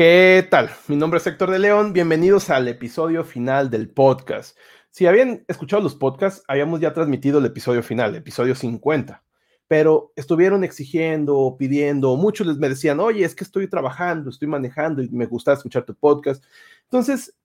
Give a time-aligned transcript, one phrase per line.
[0.00, 0.70] ¿Qué tal?
[0.88, 1.92] Mi nombre es Héctor de León.
[1.92, 4.56] Bienvenidos al episodio final del podcast.
[4.88, 9.22] Si habían escuchado los podcasts, habíamos ya transmitido el episodio final, episodio 50,
[9.68, 15.02] pero estuvieron exigiendo, pidiendo, muchos les me decían, oye, es que estoy trabajando, estoy manejando
[15.02, 16.42] y me gusta escuchar tu podcast.
[16.84, 17.36] Entonces,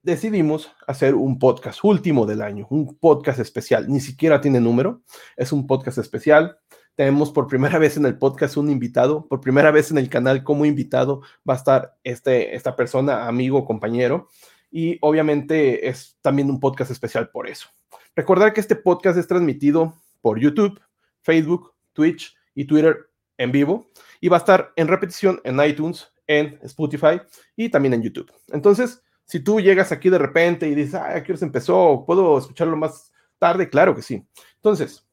[0.00, 3.88] decidimos hacer un podcast último del año, un podcast especial.
[3.88, 5.02] Ni siquiera tiene número,
[5.36, 6.56] es un podcast especial
[6.96, 10.42] tenemos por primera vez en el podcast un invitado, por primera vez en el canal
[10.42, 14.28] como invitado va a estar este, esta persona, amigo, compañero,
[14.70, 17.68] y obviamente es también un podcast especial por eso.
[18.16, 20.80] Recordar que este podcast es transmitido por YouTube,
[21.22, 23.08] Facebook, Twitch y Twitter
[23.38, 27.20] en vivo y va a estar en repetición en iTunes, en Spotify
[27.54, 28.32] y también en YouTube.
[28.48, 32.76] Entonces, si tú llegas aquí de repente y dices, ah, aquí se empezó, ¿puedo escucharlo
[32.76, 33.68] más tarde?
[33.68, 34.26] Claro que sí.
[34.56, 35.05] Entonces,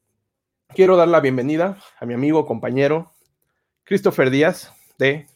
[0.74, 3.12] quiero dar la bienvenida a mi amigo, compañero,
[3.84, 5.26] Christopher Díaz de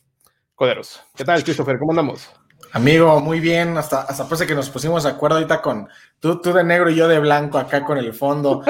[0.56, 1.00] Coderos.
[1.14, 1.78] ¿Qué tal, Christopher?
[1.78, 2.28] ¿Cómo andamos?
[2.72, 3.78] Amigo, muy bien.
[3.78, 6.96] Hasta, hasta parece que nos pusimos de acuerdo ahorita con tú, tú de negro y
[6.96, 8.64] yo de blanco acá con el fondo.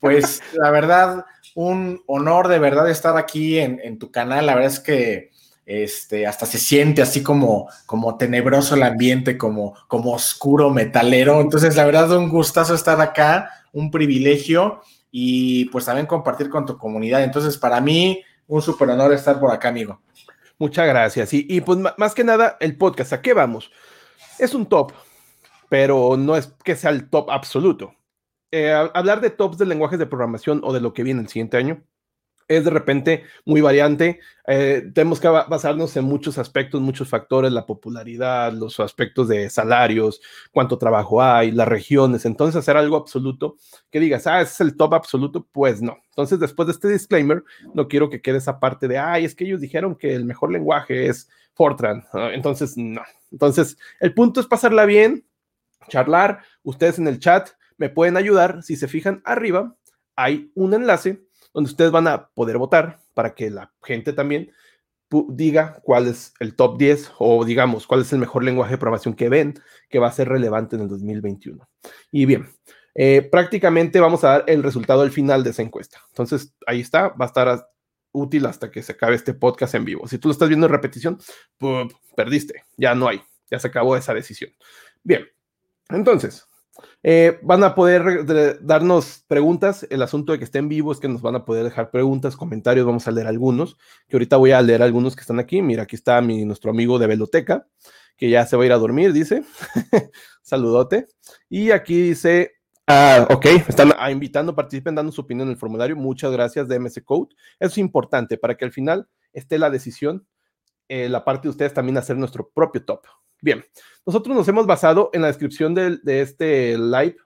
[0.00, 4.46] Pues la verdad, un honor de verdad estar aquí en, tu canal.
[4.46, 5.30] La verdad es que
[5.66, 11.42] este, hasta se siente así como, como tenebroso el ambiente, como, como oscuro, metalero.
[11.42, 14.80] Entonces, la verdad, un gustazo estar acá, un privilegio
[15.16, 17.22] y pues también compartir con tu comunidad.
[17.22, 20.00] Entonces, para mí, un súper honor estar por acá, amigo.
[20.58, 21.32] Muchas gracias.
[21.32, 23.70] Y, y pues más que nada, el podcast, ¿a qué vamos?
[24.40, 24.90] Es un top,
[25.68, 27.94] pero no es que sea el top absoluto.
[28.50, 31.58] Eh, hablar de tops de lenguajes de programación o de lo que viene el siguiente
[31.58, 31.84] año
[32.48, 34.20] es de repente muy variante.
[34.46, 40.20] Eh, tenemos que basarnos en muchos aspectos, muchos factores, la popularidad, los aspectos de salarios,
[40.52, 42.26] cuánto trabajo hay, las regiones.
[42.26, 43.56] Entonces, hacer algo absoluto
[43.90, 45.96] que digas, ah, es el top absoluto, pues no.
[46.10, 47.42] Entonces, después de este disclaimer,
[47.74, 50.52] no quiero que quede esa parte de, ay, es que ellos dijeron que el mejor
[50.52, 52.04] lenguaje es Fortran.
[52.32, 53.02] Entonces, no.
[53.30, 55.24] Entonces, el punto es pasarla bien,
[55.88, 56.40] charlar.
[56.62, 58.62] Ustedes en el chat me pueden ayudar.
[58.62, 59.74] Si se fijan arriba,
[60.16, 61.22] hay un enlace
[61.54, 64.50] donde ustedes van a poder votar para que la gente también
[65.28, 69.14] diga cuál es el top 10 o digamos cuál es el mejor lenguaje de programación
[69.14, 69.54] que ven
[69.88, 71.68] que va a ser relevante en el 2021.
[72.10, 72.48] Y bien,
[72.94, 76.00] eh, prácticamente vamos a dar el resultado al final de esa encuesta.
[76.08, 77.68] Entonces, ahí está, va a estar
[78.12, 80.06] útil hasta que se acabe este podcast en vivo.
[80.08, 81.18] Si tú lo estás viendo en repetición,
[82.16, 84.52] perdiste, ya no hay, ya se acabó esa decisión.
[85.02, 85.26] Bien,
[85.88, 86.46] entonces,
[87.02, 89.86] eh, van a poder darnos preguntas.
[89.90, 92.86] El asunto de que estén vivos es que nos van a poder dejar preguntas, comentarios.
[92.86, 93.76] Vamos a leer algunos,
[94.08, 95.62] que ahorita voy a leer algunos que están aquí.
[95.62, 97.66] Mira, aquí está mi, nuestro amigo de Veloteca,
[98.16, 99.44] que ya se va a ir a dormir, dice.
[100.42, 101.06] Saludote.
[101.48, 102.52] Y aquí dice,
[102.86, 105.96] ah, ok, están ah, invitando, participen dando su opinión en el formulario.
[105.96, 107.34] Muchas gracias de Code.
[107.60, 110.26] Es importante para que al final esté la decisión,
[110.88, 113.00] eh, la parte de ustedes también hacer nuestro propio top.
[113.44, 113.62] Bien,
[114.06, 117.16] nosotros nos hemos basado en la descripción de, este live,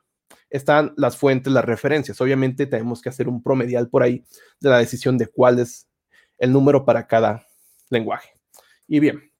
[0.50, 2.20] están las fuentes, las referencias.
[2.20, 4.24] Obviamente tenemos que hacer un promedial por ahí
[4.58, 5.88] de la decisión de cuál es
[6.38, 7.46] el número para cada
[7.88, 8.30] lenguaje.
[8.88, 9.30] Y bien,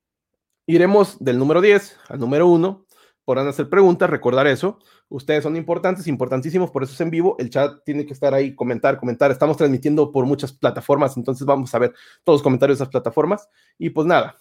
[0.66, 2.86] iremos del número 10 al número 1.
[3.24, 4.78] Podrán hacer preguntas, recordar eso.
[5.08, 7.34] Ustedes son importantes, importantísimos, por eso es en vivo.
[7.40, 9.32] El chat tiene que estar ahí, comentar, comentar.
[9.32, 13.48] Estamos transmitiendo por muchas plataformas, entonces vamos a ver todos los comentarios de esas plataformas.
[13.78, 14.36] Y pues nada,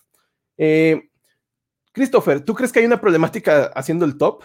[0.56, 1.10] eh,
[1.98, 4.44] Christopher, ¿tú crees que hay una problemática haciendo el top?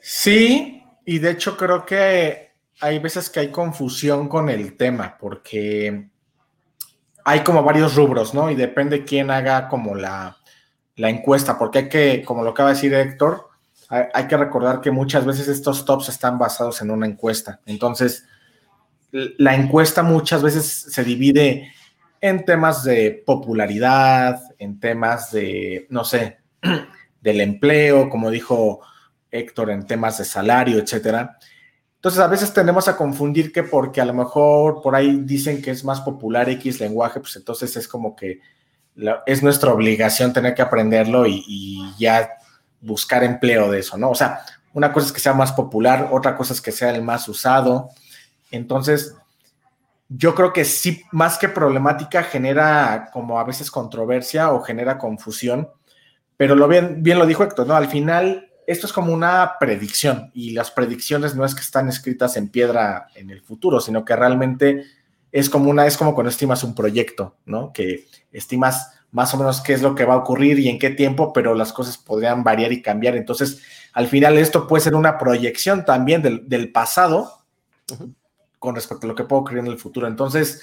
[0.00, 2.50] Sí, y de hecho creo que
[2.80, 6.10] hay veces que hay confusión con el tema, porque
[7.24, 8.50] hay como varios rubros, ¿no?
[8.50, 10.36] Y depende quién haga como la,
[10.96, 13.48] encuesta, porque hay que, como lo acaba de decir Héctor,
[13.88, 17.60] hay, que recordar que muchas veces estos tops están basados en una encuesta.
[17.64, 18.26] Entonces,
[19.12, 21.72] la encuesta muchas veces se divide
[22.20, 26.38] en temas de popularidad, en temas de, no sé,
[27.20, 28.80] del empleo, como dijo
[29.30, 31.38] Héctor, en temas de salario, etcétera.
[31.96, 35.70] Entonces, a veces tendemos a confundir que porque a lo mejor por ahí dicen que
[35.70, 38.40] es más popular X lenguaje, pues entonces es como que
[39.26, 42.30] es nuestra obligación tener que aprenderlo y, y, ya
[42.80, 44.10] buscar empleo de eso, ¿no?
[44.10, 44.40] O sea,
[44.72, 47.90] una cosa es que sea más popular, otra cosa es que sea el más usado.
[48.50, 49.14] Entonces,
[50.12, 55.70] yo creo que sí, más que problemática, genera como a veces controversia o genera confusión,
[56.36, 57.76] pero lo bien, bien lo dijo Héctor, ¿no?
[57.76, 62.36] Al final, esto es como una predicción y las predicciones no es que están escritas
[62.36, 64.84] en piedra en el futuro, sino que realmente
[65.30, 67.72] es como una, es como cuando estimas un proyecto, ¿no?
[67.72, 70.90] Que estimas más o menos qué es lo que va a ocurrir y en qué
[70.90, 73.16] tiempo, pero las cosas podrían variar y cambiar.
[73.16, 73.62] Entonces,
[73.92, 77.44] al final esto puede ser una proyección también del, del pasado,
[78.60, 80.06] con respecto a lo que puedo ocurrir en el futuro.
[80.06, 80.62] Entonces,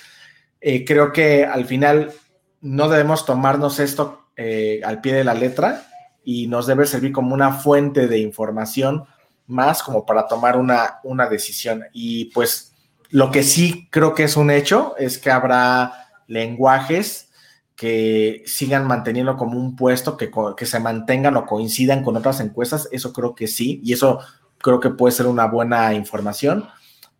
[0.61, 2.13] eh, creo que al final
[2.61, 5.87] no debemos tomarnos esto eh, al pie de la letra
[6.23, 9.03] y nos debe servir como una fuente de información
[9.47, 11.83] más como para tomar una, una decisión.
[11.91, 12.73] Y pues
[13.09, 17.29] lo que sí creo que es un hecho es que habrá lenguajes
[17.75, 22.89] que sigan manteniendo como un puesto, que, que se mantengan o coincidan con otras encuestas,
[22.91, 24.19] eso creo que sí, y eso
[24.57, 26.67] creo que puede ser una buena información,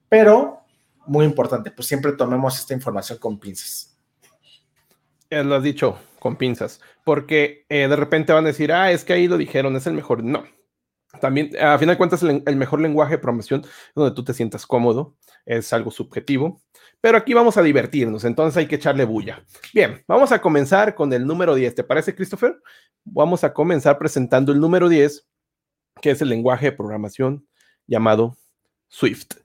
[0.09, 0.63] pero
[1.07, 3.97] muy importante, pues siempre tomemos esta información con pinzas.
[5.29, 9.03] Ya lo has dicho, con pinzas, porque eh, de repente van a decir, ah, es
[9.03, 10.23] que ahí lo dijeron, es el mejor.
[10.23, 10.45] No,
[11.19, 13.65] también, a final de cuentas, el, el, mejor lenguaje de programación
[13.95, 15.15] donde tú te sientas cómodo,
[15.45, 16.61] es algo subjetivo,
[17.01, 19.43] pero aquí vamos a divertirnos, entonces hay que echarle bulla.
[19.73, 22.57] Bien, vamos a comenzar con el número 10, ¿te parece, Christopher?
[23.03, 25.27] Vamos a comenzar presentando el número 10,
[26.01, 27.47] que es el lenguaje de programación
[27.85, 28.37] llamado
[28.87, 29.35] Swift.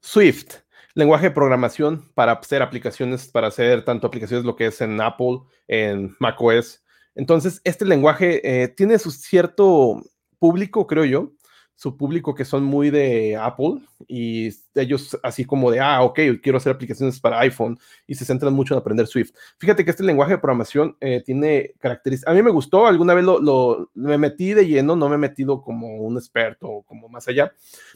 [0.00, 0.56] Swift,
[0.94, 5.40] lenguaje de programación para hacer aplicaciones, para hacer tanto aplicaciones lo que es en Apple,
[5.68, 6.82] en macOS.
[7.14, 10.02] Entonces, este lenguaje eh, tiene su cierto
[10.38, 11.32] público, creo yo,
[11.80, 16.58] su público que son muy de Apple y ellos así como de, ah, ok, quiero
[16.58, 19.30] hacer aplicaciones para iPhone y se centran mucho en aprender Swift.
[19.56, 23.24] Fíjate que este lenguaje de programación eh, tiene características, a mí me gustó, alguna vez
[23.24, 27.08] lo, lo, me metí de lleno, no me he metido como un experto o como
[27.08, 27.50] más allá,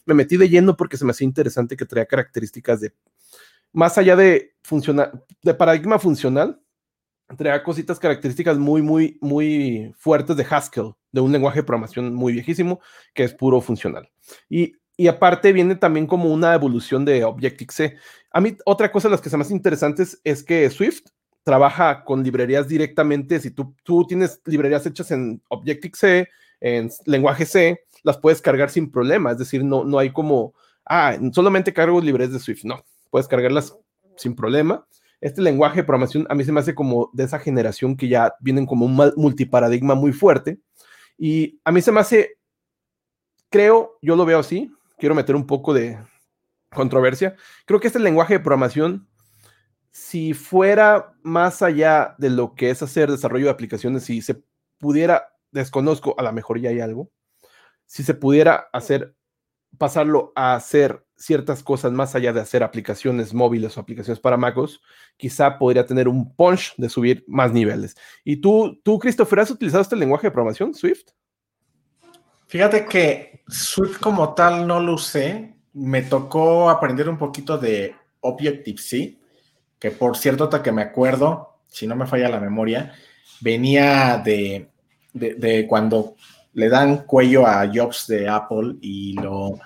[0.06, 2.94] me metí de lleno porque se me hacía interesante que traía características de,
[3.70, 6.58] más allá de, funcional, de paradigma funcional,
[7.36, 12.32] traía cositas características muy, muy, muy fuertes de Haskell, de un lenguaje de programación muy
[12.32, 12.80] viejísimo,
[13.14, 14.10] que es puro funcional.
[14.50, 17.96] Y, y aparte viene también como una evolución de Objective-C.
[18.32, 21.04] A mí, otra cosa de las que se más interesantes es que Swift
[21.44, 23.38] trabaja con librerías directamente.
[23.38, 26.28] Si tú, tú tienes librerías hechas en Objective-C,
[26.60, 29.30] en lenguaje C, las puedes cargar sin problema.
[29.30, 32.64] Es decir, no, no hay como, ah, solamente cargo librerías de Swift.
[32.64, 33.76] No, puedes cargarlas
[34.16, 34.84] sin problema
[35.24, 38.34] este lenguaje de programación a mí se me hace como de esa generación que ya
[38.40, 40.58] vienen como un multiparadigma muy fuerte.
[41.16, 42.38] Y a mí se me hace,
[43.50, 45.98] creo, yo lo veo así, quiero meter un poco de
[46.72, 47.36] controversia.
[47.66, 49.08] Creo que este lenguaje de programación,
[49.90, 54.42] si fuera más allá de lo que es hacer desarrollo de aplicaciones, si se
[54.78, 57.10] pudiera, desconozco, a lo mejor ya hay algo,
[57.86, 59.14] si se pudiera hacer,
[59.78, 64.82] pasarlo a hacer ciertas cosas más allá de hacer aplicaciones móviles o aplicaciones para MacOS,
[65.16, 67.96] quizá podría tener un punch de subir más niveles.
[68.24, 71.08] ¿Y tú, tú, Christopher, has utilizado este lenguaje de programación, Swift?
[72.46, 75.54] Fíjate que Swift como tal no lo usé.
[75.72, 79.18] Me tocó aprender un poquito de Objective-C,
[79.78, 82.92] que por cierto, hasta que me acuerdo, si no me falla la memoria,
[83.40, 84.70] venía de,
[85.12, 86.16] de, de cuando
[86.54, 89.58] le dan cuello a Jobs de Apple y lo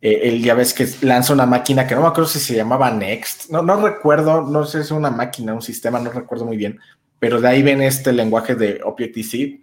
[0.00, 2.90] eh, él ya ves que lanza una máquina que no me acuerdo si se llamaba
[2.90, 6.56] Next, no, no recuerdo, no sé si es una máquina, un sistema, no recuerdo muy
[6.56, 6.78] bien,
[7.18, 9.60] pero de ahí viene este lenguaje de Objective-C.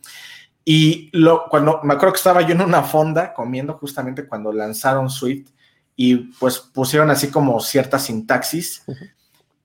[0.64, 5.10] Y lo, cuando me acuerdo que estaba yo en una fonda comiendo justamente cuando lanzaron
[5.10, 5.50] Swift
[5.96, 8.84] y pues pusieron así como cierta sintaxis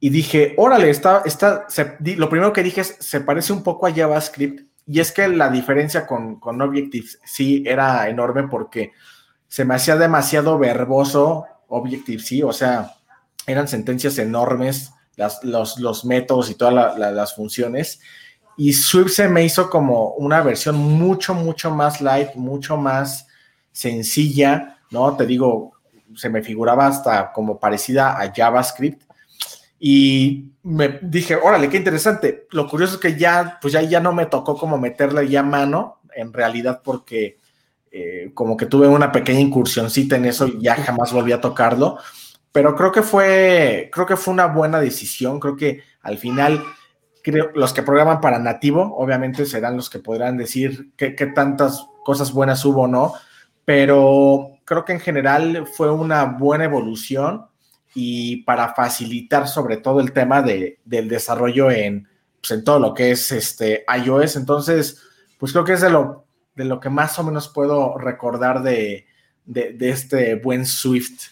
[0.01, 1.67] y dije, órale, está, está,
[2.17, 5.49] lo primero que dije es, se parece un poco a JavaScript y es que la
[5.49, 8.93] diferencia con, con Objective-C era enorme porque
[9.49, 12.95] se me hacía demasiado verboso Objective-C, o sea,
[13.47, 14.93] eran sentencias enormes,
[15.43, 18.01] los, los, métodos y todas las funciones.
[18.57, 23.27] Y Swift se me hizo como una versión mucho, mucho más light, mucho más
[23.71, 25.17] sencilla, ¿no?
[25.17, 25.73] Te digo,
[26.15, 29.03] se me figuraba hasta como parecida a JavaScript.
[29.85, 32.47] Y me dije, órale, qué interesante.
[32.53, 36.01] Lo curioso es que ya, pues ya, ya no me tocó como meterle ya mano,
[36.15, 37.39] en realidad, porque
[37.91, 41.99] eh, como que tuve una pequeña incursioncita en eso y ya jamás volví a tocarlo,
[42.53, 46.63] pero creo que fue, creo que fue una buena decisión, creo que al final
[47.25, 52.33] creo, los que programan para nativo, obviamente serán los que podrán decir qué, tantas cosas
[52.33, 53.15] buenas hubo o no,
[53.65, 57.47] pero creo que en general fue una buena evolución
[57.95, 62.09] y para facilitar sobre todo el tema de, del desarrollo en,
[62.41, 64.37] pues en todo lo que es este iOS.
[64.37, 65.03] Entonces,
[65.39, 66.23] pues creo que es de lo
[66.55, 69.07] de lo que más o menos puedo recordar de,
[69.81, 71.31] este buen Swift.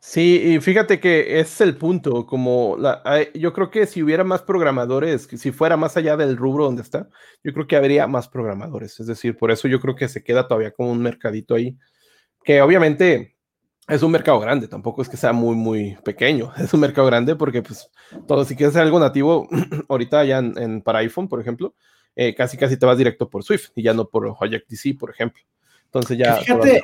[0.00, 3.02] Sí, y fíjate que es el punto, como la,
[3.34, 7.08] yo creo que si hubiera más programadores, si fuera más allá del rubro donde está,
[7.42, 10.46] yo creo que habría más programadores, es decir, por eso yo creo que se queda
[10.46, 11.76] todavía como un mercadito ahí,
[12.44, 13.36] que obviamente
[13.88, 17.34] es un mercado grande, tampoco es que sea muy, muy pequeño, es un mercado grande
[17.34, 17.90] porque pues
[18.26, 19.48] todo, si quieres hacer algo nativo,
[19.88, 21.74] ahorita ya en, para iPhone, por ejemplo,
[22.14, 25.42] eh, casi casi te vas directo por Swift y ya no por Objective-C, por ejemplo.
[25.84, 26.36] Entonces ya...
[26.36, 26.82] Fíjate,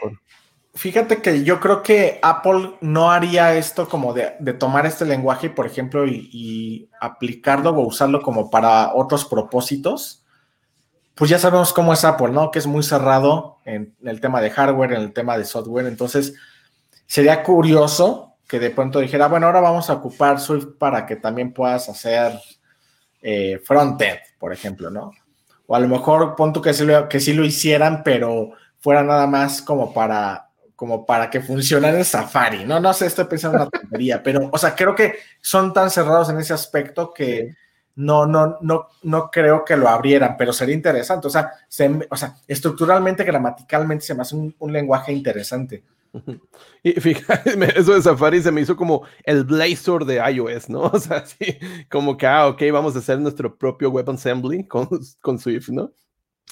[0.74, 5.66] fíjate que yo creo que Apple no haría esto como de, tomar este lenguaje, por
[5.66, 10.24] ejemplo, y, aplicarlo o usarlo como para otros propósitos,
[11.14, 12.50] pues ya sabemos cómo es Apple, ¿no?
[12.50, 15.86] Que es muy cerrado en el tema de hardware, en el tema de software.
[15.86, 16.34] Entonces,
[17.06, 21.52] sería curioso que de pronto dijera, bueno, ahora vamos a ocupar Swift para que también
[21.52, 22.38] puedas hacer
[23.22, 25.12] eh, frontend, por ejemplo, ¿no?
[25.66, 29.26] O a lo mejor punto que sí, lo, que sí lo hicieran, pero fuera nada
[29.26, 32.80] más como para, como para que funcionara en Safari, ¿no?
[32.80, 36.28] No sé, estoy pensando en una tontería, pero, o sea, creo que son tan cerrados
[36.28, 37.54] en ese aspecto que
[37.96, 41.28] no, no, no, no creo que lo abrieran, pero sería interesante.
[41.28, 41.52] O sea,
[42.10, 45.82] o sea estructuralmente, gramaticalmente se me hace un, un lenguaje interesante.
[46.82, 50.82] Y fíjate, eso de Safari se me hizo como el Blazor de iOS, ¿no?
[50.92, 51.58] O sea, sí,
[51.90, 54.88] como que, ah, ok, vamos a hacer nuestro propio web assembly con,
[55.20, 55.92] con Swift, ¿no?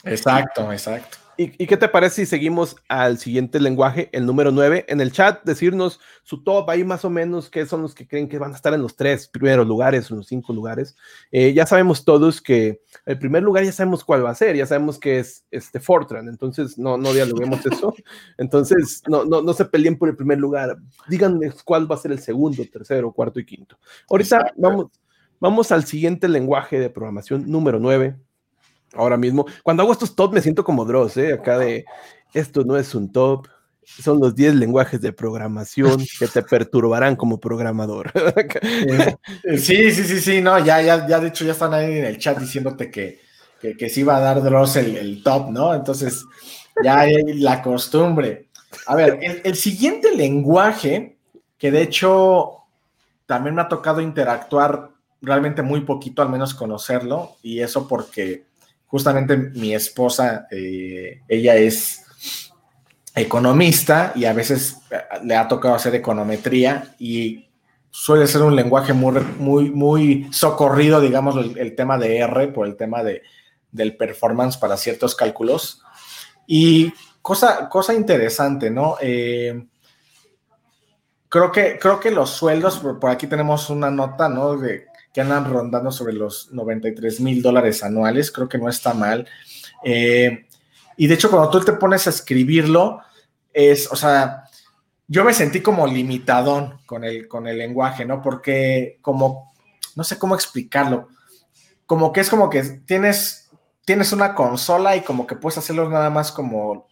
[0.05, 1.19] Exacto, exacto.
[1.59, 4.85] ¿Y, qué te parece si seguimos al siguiente lenguaje, el número 9?
[4.89, 8.29] En el chat, decirnos su top, ahí más o menos qué son los que creen
[8.29, 10.97] que van a estar en los tres primeros lugares, en los cinco lugares.
[11.33, 14.67] Eh, ya sabemos todos que el primer lugar ya sabemos cuál va a ser, ya
[14.67, 17.95] sabemos que es este Fortran, entonces no, no dialoguemos eso.
[18.39, 20.77] Entonces, no, no, no se peleen por el primer lugar,
[21.09, 23.79] díganme cuál va a ser el segundo, tercero, cuarto y quinto.
[24.09, 24.87] Ahorita vamos,
[25.41, 28.17] vamos al siguiente lenguaje de programación, número 9
[28.95, 29.47] ahora mismo.
[29.63, 31.33] Cuando hago estos top me siento como Dross, ¿eh?
[31.33, 31.85] Acá de,
[32.33, 33.49] esto no es un top,
[33.85, 38.13] son los 10 lenguajes de programación que te perturbarán como programador.
[39.57, 42.19] sí, sí, sí, sí, no, ya, ya, ya de hecho ya están ahí en el
[42.19, 43.21] chat diciéndote que,
[43.61, 45.75] que, sí va a dar Dross el, top, ¿no?
[45.75, 46.25] Entonces,
[46.83, 48.49] ya hay la costumbre.
[48.87, 51.17] A ver, el, el siguiente lenguaje,
[51.59, 52.59] que de hecho
[53.27, 58.45] también me ha tocado interactuar realmente muy poquito, al menos conocerlo, y eso porque
[58.93, 62.05] justamente mi esposa, eh, ella es
[63.15, 67.49] economista y a veces eh, le ha tocado hacer econometría y
[67.91, 72.77] suele ser un lenguaje muy, muy, muy socorrido, digamos, el, tema de R por el
[72.77, 73.23] tema de,
[73.71, 75.81] del performance para ciertos cálculos.
[76.47, 78.97] Y cosa, cosa interesante, ¿no?
[79.01, 79.69] Eh,
[81.31, 84.59] creo, que, creo que los sueldos, por, aquí tenemos una nota, ¿no?
[84.59, 89.29] De que andan rondando sobre los 93 mil dólares anuales, creo que no está mal.
[89.85, 90.47] Eh,
[90.97, 93.01] y de hecho, cuando tú te pones a escribirlo,
[93.53, 94.45] es, o sea,
[95.07, 98.23] yo me sentí como limitadón con el, con el lenguaje, ¿no?
[98.23, 99.53] Porque como,
[99.95, 101.09] no sé cómo explicarlo,
[101.87, 103.51] como que es como que tienes,
[103.85, 106.87] tienes una consola y como que puedes hacerlo nada más como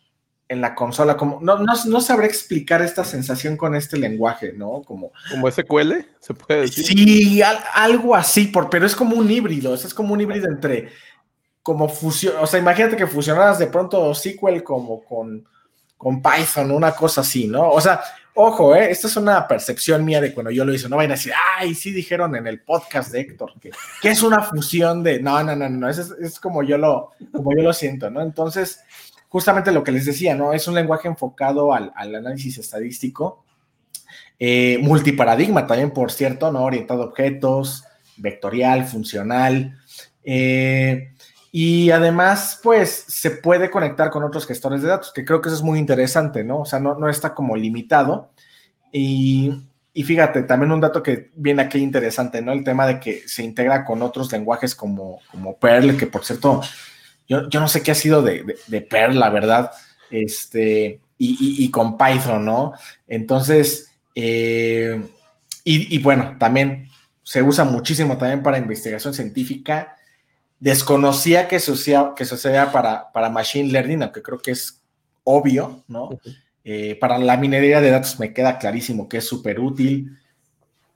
[0.50, 4.82] en la consola, como no, no, no, sabré explicar esta sensación con este lenguaje, ¿no?
[4.82, 6.84] Como, como SQL, se puede decir.
[6.84, 7.40] Sí,
[7.72, 10.88] algo así, por, pero es como un híbrido, es como un híbrido entre
[11.62, 15.46] como fusión, o sea, imagínate que fusionaras de pronto SQL como con,
[15.96, 17.70] con Python, una cosa así, ¿no?
[17.70, 18.02] O sea,
[18.34, 18.90] ojo, ¿eh?
[18.90, 21.76] esta es una percepción mía de cuando yo lo hice, no vayan a decir, ay,
[21.76, 23.70] sí dijeron en el podcast de Héctor, que,
[24.02, 27.54] que es una fusión de, no, no, no, no, es, es como yo lo, como
[27.56, 28.20] yo lo siento, ¿no?
[28.20, 28.80] Entonces,
[29.30, 30.52] justamente lo que les decía, ¿no?
[30.52, 33.44] Es un lenguaje enfocado al, análisis estadístico,
[34.38, 36.64] eh, multiparadigma también, por cierto, ¿no?
[36.64, 37.84] Orientado a objetos,
[38.16, 39.78] vectorial, funcional.
[40.24, 41.12] Eh,
[41.52, 45.56] y además, pues, se puede conectar con otros gestores de datos, que creo que eso
[45.56, 46.60] es muy interesante, ¿no?
[46.62, 48.32] O sea, no, no está como limitado.
[48.90, 49.52] Y,
[49.92, 52.52] y, fíjate, también un dato que viene aquí interesante, ¿no?
[52.52, 56.62] El tema de que se integra con otros lenguajes como, como Perl, que por cierto,
[57.30, 59.70] yo, no sé qué ha sido de, de, Perl, la verdad,
[60.10, 62.72] este, y, con Python, ¿no?
[63.06, 65.00] Entonces, eh,
[65.62, 66.88] y, bueno, también
[67.22, 69.96] se usa muchísimo también para investigación científica.
[70.58, 72.24] Desconocía que se usaba, que
[72.72, 74.82] para, para Machine Learning, aunque creo que es
[75.22, 76.10] obvio, ¿no?
[76.64, 80.18] Eh, para la minería de datos me queda clarísimo que es súper útil,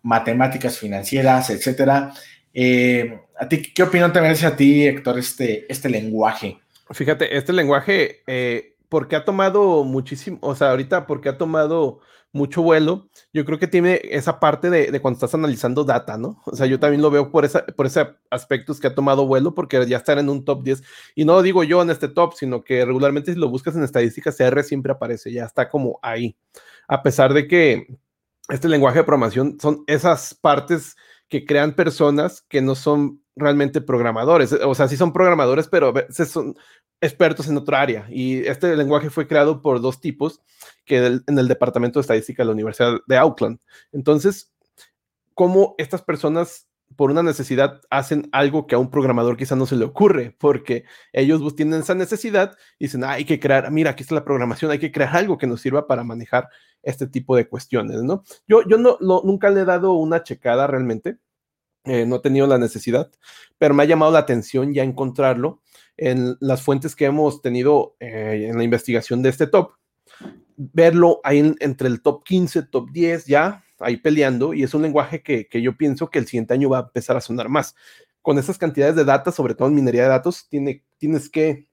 [0.02, 2.12] matemáticas financieras, etcétera.
[2.54, 6.60] Eh, ¿A ti qué opinión te merece a ti, Héctor, este, este lenguaje?
[6.90, 12.00] Fíjate, este lenguaje, eh, porque ha tomado muchísimo, o sea, ahorita porque ha tomado
[12.34, 16.42] mucho vuelo, yo creo que tiene esa parte de, cuando estás analizando data, ¿no?
[16.46, 19.54] O sea, yo también lo veo por, esa, por ese aspectos que ha tomado vuelo,
[19.54, 20.82] porque ya están en un top 10,
[21.14, 23.84] y no lo digo yo en este top, sino que regularmente si lo buscas en
[23.84, 26.36] estadísticas, CR siempre aparece, ya está como ahí,
[26.88, 27.86] a pesar de que
[28.48, 30.96] este lenguaje de programación son esas partes
[31.34, 34.52] que crean personas que no son realmente programadores.
[34.52, 36.54] O sea, sí son programadores, pero son
[37.00, 38.06] expertos en otra área.
[38.08, 40.42] Y este lenguaje fue creado por dos tipos
[40.84, 43.58] que en el Departamento de Estadística de la Universidad de Auckland.
[43.90, 44.52] Entonces,
[45.34, 49.76] ¿cómo estas personas por una necesidad hacen algo que a un programador quizá no se
[49.76, 54.02] le ocurre, porque ellos tienen esa necesidad y dicen, ah, hay que crear, mira, aquí
[54.02, 56.48] está la programación, hay que crear algo que nos sirva para manejar
[56.82, 58.22] este tipo de cuestiones, ¿no?
[58.46, 61.18] Yo, yo no, nunca le he dado una checada realmente,
[61.84, 63.10] eh, no he tenido la necesidad,
[63.58, 65.62] pero me ha llamado la atención ya encontrarlo.
[65.96, 69.74] en las fuentes que hemos tenido eh, en la investigación de este top,
[70.56, 75.22] verlo ahí entre el top 15, top 10, ya ahí peleando, y es un lenguaje
[75.22, 77.74] que, yo pienso que el siguiente año va a empezar a sonar más.
[78.22, 81.68] Con esas cantidades de datos, sobre todo en minería de datos, tiene, tienes que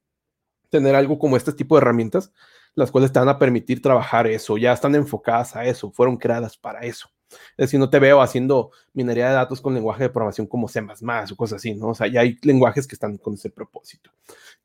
[0.70, 2.31] tener algo como este tipo de herramientas,
[2.75, 6.58] las cuales te van a permitir trabajar eso, ya están enfocadas a eso, fueron creadas
[6.58, 7.10] para eso.
[7.51, 10.81] Es decir, no te veo haciendo minería de datos con lenguaje de programación como C++
[10.81, 11.89] o cosas así, ¿no?
[11.89, 14.12] O sea, ya hay lenguajes que están con ese propósito.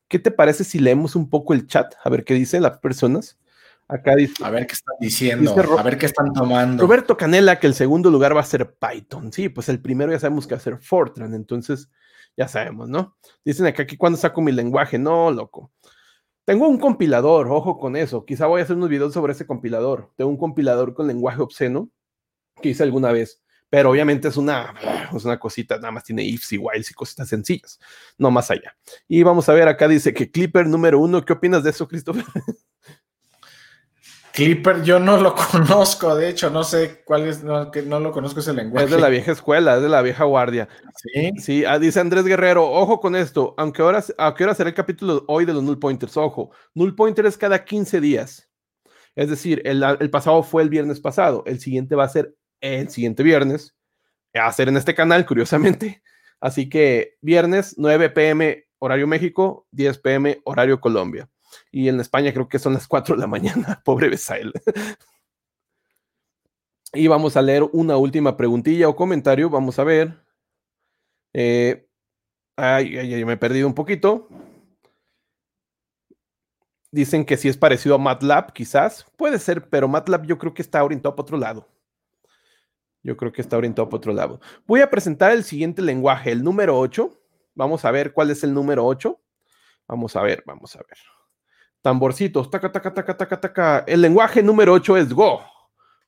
[0.08, 1.94] ¿Qué te parece si leemos un poco el chat?
[2.02, 3.38] A ver qué dicen las personas.
[3.88, 4.44] Acá dice.
[4.44, 6.82] A ver qué están diciendo, a ver qué están tomando.
[6.82, 9.32] Roberto Canela, que el segundo lugar va a ser Python.
[9.32, 11.88] Sí, pues el primero ya sabemos que va a ser Fortran, entonces
[12.36, 13.16] ya sabemos, ¿no?
[13.44, 15.72] Dicen acá que cuando saco mi lenguaje, no, loco.
[16.44, 18.24] Tengo un compilador, ojo con eso.
[18.24, 20.12] Quizá voy a hacer unos videos sobre ese compilador.
[20.16, 21.90] Tengo un compilador con lenguaje obsceno
[22.62, 24.74] que hice alguna vez, pero obviamente es una,
[25.14, 27.78] es una cosita, nada más tiene ifs y whiles y cositas sencillas,
[28.18, 28.76] no más allá.
[29.08, 32.24] Y vamos a ver, acá dice que Clipper número uno, ¿qué opinas de eso, Christopher?
[34.36, 38.12] Clipper, yo no lo conozco, de hecho, no sé cuál es, no, que no lo
[38.12, 38.84] conozco ese lenguaje.
[38.84, 40.68] Es de la vieja escuela, es de la vieja guardia.
[40.94, 41.32] Sí.
[41.38, 44.74] Sí, ah, dice Andrés Guerrero, ojo con esto, aunque ahora, ¿a qué hora será el
[44.74, 46.18] capítulo hoy de los null pointers?
[46.18, 48.50] Ojo, null pointer es cada 15 días.
[49.14, 52.90] Es decir, el, el pasado fue el viernes pasado, el siguiente va a ser el
[52.90, 53.74] siguiente viernes,
[54.34, 56.02] a hacer en este canal, curiosamente.
[56.42, 61.26] Así que viernes, 9 pm horario México, 10 pm horario Colombia
[61.70, 64.52] y en España creo que son las 4 de la mañana, pobre Besael.
[66.92, 70.22] y vamos a leer una última preguntilla o comentario, vamos a ver.
[71.32, 71.86] Eh,
[72.56, 74.28] ay, ay, ay, me he perdido un poquito.
[76.90, 79.04] Dicen que si es parecido a MATLAB, quizás.
[79.16, 81.68] Puede ser, pero MATLAB yo creo que está orientado para otro lado.
[83.02, 84.40] Yo creo que está orientado para otro lado.
[84.66, 87.10] Voy a presentar el siguiente lenguaje, el número 8.
[87.54, 89.20] Vamos a ver cuál es el número 8.
[89.88, 91.15] Vamos a ver, vamos a ver
[91.83, 93.78] tamborcitos, taca, taca, taca, taca, taca.
[93.86, 95.41] El lenguaje número 8 es Go.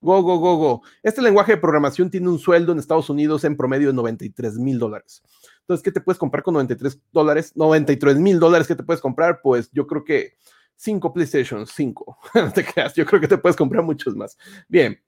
[0.00, 0.83] Go, go, go, go.
[1.02, 4.78] Este lenguaje de programación tiene un sueldo en Estados Unidos en promedio de 93 mil
[4.78, 5.22] dólares.
[5.61, 7.52] Entonces, ¿qué te puedes comprar con 93 dólares?
[7.57, 9.40] 93 mil dólares, ¿qué te puedes comprar?
[9.42, 10.35] Pues yo creo que
[10.76, 12.18] 5 PlayStation 5.
[12.35, 14.38] no te creas, yo creo que te puedes comprar muchos más.
[14.68, 15.02] Bien,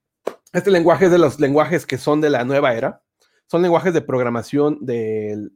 [0.51, 3.01] este lenguaje es de los lenguajes que son de la nueva era.
[3.51, 5.51] Son lenguajes de programación del,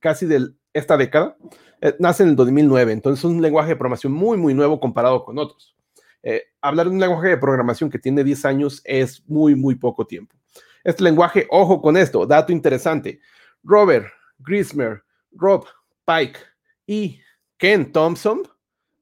[0.00, 1.36] casi de esta década.
[1.80, 5.24] Eh, nace en el 2009, entonces es un lenguaje de programación muy, muy nuevo comparado
[5.24, 5.76] con otros.
[6.24, 10.04] Eh, hablar de un lenguaje de programación que tiene 10 años es muy, muy poco
[10.04, 10.34] tiempo.
[10.82, 13.20] Este lenguaje, ojo con esto, dato interesante.
[13.62, 14.08] Robert
[14.40, 15.66] Grismer, Rob
[16.04, 16.40] Pike
[16.84, 17.20] y
[17.58, 18.42] Ken Thompson,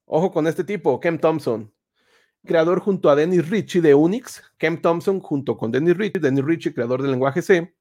[0.04, 1.72] ojo con este tipo, Ken Thompson,
[2.44, 6.74] creador junto a Dennis Ritchie de Unix, Ken Thompson junto con Dennis Ritchie, Dennis Ritchie,
[6.74, 7.74] creador del lenguaje C,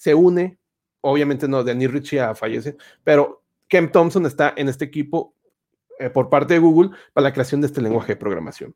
[0.00, 0.58] se une,
[1.02, 5.34] obviamente no, Dennis Ritchie fallece, pero Kem Thompson está en este equipo
[5.98, 8.74] eh, por parte de Google para la creación de este lenguaje de programación.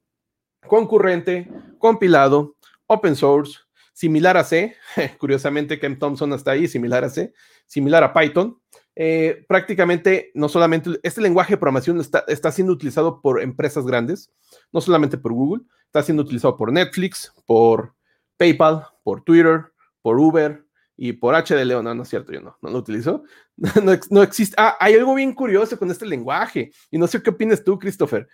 [0.66, 2.56] Concurrente, compilado,
[2.86, 3.58] open source,
[3.94, 4.76] similar a C,
[5.18, 7.32] curiosamente Kem Thompson está ahí, similar a C,
[7.64, 8.60] similar a Python.
[8.94, 14.30] Eh, prácticamente, no solamente, este lenguaje de programación está, está siendo utilizado por empresas grandes,
[14.72, 17.94] no solamente por Google, está siendo utilizado por Netflix, por
[18.36, 20.64] PayPal, por Twitter, por Uber,
[20.96, 23.24] y por H de León, no, no es cierto, yo no, no lo utilizo.
[24.10, 24.54] No, existe.
[24.58, 28.28] Ah, hay algo bien curioso con este lenguaje, y no sé qué opinas tú, Christopher.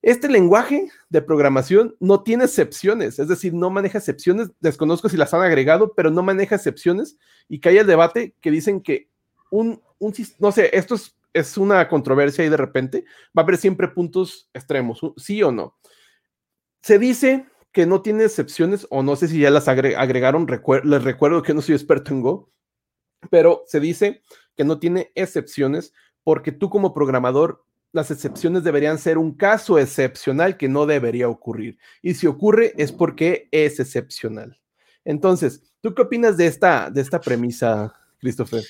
[0.00, 5.34] Este lenguaje de programación no tiene excepciones, es decir, no maneja excepciones, desconozco si las
[5.34, 7.16] han agregado, pero no maneja excepciones
[7.48, 9.08] y que haya el debate que dicen que
[9.50, 13.04] un, un no sé, esto es, es una controversia y de repente
[13.36, 15.76] va a haber siempre puntos extremos, sí o no.
[16.80, 20.46] Se dice que no tiene excepciones, o no sé si ya las agregaron,
[20.84, 22.50] les recuerdo que no soy experto en Go,
[23.30, 24.22] pero se dice
[24.56, 25.92] que no tiene excepciones
[26.24, 31.78] porque tú como programador, las excepciones deberían ser un caso excepcional que no debería ocurrir.
[32.02, 34.58] Y si ocurre es porque es excepcional.
[35.04, 38.62] Entonces, ¿tú qué opinas de esta, de esta premisa, Christopher?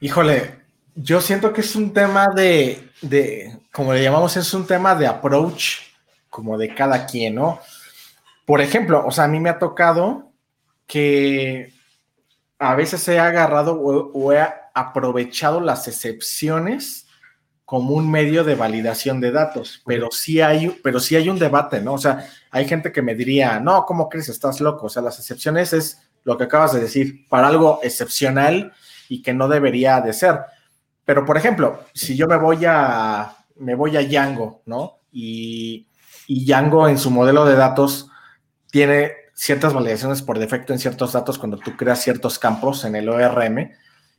[0.00, 0.60] Híjole,
[0.94, 5.06] yo siento que es un tema de, de, como le llamamos, es un tema de
[5.06, 5.78] approach,
[6.28, 7.60] como de cada quien, ¿no?
[8.48, 10.32] Por ejemplo, o sea, a mí me ha tocado
[10.86, 11.74] que
[12.58, 17.06] a veces he agarrado o, he aprovechado las excepciones
[17.66, 21.82] como un medio de validación de datos, pero sí hay, pero sí hay un debate,
[21.82, 21.92] ¿no?
[21.92, 24.30] O sea, hay gente que me diría, no, ¿cómo crees?
[24.30, 24.86] Estás loco.
[24.86, 28.72] O sea, las excepciones es lo que acabas de decir, para algo excepcional
[29.10, 30.38] y que no debería de ser.
[31.04, 35.00] Pero, por ejemplo, si yo me voy a, me voy a Django, ¿no?
[35.12, 35.86] Y,
[36.26, 38.10] y Django en su modelo de datos
[38.70, 43.08] tiene ciertas validaciones por defecto en ciertos datos cuando tú creas ciertos campos en el
[43.08, 43.70] ORM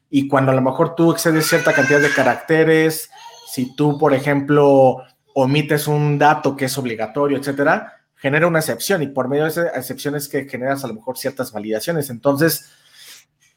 [0.09, 3.09] y cuando a lo mejor tú excedes cierta cantidad de caracteres,
[3.51, 9.07] si tú, por ejemplo, omites un dato que es obligatorio, etcétera, genera una excepción y
[9.07, 12.09] por medio de esa excepción es que generas a lo mejor ciertas validaciones.
[12.09, 12.69] Entonces,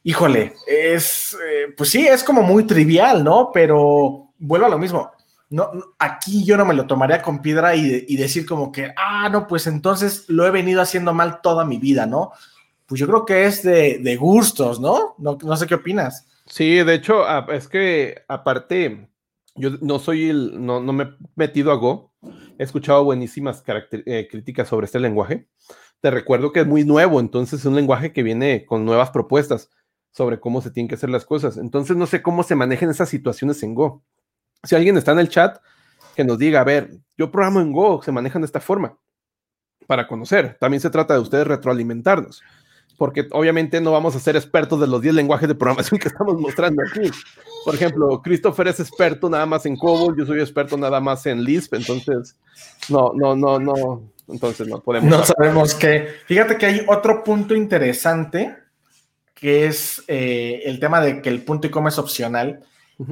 [0.02, 3.50] híjole, es, eh, pues sí, es como muy trivial, ¿no?
[3.52, 5.10] Pero vuelvo a lo mismo.
[5.52, 9.46] No, aquí yo no me lo tomaría con piedra y, decir como que, ah, no,
[9.46, 12.32] pues entonces lo he venido haciendo mal toda mi vida, ¿no?
[12.86, 15.14] Pues yo creo que es de, gustos, ¿no?
[15.18, 15.56] ¿no?
[15.56, 16.26] Sé qué opinas.
[16.46, 19.08] Sí, de hecho, es que aparte,
[19.54, 22.12] yo no soy el, no, no me he metido a Go.
[22.58, 25.48] He escuchado buenísimas eh, críticas sobre este lenguaje.
[26.00, 29.70] Te recuerdo que es muy nuevo, entonces es un lenguaje que viene con nuevas propuestas
[30.12, 31.58] sobre cómo se tienen que hacer las cosas.
[31.58, 34.02] Entonces no sé cómo se manejan esas situaciones en Go.
[34.64, 35.58] Si alguien está en el chat,
[36.14, 38.96] que nos diga, a ver, yo programo en Go, se manejan de esta forma,
[39.86, 40.56] para conocer.
[40.60, 42.42] También se trata de ustedes retroalimentarnos
[43.02, 46.40] porque obviamente no vamos a ser expertos de los 10 lenguajes de programación que estamos
[46.40, 47.10] mostrando aquí.
[47.64, 51.42] Por ejemplo, Christopher es experto nada más en COBOL, yo soy experto nada más en
[51.42, 52.36] Lisp, entonces
[52.88, 55.10] no, no, no, no, entonces no podemos.
[55.10, 56.10] No sabemos qué.
[56.26, 58.56] Fíjate que hay otro punto interesante
[59.34, 62.60] que es eh, el tema de que el punto y coma es opcional.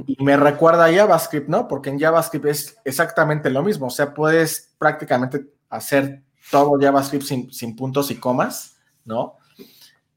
[0.05, 1.67] Y me recuerda a JavaScript, ¿no?
[1.67, 3.87] Porque en JavaScript es exactamente lo mismo.
[3.87, 9.37] O sea, puedes prácticamente hacer todo JavaScript sin, puntos y comas, ¿no?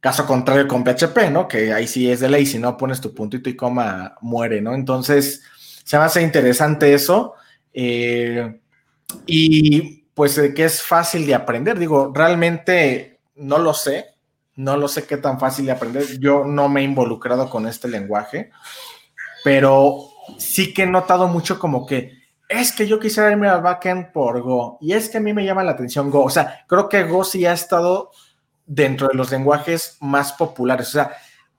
[0.00, 1.48] Caso contrario con PHP, ¿no?
[1.48, 4.74] Que ahí sí es de ley, si no pones tu puntito y coma, muere, ¿no?
[4.74, 5.42] Entonces,
[5.84, 7.34] se me hace interesante eso.
[7.72, 8.60] Eh,
[9.26, 11.78] y pues que es fácil de aprender.
[11.78, 14.14] Digo, realmente no lo sé,
[14.56, 16.18] no lo sé qué tan fácil de aprender.
[16.18, 18.50] Yo no me he involucrado con este lenguaje,
[19.44, 24.10] pero sí que he notado mucho como que es que yo quisiera irme al backend
[24.10, 26.24] por Go y es que a mí me llama la atención Go.
[26.24, 28.10] O sea, creo que Go sí ha estado
[28.66, 30.88] dentro de los lenguajes más populares.
[30.88, 31.12] O sea,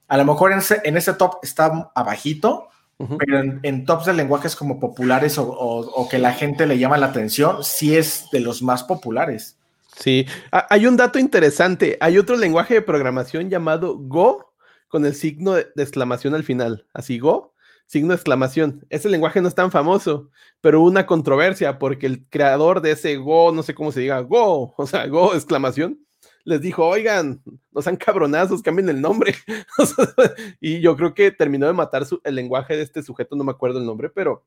[0.07, 5.37] a lo mejor en ese, top está abajito, pero en, tops de lenguajes como populares
[5.37, 9.57] o, que la gente le llama la atención, sí es de los más populares.
[9.97, 11.97] Sí, hay un dato interesante.
[12.01, 14.53] Hay otro lenguaje de programación llamado Go
[14.87, 16.85] con el signo de, exclamación al final.
[16.93, 17.54] Así, Go,
[17.85, 18.85] signo de exclamación.
[18.89, 20.29] Ese lenguaje no es tan famoso,
[20.61, 24.19] pero hubo una controversia porque el creador de ese Go, no sé cómo se diga,
[24.21, 25.99] Go, o sea, Go, exclamación,
[26.43, 29.35] les dijo, oigan, no sean cabronazos, cambien el nombre.
[30.61, 33.79] y yo creo que terminó de matar el lenguaje de este sujeto, no me acuerdo
[33.79, 34.45] el nombre, pero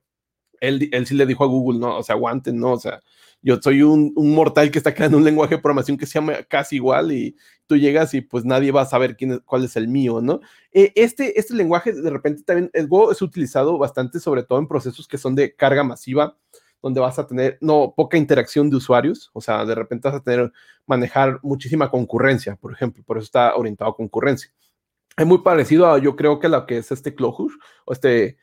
[0.61, 3.03] él, él sí le dijo a Google, no, o sea, aguanten, no, o sea,
[3.42, 6.77] yo soy un, mortal que está creando un lenguaje de programación que se llama casi
[6.77, 10.20] igual y tú llegas y pues nadie va a saber quién cuál es el mío,
[10.20, 10.40] ¿no?
[10.72, 15.18] Eh, este, este lenguaje de repente también, es utilizado bastante, sobre todo en procesos que
[15.18, 16.37] son de carga masiva,
[16.83, 20.22] donde vas a tener, no, poca interacción de usuarios, o sea, de repente vas a
[20.22, 20.53] tener,
[20.87, 24.53] manejar muchísima concurrencia, por ejemplo, por eso está orientado a concurrencia.
[25.16, 28.38] Es muy parecido a, yo creo que lo que es este Clojure, o este,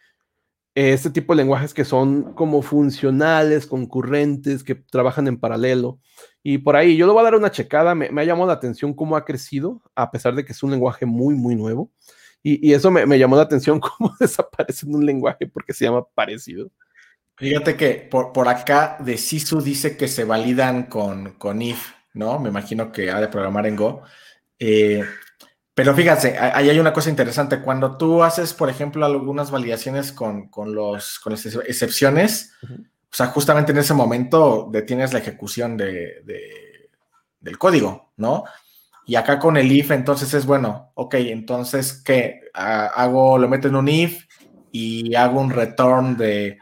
[0.76, 6.00] este tipo de lenguajes que son como funcionales, concurrentes, que trabajan en paralelo.
[6.44, 8.54] Y por ahí, yo le voy a dar una checada, me, me ha llamado la
[8.54, 11.92] atención cómo ha crecido, a pesar de que es un lenguaje muy, muy nuevo.
[12.44, 15.86] Y, y eso me, me, llamó la atención cómo desaparece en un lenguaje porque se
[15.86, 16.70] llama parecido.
[17.38, 22.38] Fíjate que por, por acá de Sisu dice que se validan con, con if, ¿no?
[22.40, 24.04] Me imagino que ha de programar en Go.
[24.60, 25.04] Eh,
[25.76, 27.60] pero fíjate, ahí hay una cosa interesante.
[27.60, 32.78] Cuando tú haces, por ejemplo, algunas validaciones con, los, con las excepciones, o
[33.12, 36.24] sea, justamente en ese momento detienes la ejecución de,
[37.42, 38.46] del código, ¿no?
[39.06, 42.40] Y acá con el if, entonces es bueno, ok, entonces, ¿qué?
[42.54, 44.26] Hago, lo meto en un if
[44.72, 46.58] y hago un return de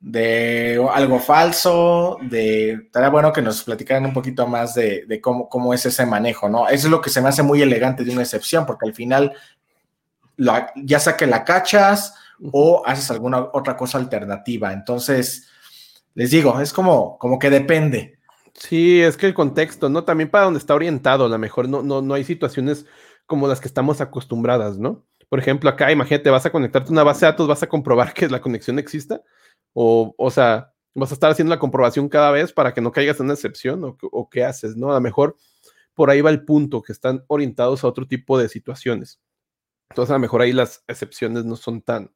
[0.00, 2.72] de algo falso, de...
[2.72, 6.68] Estaría bueno que nos platicaran un poquito más de, cómo, cómo, es ese manejo, ¿no?
[6.68, 9.32] Eso es lo que se me hace muy elegante de una excepción, porque al final,
[10.76, 12.14] ya sea que la cachas
[12.52, 14.72] o haces alguna otra cosa alternativa.
[14.72, 15.48] Entonces,
[16.14, 18.18] les digo, es como, como que depende.
[18.54, 20.04] Sí, es que el contexto, ¿no?
[20.04, 22.86] También para donde está orientado, a lo mejor no, no, no hay situaciones
[23.26, 25.04] como las que estamos acostumbradas, ¿no?
[25.28, 28.12] Por ejemplo, acá, imagínate, vas a conectarte a una base de datos, vas a comprobar
[28.14, 29.22] que la conexión exista
[29.72, 33.18] o, o sea, vas a estar haciendo la comprobación cada vez para que no caigas
[33.20, 34.90] en una excepción o, qué haces, ¿no?
[34.90, 35.36] A lo mejor
[35.94, 39.20] por ahí va el punto, que están orientados a otro tipo de situaciones.
[39.90, 42.12] Entonces, a lo mejor ahí las excepciones no son tan...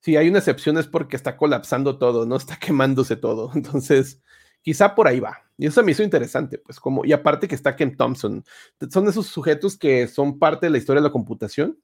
[0.00, 2.36] Si hay una excepción es porque está colapsando todo, ¿no?
[2.36, 3.50] Está quemándose todo.
[3.54, 4.22] Entonces,
[4.62, 5.38] quizá por ahí va.
[5.56, 8.44] Y eso me hizo interesante, pues como, y aparte que está Ken Thompson,
[8.90, 11.78] son esos sujetos que son parte de la historia de la computación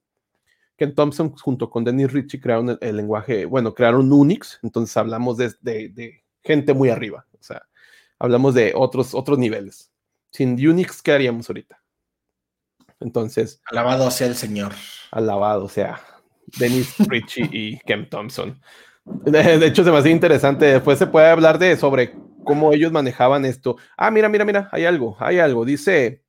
[0.81, 6.23] Ken Thompson junto con Dennis Ritchie crearon el, lenguaje, bueno, crearon Unix, entonces hablamos de,
[6.43, 7.61] gente muy arriba, o sea,
[8.17, 9.91] hablamos de otros, otros niveles.
[10.31, 11.79] Sin Unix, ¿qué haríamos ahorita?
[12.99, 13.61] Entonces.
[13.65, 14.71] Alabado sea el Señor.
[15.11, 16.01] Alabado sea
[16.57, 18.59] Dennis Ritchie y Ken Thompson.
[19.05, 20.65] De, hecho, se me hace interesante.
[20.65, 23.77] Después se puede hablar de sobre cómo ellos manejaban esto.
[23.95, 25.63] Ah, mira, mira, mira, hay algo, hay algo.
[25.63, 26.23] Dice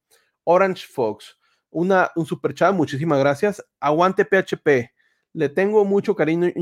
[0.44, 1.38] Orange Fox,
[1.72, 3.64] una, un super chat, muchísimas gracias.
[3.80, 4.92] Aguante PHP.
[5.34, 6.52] Le tengo mucho cariño,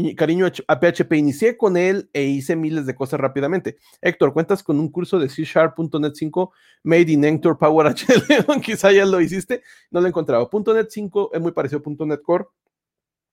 [0.68, 1.12] a PHP.
[1.14, 3.78] Inicié con él e hice miles de cosas rápidamente.
[4.00, 6.52] Héctor, ¿cuentas con un curso de C Sharp.net 5
[6.84, 8.60] Made in Hector Power HL?
[8.62, 9.62] Quizá ya lo hiciste.
[9.90, 10.48] No lo he encontrado.
[10.52, 12.44] .NET 5 es muy parecido a .NET Core.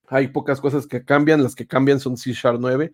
[0.08, 1.42] Hay pocas cosas que cambian.
[1.42, 2.92] Las que cambian son C Sharp 9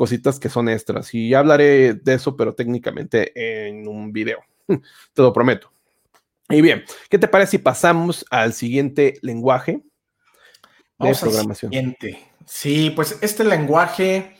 [0.00, 1.12] cositas que son extras.
[1.12, 3.32] Y ya hablaré de eso, pero técnicamente
[3.68, 4.38] en un video.
[4.68, 5.72] Te lo prometo.
[6.50, 9.80] Y bien, ¿qué te parece si pasamos al siguiente lenguaje
[10.98, 11.70] de programación?
[11.70, 12.18] Siguiente.
[12.46, 14.36] Sí, pues este lenguaje,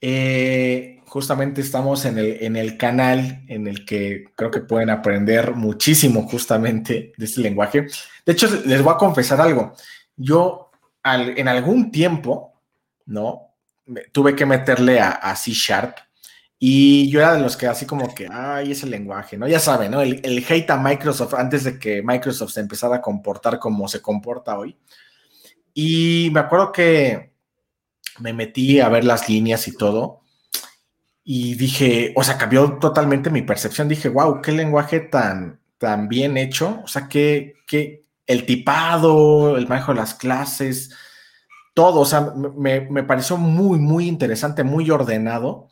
[0.00, 5.54] eh, justamente estamos en el, en el canal en el que creo que pueden aprender
[5.54, 7.86] muchísimo justamente de este lenguaje.
[8.24, 9.74] De hecho, les voy a confesar algo.
[10.16, 10.70] Yo
[11.04, 12.60] en algún tiempo,
[13.06, 13.50] ¿no?
[14.12, 15.96] tuve que meterle a, C Sharp
[16.62, 19.48] y yo era de los que así como que, ay, ese lenguaje, ¿no?
[19.48, 20.02] Ya saben, ¿no?
[20.02, 24.02] El, el, hate a Microsoft antes de que Microsoft se empezara a comportar como se
[24.02, 24.76] comporta hoy.
[25.74, 27.32] Y me acuerdo que
[28.18, 30.20] me metí a ver las líneas y todo.
[31.24, 33.88] Y dije, o sea, cambió totalmente mi percepción.
[33.88, 36.80] Dije, wow, qué lenguaje tan, tan bien hecho.
[36.84, 40.90] O sea, que, que el tipado, el manejo de las clases,
[41.74, 45.68] todo, o sea, me, pareció muy, muy interesante, muy ordenado.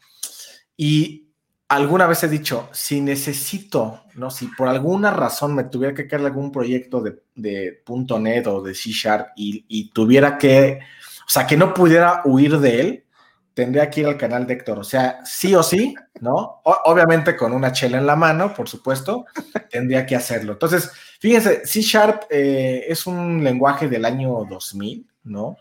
[0.78, 1.32] Y
[1.68, 4.30] alguna vez he dicho, si necesito, ¿no?
[4.30, 7.82] Si por alguna razón me tuviera que caer algún proyecto de, de
[8.20, 10.78] .NET o de C Sharp y, tuviera que,
[11.26, 13.04] o sea, que no pudiera huir de él,
[13.52, 14.78] tendría que ir al canal de Héctor.
[14.78, 16.62] O sea, sí o sí, ¿no?
[16.62, 19.26] obviamente con una chela en la mano, por supuesto,
[19.68, 20.52] tendría que hacerlo.
[20.52, 25.56] Entonces, fíjense, C Sharp eh, es un lenguaje del año 2000, ¿no?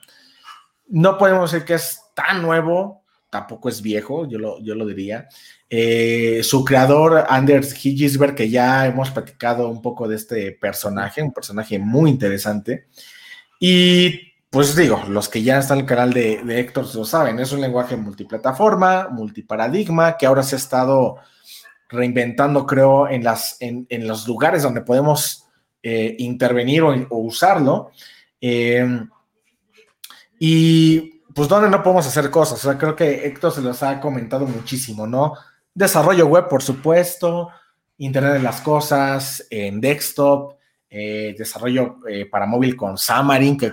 [0.90, 5.28] no podemos decir que es tan nuevo, tampoco es viejo, yo lo, yo lo diría.
[5.70, 11.34] Eh, su creador, Anders Higgisberg, que ya hemos platicado un poco de este personaje, un
[11.34, 12.88] personaje muy interesante.
[13.60, 17.52] Y pues digo, los que ya están en el canal de, Héctor lo saben, es
[17.52, 21.18] un lenguaje multiplataforma, multiparadigma, que ahora se ha estado
[21.90, 25.46] reinventando, creo, en, las, en, los lugares donde podemos
[25.84, 27.92] eh, intervenir o, usarlo.
[28.40, 28.86] Eh,
[30.40, 32.58] y pues donde no podemos hacer cosas.
[32.66, 35.36] O sea, creo que Héctor se los ha comentado muchísimo, ¿no?
[35.72, 37.50] Desarrollo web, por supuesto,
[38.00, 40.56] Internet de las Cosas, en desktop,
[40.90, 43.72] eh, desarrollo eh, para móvil con Xamarin, que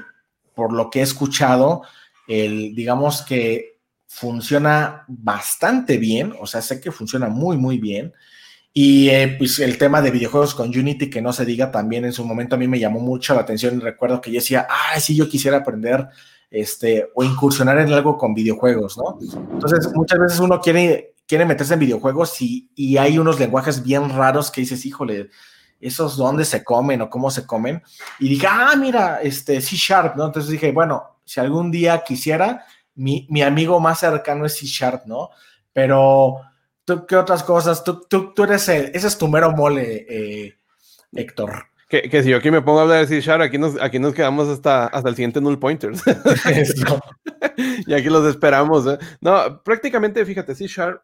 [0.55, 1.81] por lo que he escuchado,
[2.29, 8.13] el, digamos que funciona bastante bien, o sea, sé que funciona muy, muy bien.
[8.75, 12.13] Y eh, pues el tema de videojuegos con Unity, que no se diga también en
[12.13, 13.81] su momento, a mí me llamó mucho la atención.
[13.81, 16.11] Recuerdo que yo decía, ah, sí, yo quisiera aprender
[16.55, 19.19] este, o incursionar en algo con videojuegos, ¿no?
[19.53, 24.09] Entonces, muchas veces uno quiere, quiere meterse en videojuegos y, y hay unos lenguajes bien
[24.09, 25.31] raros que dices, híjole,
[25.81, 27.83] esos dónde se comen o cómo se comen.
[28.21, 30.27] Y dije, ah, mira, este, C Sharp, ¿no?
[30.27, 32.65] Entonces dije, bueno, si algún día quisiera,
[32.95, 35.31] mi, mi amigo más cercano es C Sharp, ¿no?
[35.73, 36.41] Pero,
[36.85, 37.83] ¿tú qué otras cosas?
[37.83, 40.55] Tú, tú, tú eres, ese es tu mero mole, eh,
[41.13, 41.67] Héctor.
[42.03, 44.15] Que, si yo aquí me pongo a hablar de C Sharp, aquí nos, aquí nos
[44.15, 46.03] quedamos hasta, hasta el siguiente null pointers.
[47.87, 48.85] y aquí los esperamos.
[48.89, 48.99] ¿eh?
[49.21, 51.03] No, prácticamente, fíjate, C Sharp,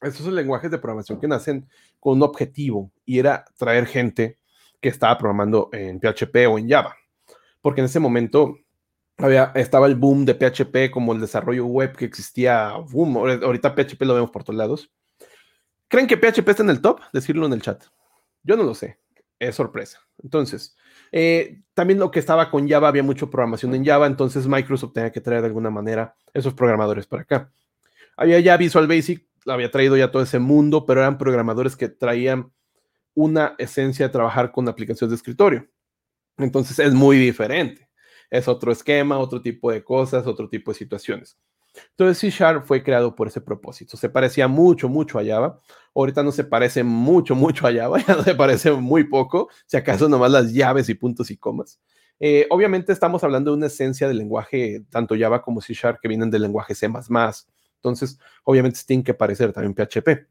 [0.00, 4.38] estos son lenguajes de programación que nacen con un objetivo y era traer gente
[4.80, 6.94] que estaba programando en PHP o en Java.
[7.60, 8.58] Porque en ese momento
[9.18, 12.74] había, estaba el boom de PHP como el desarrollo web que existía.
[12.92, 14.88] Boom, ahorita PHP lo vemos por todos lados.
[15.88, 17.00] ¿Creen que PHP está en el top?
[17.12, 17.82] Decirlo en el chat.
[18.44, 19.01] Yo no lo sé
[19.48, 20.00] es sorpresa.
[20.22, 20.76] Entonces,
[21.10, 25.10] eh, también lo que estaba con Java, había mucha programación en Java, entonces Microsoft tenía
[25.10, 27.52] que traer de alguna manera esos programadores para acá.
[28.16, 32.52] Había ya Visual Basic, había traído ya todo ese mundo, pero eran programadores que traían
[33.14, 35.68] una esencia de trabajar con aplicaciones de escritorio.
[36.38, 37.88] Entonces es muy diferente.
[38.30, 41.36] Es otro esquema, otro tipo de cosas, otro tipo de situaciones.
[41.90, 43.96] Entonces C Sharp fue creado por ese propósito.
[43.96, 45.60] Se parecía mucho, mucho a Java.
[45.94, 50.08] Ahorita no se parece mucho, mucho a Java, ya se parece muy poco, si acaso
[50.08, 51.80] nomás las llaves y puntos y comas.
[52.18, 56.08] Eh, obviamente estamos hablando de una esencia del lenguaje, tanto Java como C Sharp, que
[56.08, 56.86] vienen del lenguaje C++.
[56.86, 60.28] Entonces, obviamente tienen que parecer también PHP.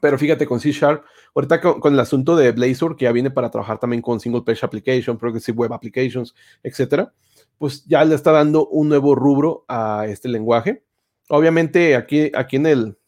[0.00, 3.50] Pero fíjate con C Sharp, ahorita con, el asunto de Blazor, que ya viene para
[3.50, 7.12] trabajar también con Single Page Application, Progressive Web Applications, etcétera,
[7.58, 10.84] pues ya le está dando un nuevo rubro a este lenguaje.
[11.28, 12.98] Obviamente aquí, aquí en, el,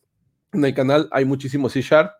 [0.52, 2.12] en el canal hay muchísimo C Sharp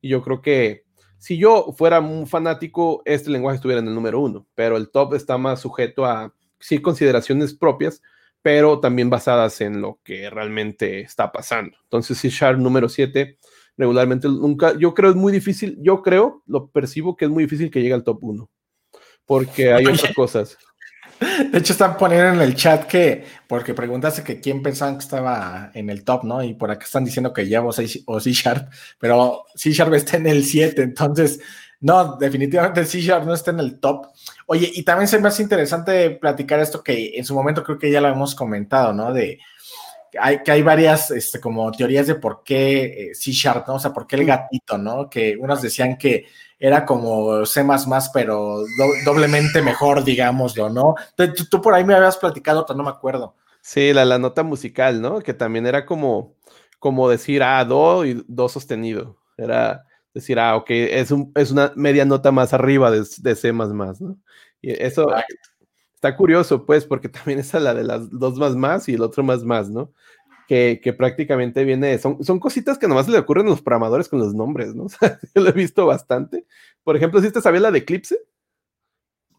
[0.00, 0.84] y yo creo que
[1.18, 5.14] si yo fuera un fanático, este lenguaje estuviera en el número uno, pero el top
[5.14, 8.00] está más sujeto a sí consideraciones propias,
[8.40, 11.76] pero también basadas en lo que realmente está pasando.
[11.82, 13.38] Entonces, C Sharp número 7,
[13.76, 17.70] regularmente nunca, yo creo es muy difícil, yo creo, lo percibo que es muy difícil
[17.70, 18.50] que llegue al top 1,
[19.26, 20.56] porque hay otras cosas.
[21.20, 25.70] De hecho, están poniendo en el chat que, porque preguntaste que quién pensaban que estaba
[25.74, 26.42] en el top, ¿no?
[26.42, 30.26] Y por acá están diciendo que ya o C Sharp, pero C Sharp está en
[30.26, 31.40] el 7, entonces,
[31.80, 34.06] no, definitivamente C Sharp no está en el top.
[34.46, 37.90] Oye, y también se me hace interesante platicar esto que en su momento creo que
[37.90, 39.12] ya lo hemos comentado, ¿no?
[39.12, 39.38] De
[40.18, 43.74] hay, que hay varias este, como teorías de por qué eh, C Sharp, ¿no?
[43.74, 45.08] O sea, por qué el gatito, ¿no?
[45.10, 46.26] Que unos decían que
[46.58, 47.64] era como C,
[48.12, 48.64] pero
[49.04, 50.94] doblemente mejor, digámoslo, ¿no?
[51.14, 53.34] Tú, tú, por ahí me habías platicado, pero no me acuerdo.
[53.62, 55.20] Sí, la, la nota musical, ¿no?
[55.20, 56.34] Que también era como,
[56.78, 59.16] como decir, ah, do y do sostenido.
[59.36, 63.52] Era decir, ah, ok, es, un, es una media nota más arriba de, de C,
[63.52, 64.18] ¿no?
[64.62, 65.06] Y eso
[66.00, 69.22] está curioso, pues, porque también es la de las dos más más y el otro
[69.22, 69.92] más más, ¿no?
[70.48, 74.34] que, prácticamente viene, son, son cositas que nomás le ocurren a los programadores con los
[74.34, 74.84] nombres, ¿no?
[74.86, 76.44] O sea, yo lo he visto bastante.
[76.82, 78.18] Por ejemplo, ¿sí te sabías la de Eclipse?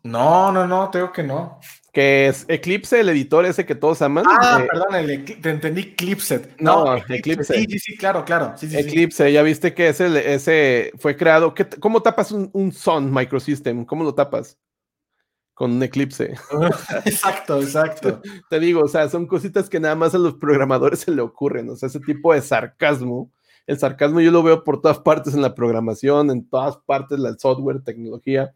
[0.03, 1.59] No, no, no, tengo que no.
[1.91, 4.23] Que es Eclipse, el editor ese que todos aman.
[4.25, 6.55] Ah, eh, perdón, te entendí Eclipse.
[6.59, 7.55] No, Eclipse.
[7.55, 8.55] Sí, sí, sí, claro, claro.
[8.61, 11.53] Eclipse, ya viste que ese, ese fue creado.
[11.81, 13.83] ¿Cómo tapas un, un Sun Microsystem?
[13.83, 14.57] ¿Cómo lo tapas?
[15.53, 16.33] Con un eclipse.
[17.05, 18.21] exacto, exacto.
[18.49, 21.69] Te digo, o sea, son cositas que nada más a los programadores se le ocurren,
[21.69, 23.31] o sea, ese tipo de sarcasmo.
[23.67, 27.37] El sarcasmo yo lo veo por todas partes en la programación, en todas partes del
[27.39, 28.53] software, tecnología.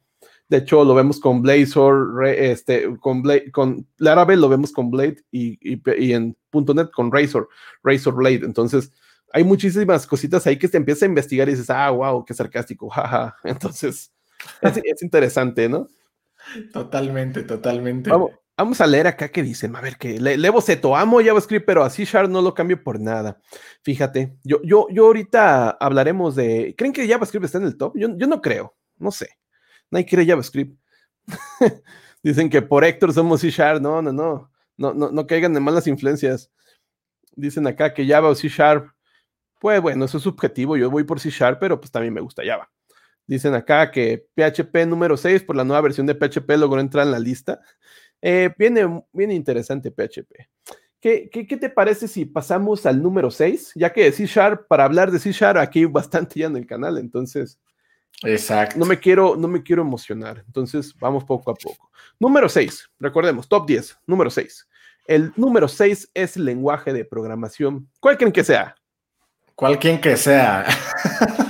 [0.48, 5.18] De hecho, lo vemos con Blazor, este, con, Blade, con Laravel lo vemos con Blade
[5.32, 7.50] y, y, en .NET con Razor,
[7.84, 8.42] Razor Blade.
[8.44, 8.92] Entonces,
[9.34, 12.90] hay muchísimas cositas ahí que te empiezas a investigar y dices, ah, wow, qué sarcástico,
[12.92, 13.36] jaja.
[13.44, 14.12] Entonces,
[14.62, 15.88] es, es interesante, ¿no?
[16.72, 18.12] Totalmente, totalmente.
[18.58, 21.84] Vamos, a leer acá que dicen, a ver, que le, le boceto, amo JavaScript, pero
[21.84, 23.38] así Sharp no lo cambio por nada.
[23.82, 27.98] Fíjate, yo, yo, yo ahorita hablaremos de, ¿creen que JavaScript está en el top?
[27.98, 29.30] Yo, no creo, no sé.
[29.92, 30.80] Nadie quiere JavaScript.
[32.24, 35.60] dicen que por Héctor somos C Sharp, no, no, no, no, no, no caigan de
[35.60, 36.50] malas influencias.
[37.36, 38.90] Dicen acá que Java o C Sharp,
[39.60, 42.42] pues bueno, eso es subjetivo, yo voy por C Sharp, pero pues también me gusta
[42.46, 42.72] Java.
[43.28, 47.12] Dicen acá que PHP número 6 por la nueva versión de PHP logró entrar en
[47.12, 47.60] la lista.
[48.22, 50.48] Eh, viene, viene interesante PHP.
[51.00, 53.74] ¿Qué, ¿Qué, te parece si pasamos al número 6?
[53.76, 56.66] Ya que C Sharp, para hablar de C Sharp, aquí hay bastante ya en el
[56.66, 57.60] canal, entonces.
[58.24, 58.80] Exacto.
[58.80, 60.44] No me quiero, no me quiero emocionar.
[60.48, 61.92] Entonces, vamos poco a poco.
[62.20, 64.68] Número 6, recordemos, top 10, número 6.
[65.06, 67.88] El número 6 es el lenguaje de programación.
[68.00, 68.76] ¿Cuál creen que sea?
[69.54, 70.66] ¿Cuál que sea?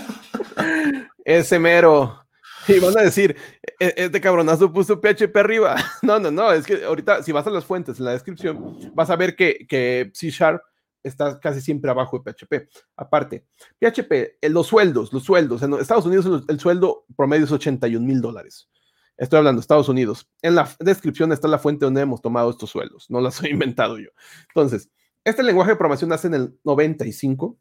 [1.26, 2.22] ese mero.
[2.68, 3.36] Y van a decir,
[3.80, 5.76] e-, este cabronazo puso PHP arriba.
[6.02, 9.12] No, no, no, es que ahorita si vas a las fuentes en la descripción, vas
[9.12, 10.64] a ver que, que C Sharp
[11.04, 12.68] está casi siempre abajo de PHP.
[12.96, 13.46] Aparte,
[13.80, 14.12] PHP,
[14.42, 18.70] eh, los sueldos, los sueldos, en Estados Unidos el, sueldo promedio es 81 mil dólares.
[19.18, 20.28] Estoy hablando de Estados Unidos.
[20.42, 24.00] En la descripción está la fuente donde hemos tomado estos sueldos, no las he inventado
[24.00, 24.10] yo.
[24.50, 24.90] Entonces,
[25.24, 27.58] este lenguaje de programación nace en el 95.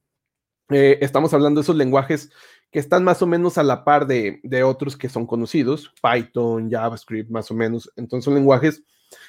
[0.71, 2.31] Eh, estamos hablando de esos lenguajes
[2.71, 7.31] que están más o menos a la par de, otros que son conocidos, Python, JavaScript,
[7.31, 7.93] más o menos.
[7.97, 8.83] Entonces son lenguajes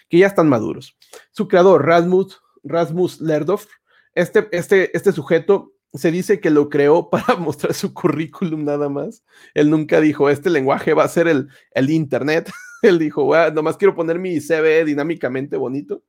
[0.09, 0.97] que ya están maduros.
[1.31, 3.67] Su creador, Rasmus, Rasmus Lerdorf,
[4.13, 9.23] este, este, este sujeto se dice que lo creó para mostrar su currículum nada más.
[9.53, 12.49] Él nunca dijo, este lenguaje va a ser el, el Internet.
[12.81, 16.03] Él dijo, nomás quiero poner mi CV dinámicamente bonito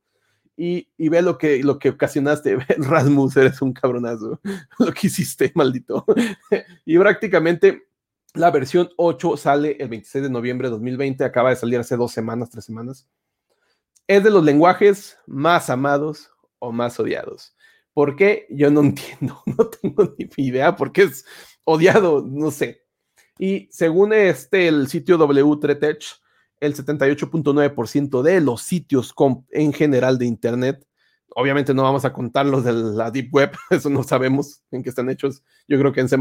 [0.59, 2.57] y, ve lo que, lo que ocasionaste.
[2.79, 4.41] Rasmus, eres un cabronazo.
[4.79, 6.03] Lo que hiciste, maldito.
[6.85, 7.87] y prácticamente
[8.33, 11.23] la versión 8 sale el 26 de noviembre de 2020.
[11.23, 13.07] Acaba de salir hace dos semanas, tres semanas.
[14.07, 17.55] Es de los lenguajes más amados o más odiados.
[17.93, 18.47] ¿Por qué?
[18.49, 19.41] Yo no entiendo.
[19.45, 21.23] No tengo ni idea por qué es
[21.65, 22.25] odiado.
[22.25, 22.83] No sé.
[23.37, 26.19] Y según este, el sitio W3Tech,
[26.59, 29.13] el 78.9% de los sitios
[29.51, 30.85] en general de Internet.
[31.35, 34.89] Obviamente no vamos a contar los de la Deep Web, eso no sabemos en qué
[34.89, 36.17] están hechos, yo creo que en C++.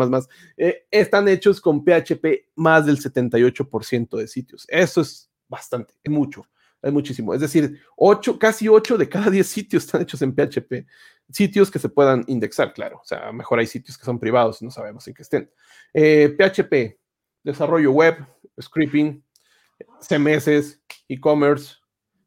[0.56, 4.66] Eh, están hechos con PHP más del 78% de sitios.
[4.68, 6.46] Eso es bastante, es mucho,
[6.82, 7.32] es muchísimo.
[7.32, 10.86] Es decir, 8, casi 8 de cada 10 sitios están hechos en PHP.
[11.30, 13.00] Sitios que se puedan indexar, claro.
[13.02, 15.50] O sea, mejor hay sitios que son privados no sabemos en qué estén.
[15.92, 16.98] PHP, eh,
[17.42, 18.16] desarrollo web,
[18.60, 19.24] scripting,
[20.00, 21.74] CMS, e-commerce,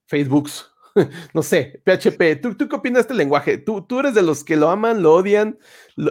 [0.07, 0.69] Facebooks,
[1.33, 2.41] no sé, PHP.
[2.41, 3.57] ¿Tú, qué opinas de este lenguaje?
[3.57, 5.57] ¿Tú, ¿Tú eres de los que lo aman, lo odian?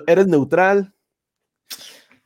[0.06, 0.92] ¿Eres neutral?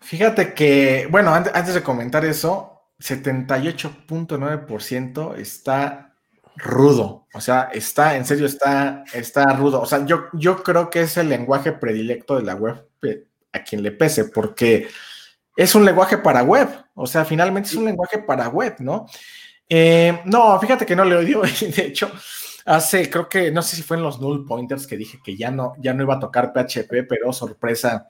[0.01, 6.15] Fíjate que, bueno, antes, de comentar eso, 78.9% está
[6.57, 7.27] rudo.
[7.33, 9.81] O sea, está, en serio, está, está rudo.
[9.81, 12.89] O sea, yo, yo creo que es el lenguaje predilecto de la web
[13.53, 14.89] a quien le pese, porque
[15.57, 16.69] es un lenguaje para web.
[16.95, 19.07] O sea, finalmente es un lenguaje para web, ¿no?
[19.69, 21.43] Eh, no, fíjate que no le odio.
[21.61, 22.11] De hecho,
[22.65, 25.51] hace, creo que, no sé si fue en los null pointers que dije que ya
[25.51, 28.09] no, ya no iba a tocar PHP, pero sorpresa,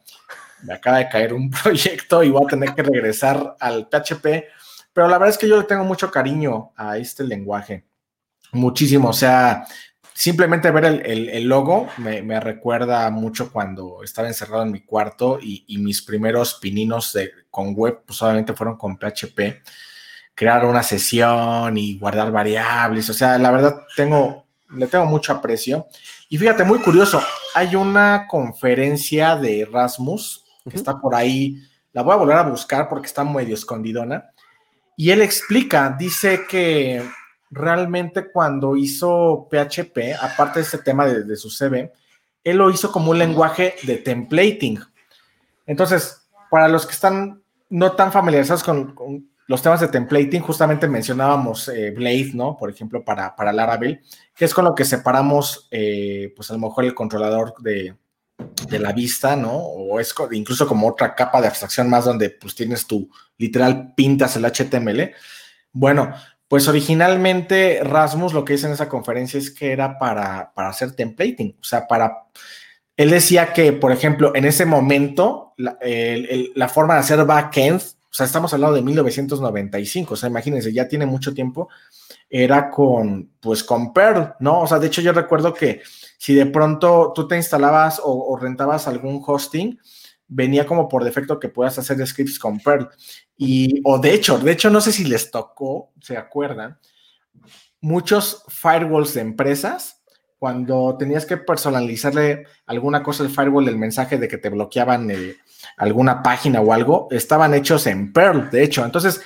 [0.62, 4.44] me acaba de caer un proyecto y voy a tener que regresar al PHP.
[4.92, 7.84] Pero la verdad es que yo le tengo mucho cariño a este lenguaje.
[8.52, 9.08] Muchísimo.
[9.08, 9.64] O sea,
[10.14, 16.02] simplemente ver el, logo me, recuerda mucho cuando estaba encerrado en mi cuarto y, mis
[16.02, 19.62] primeros pininos de, con web, pues obviamente fueron con PHP.
[20.34, 23.08] Crear una sesión y guardar variables.
[23.10, 25.86] O sea, la verdad tengo, le tengo mucho aprecio.
[26.28, 27.22] Y fíjate, muy curioso,
[27.54, 31.58] hay una conferencia de Erasmus que está por ahí.
[31.92, 34.30] La voy a volver a buscar porque está medio escondidona.
[34.96, 37.02] Y él explica, dice que
[37.52, 41.92] realmente cuando hizo PHP, aparte de este tema de, su CV,
[42.42, 44.80] él lo hizo como un lenguaje de templating.
[45.66, 51.68] Entonces, para los que están no tan familiarizados con, los temas de templating, justamente mencionábamos
[51.68, 52.56] eh, Blade, ¿no?
[52.56, 54.00] Por ejemplo, para, para Laravel,
[54.34, 57.94] que es con lo que separamos, eh, pues a lo mejor el controlador de,
[58.68, 59.52] de la vista, ¿no?
[59.52, 64.36] O es incluso como otra capa de abstracción más donde pues tienes tu, literal, pintas
[64.36, 65.12] el HTML.
[65.72, 66.14] Bueno,
[66.52, 70.92] pues originalmente Rasmus lo que dice en esa conferencia es que era para, para hacer
[70.92, 72.26] templating, o sea, para...
[72.94, 75.78] Él decía que, por ejemplo, en ese momento, la,
[76.54, 80.86] la forma de hacer backend, o sea, estamos hablando de 1995, o sea, imagínense, ya
[80.86, 81.70] tiene mucho tiempo,
[82.28, 84.60] era con, pues, con Perl, ¿no?
[84.60, 85.80] O sea, de hecho yo recuerdo que
[86.18, 89.80] si de pronto tú te instalabas o, rentabas algún hosting,
[90.34, 92.88] venía como por defecto que puedas hacer scripts con Perl.
[93.36, 96.78] Y, o de hecho, de hecho, no sé si les tocó, se acuerdan,
[97.80, 100.02] muchos firewalls de empresas,
[100.38, 105.36] cuando tenías que personalizarle alguna cosa al firewall, el mensaje de que te bloqueaban eh,
[105.76, 108.84] alguna página o algo, estaban hechos en Perl, de hecho.
[108.84, 109.20] Entonces,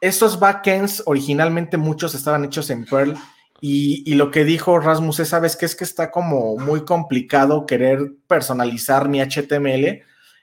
[0.00, 3.16] estos backends, originalmente muchos estaban hechos en Perl
[3.60, 5.66] y, lo que dijo Rasmus es, ¿sabes qué?
[5.66, 10.02] Es que está como muy complicado querer personalizar mi HTML.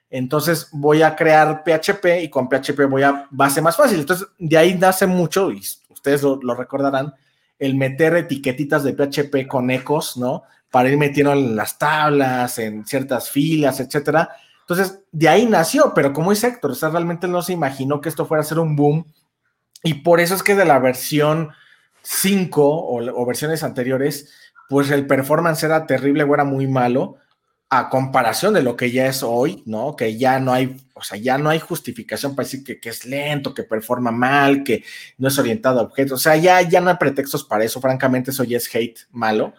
[0.09, 3.99] Entonces voy a crear PHP y con PHP voy a base más fácil.
[3.99, 7.13] Entonces de ahí nace mucho, y ustedes lo, recordarán,
[7.57, 10.43] el meter etiquetitas de PHP con ecos, ¿no?
[10.69, 14.29] Para ir metiendo en las tablas, en ciertas filas, etcétera.
[14.61, 18.09] Entonces, de ahí nació, pero como es Héctor, o sea, realmente no se imaginó que
[18.09, 19.05] esto fuera a ser un boom.
[19.83, 21.51] Y por eso es que de la versión
[22.05, 24.31] 5 o, versiones anteriores,
[24.69, 27.17] pues el performance era terrible o era muy malo
[27.69, 29.95] a comparación de lo que ya es hoy, ¿no?
[29.95, 33.53] Que ya no hay, o sea, ya no hay justificación para decir que, es lento,
[33.53, 34.83] que performa mal, que
[35.17, 38.31] no es orientado a objetos, o sea, ya, ya no hay pretextos para eso, francamente
[38.31, 39.53] eso ya es hate malo.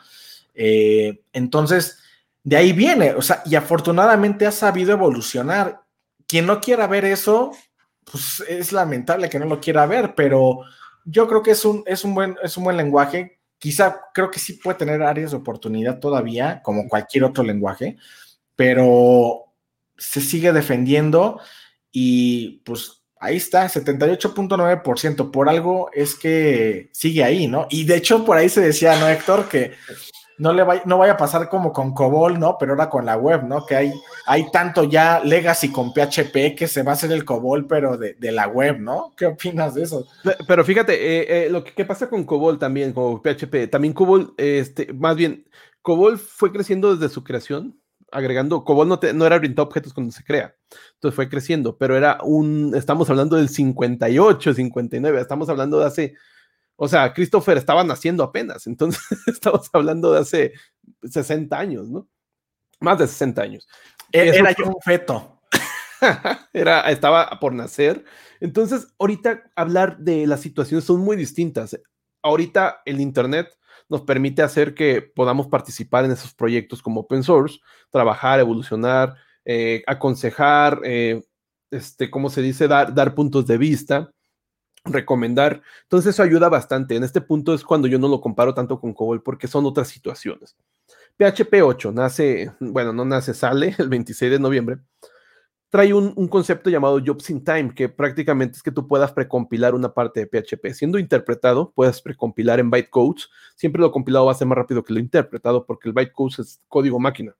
[0.54, 1.98] Eh, entonces,
[2.44, 5.82] de ahí viene, o sea, y afortunadamente ha sabido evolucionar.
[6.28, 7.52] Quien no quiera ver eso,
[8.10, 10.60] pues es lamentable que no lo quiera ver, pero
[11.06, 13.38] yo creo que es un, es un, buen, es un buen lenguaje.
[13.58, 17.96] Quizá creo que sí puede tener áreas de oportunidad todavía, como cualquier otro lenguaje,
[18.56, 19.44] pero
[19.96, 21.40] se sigue defendiendo
[21.90, 25.30] y pues ahí está, 78.9%.
[25.30, 27.68] Por algo es que sigue ahí, ¿no?
[27.70, 29.48] Y de hecho por ahí se decía, ¿no, Héctor?
[29.48, 29.72] Que
[30.38, 32.56] no, le vaya, no vaya a pasar como con COBOL, ¿no?
[32.58, 33.64] Pero ahora con la web, ¿no?
[33.64, 33.92] Que hay,
[34.26, 38.16] hay tanto ya legacy con PHP que se va a hacer el COBOL, pero de,
[38.32, 39.12] la web, ¿no?
[39.16, 40.06] ¿Qué opinas de eso?
[40.46, 44.92] Pero fíjate, eh, eh, lo que, pasa con COBOL también, con PHP, también COBOL, este,
[44.92, 45.46] más bien,
[45.82, 47.80] COBOL fue creciendo desde su creación,
[48.12, 50.54] agregando, COBOL no, no era orientado a objetos cuando se crea,
[50.94, 56.14] entonces fue creciendo, pero era un, estamos hablando del 58, 59, estamos hablando de hace
[56.76, 60.52] o sea, Christopher estaba naciendo apenas, entonces estamos hablando de hace
[61.02, 62.08] 60 años, ¿no?
[62.80, 63.66] Más de 60 años.
[64.12, 65.40] E-, era yo un feto.
[66.52, 68.04] Era, estaba por nacer.
[68.40, 71.80] Entonces, ahorita hablar de las situaciones son muy distintas.
[72.22, 73.48] Ahorita el Internet
[73.88, 77.60] nos permite hacer que podamos participar en esos proyectos como open source,
[77.90, 79.14] trabajar, evolucionar,
[79.46, 81.22] eh, aconsejar, eh,
[81.70, 82.68] este, ¿cómo se dice?
[82.68, 84.12] Dar, dar puntos de vista
[84.86, 85.62] recomendar.
[85.82, 86.96] Entonces eso ayuda bastante.
[86.96, 89.88] En este punto es cuando yo no lo comparo tanto con COBOL porque son otras
[89.88, 90.56] situaciones.
[91.18, 94.78] PHP 8 nace, bueno, no nace, sale el 26 de noviembre.
[95.68, 99.92] Trae un, concepto llamado Jobs in Time, que prácticamente es que tú puedas precompilar una
[99.92, 100.72] parte de PHP.
[100.72, 103.28] Siendo interpretado, puedes precompilar en bytecodes.
[103.56, 106.60] Siempre lo compilado va a ser más rápido que lo interpretado porque el bytecodes es
[106.68, 107.34] código máquina.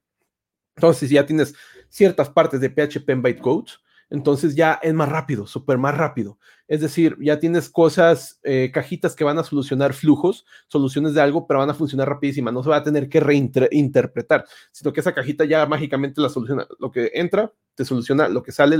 [0.74, 1.54] Entonces, si ya tienes
[1.88, 3.78] ciertas partes de PHP en bytecodes,
[4.08, 6.38] Entonces ya es más rápido, súper más rápido.
[6.68, 11.46] Es decir, ya tienes cosas, eh, cajitas que van a solucionar flujos, soluciones de algo,
[11.46, 12.52] pero van a funcionar rapidísima.
[12.52, 16.66] No se va a tener que reinterpretar, sino que esa cajita ya mágicamente la soluciona.
[16.78, 18.78] Lo que entra, te soluciona lo que sale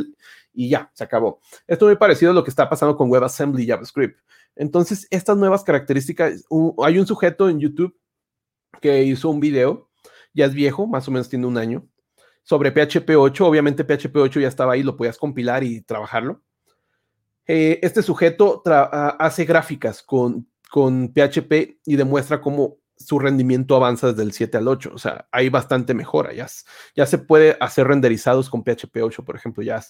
[0.53, 1.41] y ya, se acabó.
[1.67, 4.21] Esto es muy parecido a lo que está pasando con WebAssembly y JavaScript.
[4.55, 6.45] Entonces, estas nuevas características,
[6.85, 7.97] hay un sujeto en YouTube
[8.81, 9.91] que hizo un video,
[10.35, 11.87] ya es viejo, más o menos tiene un año,
[12.47, 13.45] sobre PHP 8.
[13.45, 16.43] Obviamente PHP 8 ya estaba ahí, lo podías compilar y trabajarlo.
[17.45, 24.23] Eh, este sujeto hace gráficas con, con PHP y demuestra cómo su rendimiento avanza desde
[24.23, 24.93] el 7 al 8.
[24.95, 26.33] O sea, hay bastante mejora.
[26.33, 26.47] Ya,
[26.95, 29.65] ya se puede hacer renderizados con PHP 8, por ejemplo.
[29.65, 29.83] Ya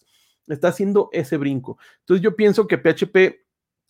[0.46, 1.78] está haciendo ese brinco.
[2.00, 3.36] Entonces yo pienso que PHP,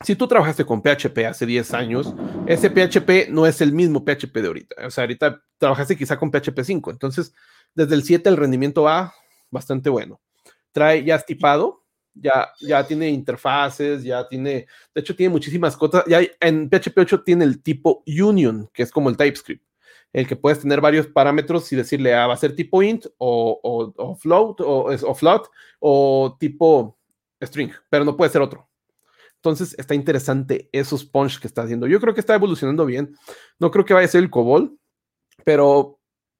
[0.04, 2.14] si tú trabajaste con PHP hace 10 años,
[2.46, 4.86] ese PHP no es el mismo PHP de ahorita.
[4.86, 6.90] O sea, ahorita trabajaste quizá con PHP 5.
[6.90, 7.32] Entonces,
[7.76, 9.14] desde el 7 el rendimiento va
[9.50, 10.20] bastante bueno.
[10.72, 16.04] Trae ya tipado, ya, ya tiene interfaces, ya tiene, de hecho tiene muchísimas cosas.
[16.06, 19.62] Ya en PHP 8 tiene el tipo union, que es como el TypeScript,
[20.12, 23.92] el que puedes tener varios parámetros y decirle, ah, va a ser tipo int o,
[23.96, 25.46] o, float o, o float
[25.78, 26.98] o tipo
[27.42, 28.68] string, pero no puede ser otro.
[29.36, 31.86] Entonces está interesante esos punch que está haciendo.
[31.86, 33.14] Yo creo que está evolucionando bien.
[33.60, 34.76] No creo que vaya a ser el COBOL,
[35.44, 35.95] pero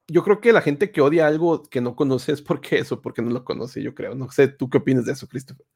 [0.09, 3.23] yo creo que la gente que odia algo que no conoce es porque eso, porque
[3.23, 4.15] no lo conoce, yo creo.
[4.15, 5.67] No sé, ¿tú qué opinas de eso, Christopher?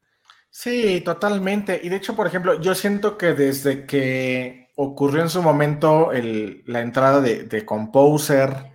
[0.49, 1.79] Sí, totalmente.
[1.83, 6.11] Y de hecho, por ejemplo, yo siento que desde que ocurrió en su momento
[6.65, 8.71] la entrada de, Composer,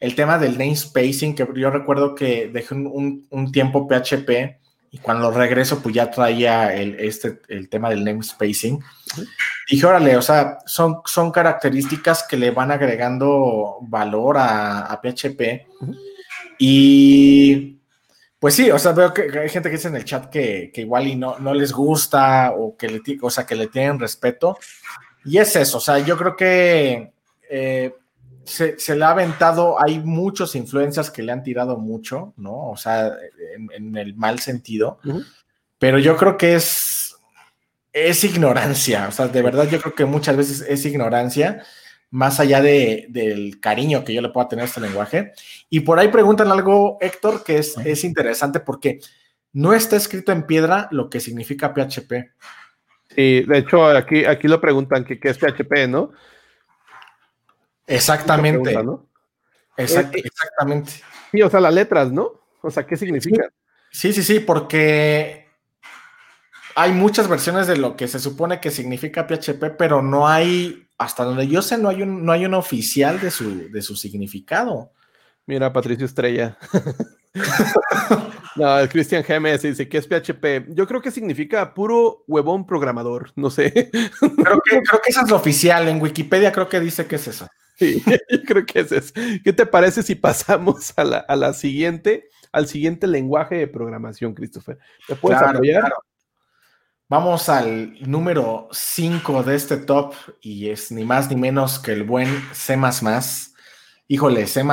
[0.00, 4.65] el tema del namespacing, que yo recuerdo que dejé un tiempo PHP
[4.96, 8.82] y cuando regreso, pues ya traía el, este, el tema del namespacing.
[9.70, 15.66] Dije, órale, o sea, son, son características que le van agregando valor a, PHP.
[16.58, 17.78] Y
[18.38, 21.08] pues sí, o sea, veo que hay gente que dice en el chat que, igual
[21.08, 24.56] y no, no les gusta o que le, o sea, que le tienen respeto.
[25.26, 27.12] Y es eso, o sea, yo creo que
[27.50, 27.94] eh,
[28.46, 32.70] se, le ha aventado, hay muchos influencers que le han tirado mucho, ¿no?
[32.70, 33.12] O sea,
[33.74, 34.98] en, el mal sentido,
[35.78, 37.16] pero yo creo que es,
[37.92, 41.62] es ignorancia, o sea, de verdad yo creo que muchas veces es ignorancia,
[42.10, 45.32] más allá de, del cariño que yo le pueda tener a este lenguaje.
[45.68, 49.00] Y por ahí preguntan algo, Héctor, que es, es interesante porque
[49.52, 52.12] no está escrito en piedra lo que significa PHP.
[53.14, 56.12] Sí, de hecho, aquí, aquí lo preguntan que qué es PHP, ¿no?
[57.86, 58.72] Exactamente.
[58.72, 59.86] Eh,
[60.24, 60.92] exactamente.
[61.30, 62.32] Sí, o sea, las letras, ¿no?
[62.62, 63.48] O sea, ¿qué significa?
[63.90, 65.46] Sí, sí, sí, porque
[66.74, 71.24] hay muchas versiones de lo que se supone que significa PHP, pero no hay, hasta
[71.24, 74.92] donde yo sé, no hay un, no hay un oficial de su, de su significado.
[75.46, 76.58] Mira, Patricio Estrella.
[78.56, 80.74] no, el Christian GMS dice que es PHP.
[80.74, 83.90] Yo creo que significa puro huevón programador, no sé.
[83.90, 85.88] creo, que, creo que eso es lo oficial.
[85.88, 87.46] En Wikipedia creo que dice que es eso.
[87.76, 89.12] Sí, yo creo que es eso.
[89.44, 94.78] ¿Qué te parece si pasamos a la, siguiente, al siguiente lenguaje de programación, Christopher?
[95.06, 95.92] ¿Te puedes apoyar?
[97.08, 102.02] Vamos al número 5 de este top y es ni más ni menos que el
[102.02, 102.76] buen C.
[104.08, 104.64] Híjole, C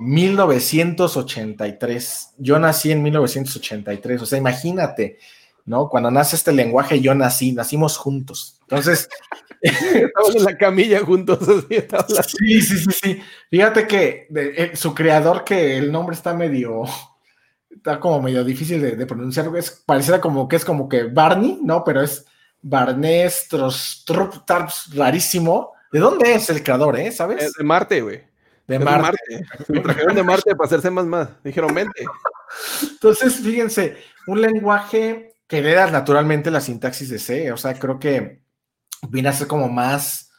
[0.00, 2.34] 1983.
[2.36, 5.16] Yo nací en 1983, o sea, imagínate,
[5.64, 5.88] ¿no?
[5.88, 8.57] Cuando nace este lenguaje, yo nací, nacimos juntos.
[8.70, 9.08] Entonces,
[9.62, 11.38] Estamos en la camilla juntos.
[11.68, 13.22] sí, sí, sí, sí.
[13.50, 16.84] Fíjate que su creador, que el nombre está medio,
[17.70, 19.50] está como medio difícil de, pronunciar.
[19.56, 21.82] Es, pareciera como que es como que Barney, ¿no?
[21.84, 22.24] Pero es
[22.62, 23.48] Barnés
[24.46, 25.72] Tarps, rarísimo.
[25.90, 27.10] ¿De dónde es el creador, eh?
[27.10, 27.52] ¿Sabes?
[27.54, 28.22] de Marte, güey.
[28.66, 29.18] De Marte.
[29.68, 31.30] Me trajeron de Marte para hacerse más más.
[31.42, 32.04] Dijeron, vente.
[32.82, 33.96] Entonces, fíjense,
[34.26, 37.50] un lenguaje que hereda naturalmente la sintaxis de C.
[37.52, 38.42] O sea, creo que
[39.08, 40.30] viene a ser como más,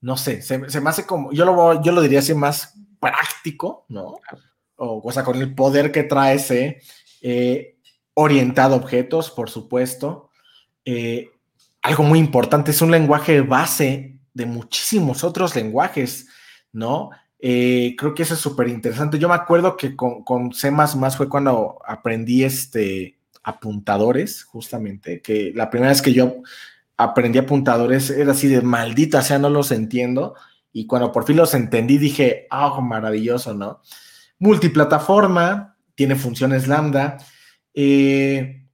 [0.00, 4.20] no sé, se, me hace como, yo lo, yo lo diría así más práctico, ¿no?
[4.76, 6.80] O, sea, con el poder que trae ese,
[7.20, 7.76] eh,
[8.14, 10.30] orientado a objetos, por supuesto.
[10.84, 11.30] Eh,
[11.82, 16.28] algo muy importante, es un lenguaje base de muchísimos otros lenguajes,
[16.72, 17.10] ¿no?
[17.38, 19.18] Eh, creo que eso es súper interesante.
[19.18, 20.70] Yo me acuerdo que con, con C
[21.16, 26.42] fue cuando aprendí este apuntadores, justamente, que la primera vez que yo
[27.04, 30.34] aprendí apuntadores, era así de maldita sea, no los entiendo.
[30.72, 33.80] Y cuando por fin los entendí, dije, ah, maravilloso, ¿no?
[34.38, 37.18] Multiplataforma, tiene funciones lambda.
[37.74, 38.66] Eh,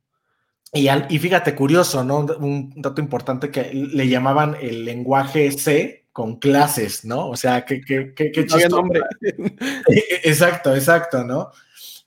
[0.73, 2.19] y, y, fíjate, curioso, ¿no?
[2.19, 7.29] Un dato importante que le llamaban el lenguaje C con clases, ¿no?
[7.29, 9.01] O sea, qué que, que, nombre.
[10.25, 11.51] exacto, exacto, ¿no?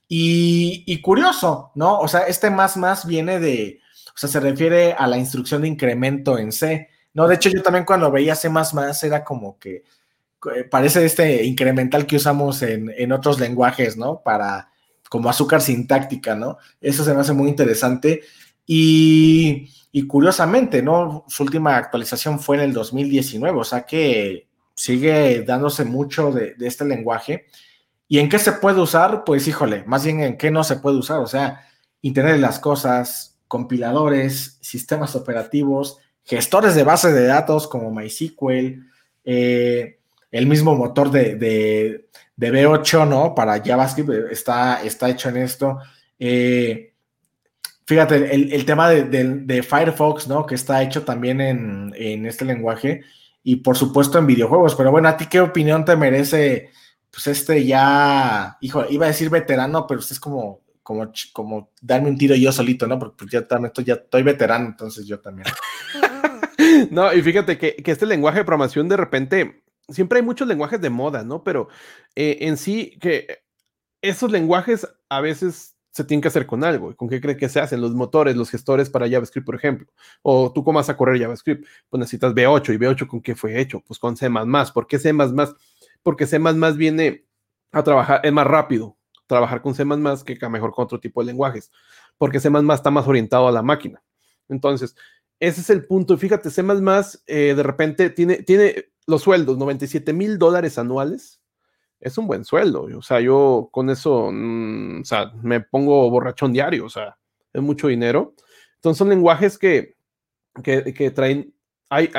[0.08, 2.00] Y, curioso, ¿no?
[2.00, 3.80] O sea, este más más viene de,
[4.20, 6.90] o sea, se refiere a la instrucción de incremento en C.
[7.14, 8.50] No, de hecho, yo también cuando veía C
[9.04, 9.86] era como que
[10.54, 14.22] eh, parece este incremental que usamos en, en otros lenguajes, ¿no?
[14.22, 14.72] Para
[15.10, 16.58] como azúcar sintáctica, ¿no?
[16.82, 18.24] Eso se me hace muy interesante.
[18.66, 21.24] Y, y, curiosamente, ¿no?
[21.30, 26.68] Su última actualización fue en el 2019, o sea que sigue dándose mucho de, de
[26.68, 27.46] este lenguaje.
[28.10, 29.24] ¿Y en qué se puede usar?
[29.24, 31.20] Pues híjole, más bien en qué no se puede usar.
[31.20, 31.62] O sea,
[32.02, 38.86] Internet de las Cosas, compiladores, sistemas operativos, gestores de base de datos como MySQL,
[39.26, 40.00] eh,
[40.32, 43.36] el mismo motor de, de, B8, ¿no?
[43.36, 45.80] Para JavaScript eh, está, está hecho en esto.
[46.18, 46.94] Eh,
[47.86, 50.46] fíjate, el, tema de, Firefox, ¿no?
[50.46, 53.02] Que está hecho también en, en este lenguaje
[53.44, 54.76] y por supuesto en videojuegos.
[54.76, 56.70] Pero bueno, ¿a ti qué opinión te merece?
[57.12, 62.18] pues este ya, hijo, iba a decir veterano, pero es como, como, como darme un
[62.18, 62.98] tiro yo solito, ¿no?
[62.98, 65.48] Porque ya también estoy, ya estoy veterano, entonces yo también.
[66.90, 70.90] no, y fíjate que, este lenguaje de programación de repente, siempre hay muchos lenguajes de
[70.90, 71.44] moda, ¿no?
[71.44, 71.68] Pero
[72.16, 73.44] eh, en sí, que
[74.02, 76.96] esos lenguajes a veces se tienen que hacer con algo.
[76.96, 77.82] ¿Con qué cree que se hacen?
[77.82, 79.86] Los motores, los gestores para JavaScript, por ejemplo.
[80.24, 81.68] O tú cómo vas a correr JavaScript.
[81.88, 82.74] Pues necesitas B8.
[82.74, 83.84] ¿Y B8 con qué fue hecho?
[83.86, 84.28] Pues con C++.
[84.74, 85.14] ¿Por qué C++?
[86.02, 86.40] porque C
[86.76, 87.26] viene
[87.72, 88.99] a trabajar, es más rápido
[89.30, 89.86] trabajar con C
[90.26, 91.72] que mejor con otro tipo de lenguajes,
[92.18, 94.04] porque C está más orientado a la máquina.
[94.50, 94.96] Entonces,
[95.40, 96.18] ese es el punto.
[96.18, 96.64] Fíjate, C
[97.28, 101.40] eh, de repente tiene, tiene los sueldos, 97 mil dólares anuales.
[102.00, 102.88] Es un buen sueldo.
[102.98, 106.86] O sea, yo con eso, mm, o sea, me pongo borrachón diario.
[106.86, 107.18] O sea,
[107.54, 108.34] es mucho dinero.
[108.76, 109.96] Entonces, son lenguajes que,
[110.64, 111.54] que, traen,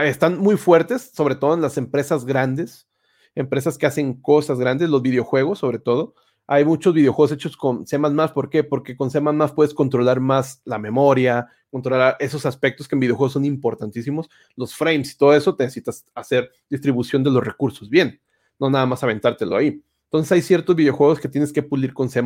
[0.05, 2.91] están muy fuertes, sobre todo en las empresas grandes
[3.35, 6.15] empresas que hacen cosas grandes, los videojuegos sobre todo.
[6.53, 7.97] Hay muchos videojuegos hechos con C++,
[8.35, 8.65] ¿por qué?
[8.65, 9.21] Porque con C++
[9.55, 15.13] puedes controlar más la memoria, controlar esos aspectos que en videojuegos son importantísimos, los frames
[15.13, 18.21] y todo eso, te necesitas hacer distribución de los recursos bien,
[18.59, 19.81] no nada más aventártelo ahí.
[20.07, 22.21] Entonces hay ciertos videojuegos que tienes que pulir con C++.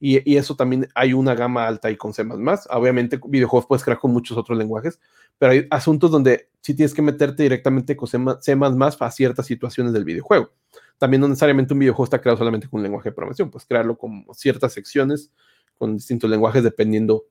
[0.00, 2.24] Y, y, eso también hay una gama alta ahí con C++.
[2.70, 4.98] Obviamente videojuegos puedes crear con muchos otros lenguajes,
[5.38, 8.18] pero hay asuntos donde sí tienes que meterte directamente con C++
[9.00, 10.50] a ciertas situaciones del videojuego.
[10.98, 13.96] También no necesariamente un videojuego está creado solamente con un lenguaje de programación, puedes crearlo
[13.96, 15.32] con ciertas secciones,
[15.76, 17.24] con distintos lenguajes dependiendo.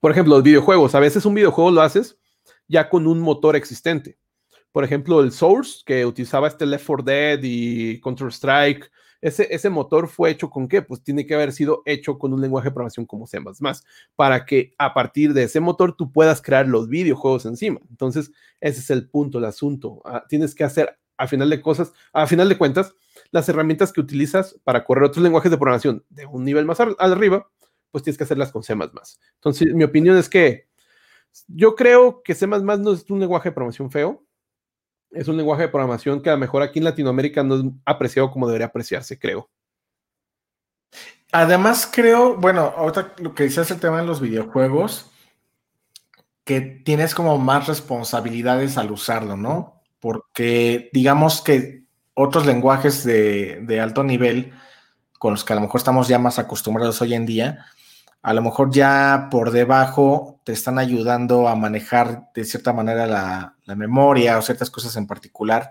[0.00, 2.18] Por ejemplo, los videojuegos, a veces un videojuego lo haces
[2.68, 4.18] ya con un motor existente.
[4.70, 8.90] Por ejemplo, el Source, que utilizaba este Left 4 Dead y Counter-Strike,
[9.20, 10.82] ese, ese motor fue hecho con qué?
[10.82, 13.40] Pues tiene que haber sido hecho con un lenguaje de programación como C++,
[14.14, 17.80] para que a partir de ese motor tú puedas crear los videojuegos encima.
[17.90, 20.00] Entonces, ese es el punto, el asunto.
[20.04, 22.94] Ah, tienes que hacer, a final de cosas, a final de cuentas,
[23.30, 27.50] las herramientas que utilizas para correr otros lenguajes de programación de un nivel más arriba,
[27.90, 28.72] pues tienes que hacerlas con C++.
[28.72, 30.68] Entonces, mi opinión es que
[31.46, 34.24] yo creo que C++ no es un lenguaje de programación feo,
[35.10, 38.30] es un lenguaje de programación que a lo mejor aquí en Latinoamérica no es apreciado
[38.30, 39.50] como debería apreciarse, creo.
[41.32, 45.10] Además, creo, bueno, ahorita lo que dices el tema de los videojuegos,
[46.44, 49.77] que tienes como más responsabilidades al usarlo, ¿no?
[50.00, 51.82] Porque digamos que
[52.14, 54.52] otros lenguajes de, de alto nivel,
[55.18, 57.66] con los que a lo mejor estamos ya más acostumbrados hoy en día,
[58.22, 63.54] a lo mejor ya por debajo te están ayudando a manejar de cierta manera la,
[63.76, 65.70] memoria o ciertas cosas en particular.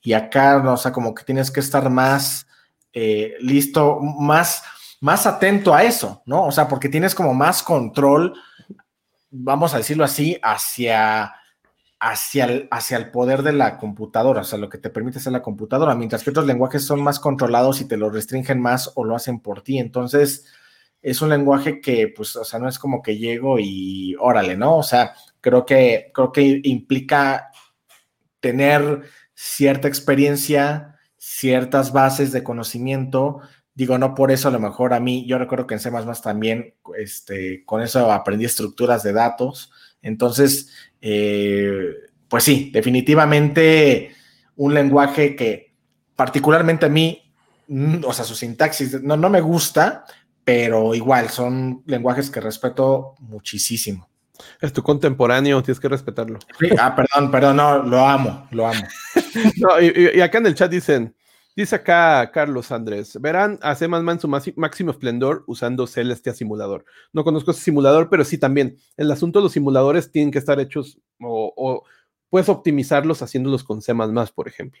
[0.00, 2.46] Y acá, o sea, como que tienes que estar más
[2.92, 4.62] eh, listo, más,
[5.00, 6.44] más atento a eso, ¿no?
[6.44, 8.34] O sea, porque tienes como más control,
[9.30, 11.34] vamos a decirlo así, hacia,
[12.04, 15.32] hacia, el, hacia el poder de la computadora, o sea, lo que te permite hacer
[15.32, 19.04] la computadora, mientras que otros lenguajes son más controlados y te lo restringen más o
[19.04, 19.78] lo hacen por ti.
[19.78, 20.46] Entonces,
[21.00, 24.78] es un lenguaje que, pues, o sea, no es como que llego y órale, ¿no?
[24.78, 27.50] O sea, creo que, creo que implica
[28.40, 33.42] tener cierta experiencia, ciertas bases de conocimiento.
[33.74, 36.74] Digo, no por eso a lo mejor a mí, yo recuerdo que en C también,
[36.98, 39.70] este, con eso aprendí estructuras de datos.
[40.02, 40.68] Entonces,
[41.00, 41.94] eh,
[42.28, 44.14] pues sí, definitivamente
[44.56, 45.72] un lenguaje que
[46.16, 47.32] particularmente a mí,
[48.04, 50.04] o sea, su sintaxis no, no me gusta,
[50.44, 54.08] pero igual son lenguajes que respeto muchísimo.
[54.60, 56.38] Es tu contemporáneo, tienes que respetarlo.
[56.78, 58.82] ah, perdón, perdón, no, lo amo, lo amo.
[59.80, 61.14] y, acá en el chat dicen,
[61.56, 66.84] dice acá Carlos Andrés, verán a en su máximo esplendor usando Celestia simulador.
[67.12, 68.76] No conozco ese simulador, pero sí también.
[68.96, 71.84] El asunto de los simuladores tienen que estar hechos o,
[72.30, 73.92] puedes optimizarlos haciéndolos con C++,
[74.34, 74.80] por ejemplo.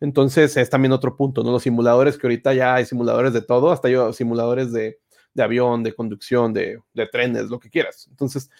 [0.00, 1.52] Entonces es también otro punto, ¿no?
[1.52, 4.98] Los simuladores, que ahorita ya hay simuladores de todo, hasta yo simuladores de,
[5.38, 8.08] avión, de conducción, de, trenes, lo que quieras.
[8.10, 8.50] Entonces,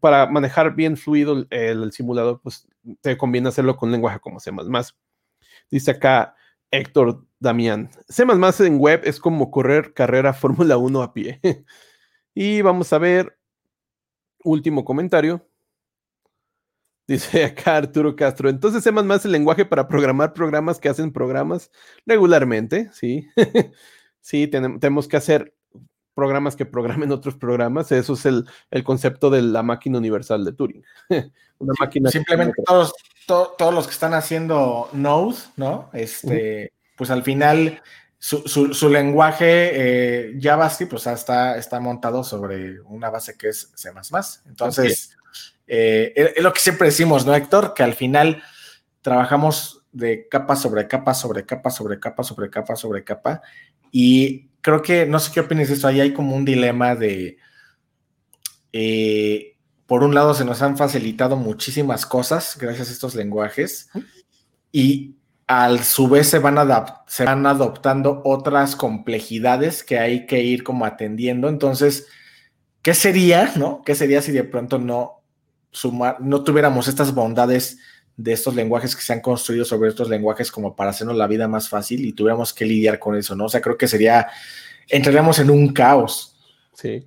[0.00, 2.68] para manejar bien fluido el, simulador, pues
[3.00, 4.52] te conviene hacerlo con lenguaje como C++.
[5.70, 6.36] Dice acá
[6.70, 8.24] Héctor Damián, C++
[8.60, 11.40] en web es como correr carrera Fórmula 1 a pie.
[12.34, 13.38] y vamos a ver,
[14.42, 15.46] último comentario.
[17.06, 18.48] Dice acá Arturo Castro.
[18.48, 21.70] Entonces, C más el lenguaje para programar programas que hacen programas
[22.04, 23.26] regularmente, sí.
[24.20, 25.54] sí, tenemos que hacer
[26.14, 27.92] programas que programen otros programas.
[27.92, 28.44] Eso es el,
[28.84, 30.82] concepto de la máquina universal de Turing.
[31.58, 32.92] Una máquina simplemente todos,
[33.26, 35.90] todos los que están haciendo Node, ¿no?
[35.92, 37.82] Este, pues al final
[38.18, 43.90] su, lenguaje eh, JavaScript pues, está, está montado sobre una base que es C.
[44.46, 45.16] Entonces,
[45.66, 47.74] eh, es lo que siempre decimos, ¿no, Héctor?
[47.74, 48.42] Que al final
[49.02, 53.42] trabajamos de capa sobre capa, sobre capa, sobre capa, sobre capa, sobre capa.
[53.92, 57.38] Y creo que, no sé qué opinas de esto, ahí hay como un dilema de,
[58.72, 59.55] eh,
[59.86, 63.88] por un lado, se nos han facilitado muchísimas cosas gracias a estos lenguajes
[64.72, 65.16] y
[65.46, 66.56] al su vez se van,
[67.06, 71.48] se van adoptando otras complejidades que hay que ir como atendiendo.
[71.48, 72.08] Entonces,
[72.82, 73.82] ¿qué sería, no?
[73.84, 75.22] ¿Qué sería si de pronto no
[75.70, 77.78] sumar, no tuviéramos estas bondades
[78.16, 81.46] de estos lenguajes que se han construido sobre estos lenguajes como para hacernos la vida
[81.46, 83.44] más fácil y tuviéramos que lidiar con eso, ¿no?
[83.44, 84.26] O sea, creo que sería,
[84.88, 86.36] entraríamos en un caos.
[86.72, 87.06] Sí,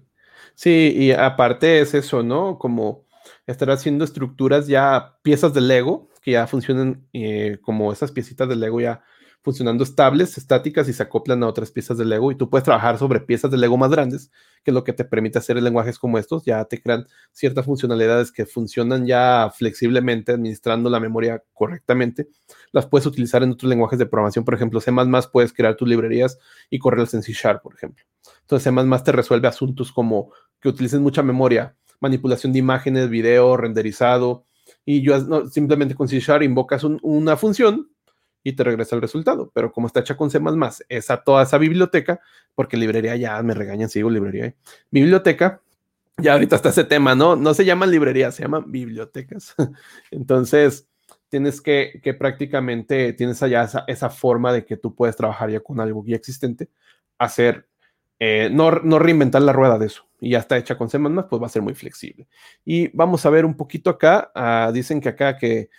[0.60, 2.60] sí, y aparte es eso, ¿no?
[2.60, 3.05] Como
[3.47, 8.55] estar haciendo estructuras ya, piezas de Lego, que ya funcionan eh, como esas piecitas de
[8.55, 9.01] Lego ya
[9.41, 12.97] funcionando estables, estáticas y se acoplan a otras piezas de Lego y tú puedes trabajar
[12.97, 14.32] sobre piezas de Lego más grandes,
[14.64, 18.32] que es lo que te permite hacer lenguajes como estos, ya te crean ciertas funcionalidades
[18.32, 22.28] que funcionan ya flexiblemente administrando la memoria correctamente,
[22.72, 24.91] las puedes utilizar en otros lenguajes de programación, por ejemplo, C++
[25.32, 26.38] puedes crear tus librerías
[26.70, 28.03] y correrlas en C Sharp, por ejemplo.
[28.41, 34.45] Entonces C++ te resuelve asuntos como que utilices mucha memoria, manipulación de imágenes, video, renderizado,
[34.86, 37.89] y yo simplemente con C Sharp invocas una función
[38.43, 39.51] y te regresa el resultado.
[39.53, 40.39] Pero como está hecha con C++,
[40.89, 42.20] esa, toda esa biblioteca,
[42.55, 44.45] porque librería ya me regañan, sigo librería.
[44.45, 44.55] ¿eh?
[44.91, 45.62] Biblioteca,
[46.18, 47.36] ya ahorita está ese tema, ¿no?
[47.36, 49.55] No se llaman librerías, se llaman bibliotecas.
[50.12, 50.88] Entonces,
[51.30, 55.60] tienes que, que prácticamente, tienes allá esa, esa, forma de que tú puedes trabajar ya
[55.60, 56.70] con algo ya existente,
[57.18, 57.68] hacer,
[58.20, 60.09] eh, no, no reinventar la rueda de eso.
[60.22, 62.28] Y ya está hecha con C++, pues va a ser muy flexible.
[62.65, 65.70] Y vamos a ver un poquito acá, ah, dicen que acá que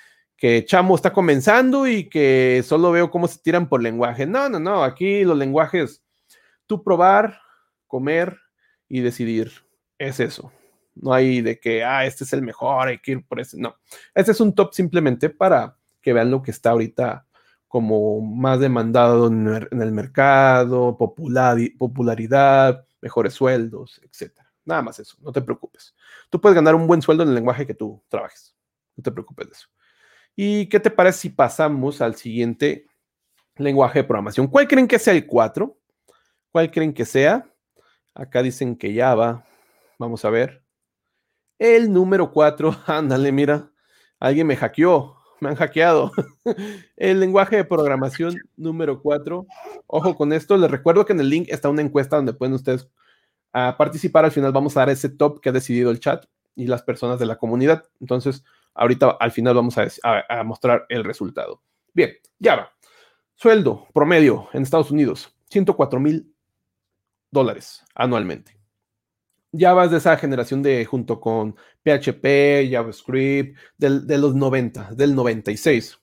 [0.40, 4.26] que Chamo está comenzando y que solo veo cómo se tiran por lenguaje.
[4.26, 6.02] No, no, no, aquí los lenguajes,
[6.66, 7.38] tú probar,
[7.86, 8.38] comer
[8.88, 9.52] y decidir,
[9.98, 10.50] es eso.
[10.94, 13.60] No hay de que, ah, este es el mejor, hay que ir por ese.
[13.60, 13.76] No,
[14.14, 17.26] este es un top simplemente para que vean lo que está ahorita
[17.68, 24.32] como más demandado en el mercado, popularidad, mejores sueldos, etc.
[24.64, 25.94] Nada más eso, no te preocupes.
[26.28, 28.54] Tú puedes ganar un buen sueldo en el lenguaje que tú trabajes.
[28.96, 29.68] No te preocupes de eso.
[30.36, 32.86] ¿Y qué te parece si pasamos al siguiente
[33.56, 34.46] lenguaje de programación?
[34.46, 35.78] ¿Cuál creen que sea el 4?
[36.52, 37.46] ¿Cuál creen que sea?
[38.14, 39.44] Acá dicen que Java.
[39.98, 40.64] Vamos a ver.
[41.58, 43.70] El número 4, ándale, mira.
[44.18, 46.12] Alguien me hackeó, me han hackeado.
[46.96, 49.46] el lenguaje de programación número 4.
[49.86, 52.88] Ojo con esto, les recuerdo que en el link está una encuesta donde pueden ustedes
[53.52, 54.24] ah, participar.
[54.24, 56.24] Al final vamos a dar ese top que ha decidido el chat
[56.54, 57.84] y las personas de la comunidad.
[58.00, 61.62] Entonces, Ahorita al final vamos a, mostrar el resultado.
[61.92, 62.72] Bien, Java.
[63.34, 66.34] Sueldo promedio en Estados Unidos, 104 mil
[67.30, 68.59] dólares anualmente.
[69.56, 75.98] Java es de esa generación de, junto con PHP, JavaScript, de los 90, del 96.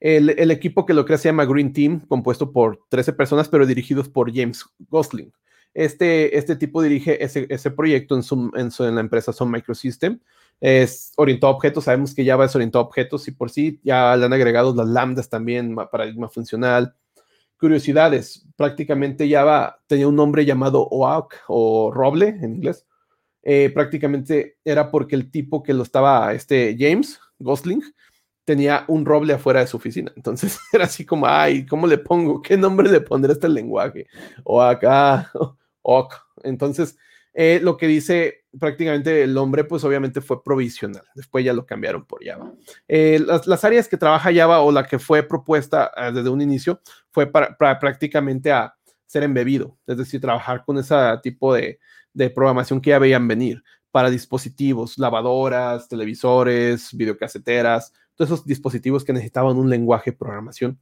[0.00, 3.66] El, el, equipo que lo crea se llama Green Team, compuesto por 13 personas, pero
[3.66, 5.32] dirigidos por James Gosling.
[5.74, 9.50] Este, este tipo dirige ese, ese proyecto en, su, en, su, en la empresa Sun
[9.50, 10.18] Microsystem
[10.60, 14.16] es orientado a objetos, sabemos que Java es orientado a objetos y por sí ya
[14.16, 16.94] le han agregado las lambdas también, paradigma funcional.
[17.60, 22.86] Curiosidades, prácticamente Java tenía un nombre llamado OAK o Roble en inglés.
[23.50, 27.82] Eh, prácticamente era porque el tipo que lo estaba, este James Gosling,
[28.44, 30.12] tenía un roble afuera de su oficina.
[30.16, 32.42] Entonces era así como, ay, ¿cómo le pongo?
[32.42, 34.06] ¿Qué nombre le pondré a este lenguaje?
[34.44, 35.32] OAK, ah,
[35.80, 36.26] OAK.
[36.42, 36.98] Entonces,
[37.32, 41.04] eh, lo que dice prácticamente el nombre, pues obviamente fue provisional.
[41.14, 42.52] Después ya lo cambiaron por Java.
[42.86, 46.82] Eh, las, áreas que trabaja Java o la que fue propuesta eh, desde un inicio
[47.12, 48.74] fue para, prácticamente a
[49.06, 51.78] ser embebido, es decir, trabajar con ese tipo de,
[52.18, 53.62] de programación que ya veían venir
[53.92, 60.78] para dispositivos, lavadoras, televisores, videocaseteras, todos esos dispositivos que necesitaban un lenguaje de programación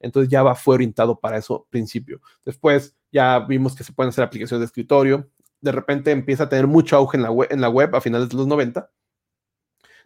[0.00, 2.20] Entonces Java fue orientado para eso principio.
[2.44, 5.28] Después ya vimos que se pueden hacer aplicaciones de escritorio.
[5.60, 8.30] De repente empieza a tener mucho auge en la web, en la web a finales
[8.30, 8.90] de los 90.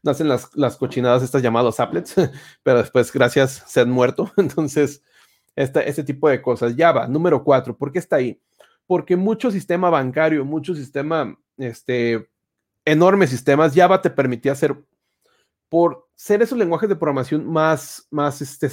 [0.03, 2.17] Nacen las, las cochinadas estas llamadas applets,
[2.65, 4.33] pero después, gracias, se han muerto.
[4.37, 5.03] Entonces,
[5.55, 6.75] este, este tipo de cosas.
[6.77, 8.41] Java, número cuatro, ¿por qué está ahí?
[8.93, 12.29] Porque mucho sistema bancario, mucho sistema, este,
[12.85, 14.85] enormes sistemas, Java te permitía hacer,
[15.71, 18.69] por ser esos lenguajes de programación más, más este,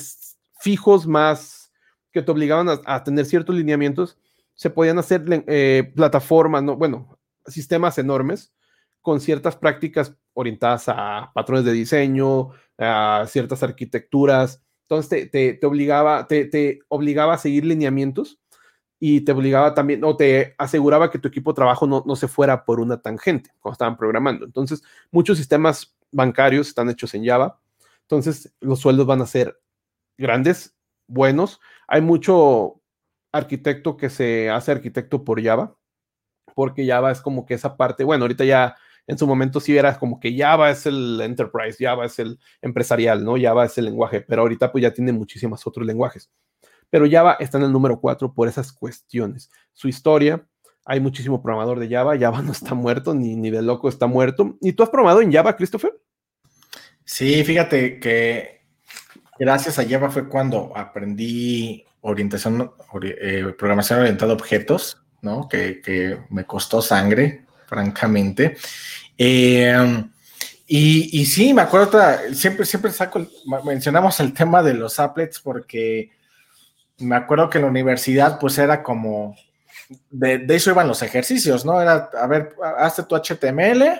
[0.59, 1.71] fijos, más
[2.11, 4.17] que te obligaban a, tener ciertos lineamientos,
[4.55, 8.53] se podían hacer eh, plataformas, no, bueno, sistemas enormes
[9.01, 14.61] con ciertas prácticas orientadas a patrones de diseño, a ciertas arquitecturas.
[14.81, 18.37] Entonces te, obligaba, te, obligaba a seguir lineamientos
[18.99, 22.27] y te obligaba también, o te aseguraba que tu equipo de trabajo no, no se
[22.27, 24.45] fuera por una tangente cuando estaban programando.
[24.45, 27.59] Entonces, muchos sistemas bancarios están hechos en Java.
[28.01, 29.59] Entonces, los sueldos van a ser
[30.17, 30.75] grandes,
[31.07, 31.61] buenos.
[31.87, 32.81] Hay mucho
[33.31, 35.77] arquitecto que se hace arquitecto por Java,
[36.53, 38.75] porque Java es como que esa parte, bueno, ahorita ya
[39.07, 43.23] en su momento sí era como que Java es el enterprise, Java es el empresarial,
[43.23, 43.35] ¿no?
[43.41, 46.29] Java es el lenguaje, pero ahorita pues ya tiene muchísimos otros lenguajes.
[46.89, 49.49] Pero Java está en el número 4 por esas cuestiones.
[49.73, 50.45] Su historia,
[50.85, 54.57] hay muchísimo programador de Java, Java no está muerto, ni, ni de loco está muerto.
[54.61, 55.93] ¿Y tú has programado en Java, Christopher?
[57.05, 58.61] Sí, fíjate que
[59.37, 62.71] gracias a Java fue cuando aprendí orientación,
[63.01, 65.47] eh, programación orientada a objetos, ¿no?
[65.47, 68.57] Que, me costó sangre, francamente.
[69.17, 70.03] Eh,
[70.67, 71.99] y, sí, me acuerdo,
[72.31, 73.25] siempre, siempre saco,
[73.65, 76.11] mencionamos el tema de los applets porque
[76.99, 79.35] me acuerdo que en la universidad pues era como,
[80.09, 81.81] de, eso iban los ejercicios, ¿no?
[81.81, 83.99] Era, a ver, hazte tu HTML,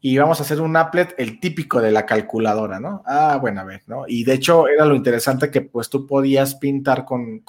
[0.00, 3.02] y vamos a hacer un applet, el típico de la calculadora, ¿no?
[3.06, 4.04] Ah, bueno, a ver, ¿no?
[4.06, 7.42] Y de hecho era lo interesante que pues tú podías pintar con,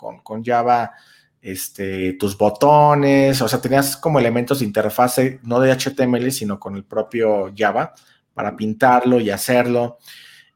[0.44, 0.92] Java
[1.40, 6.76] este, tus botones, o sea, tenías como elementos de interfase, no de HTML, sino con
[6.76, 7.94] el propio Java
[8.34, 10.00] para pintarlo y hacerlo.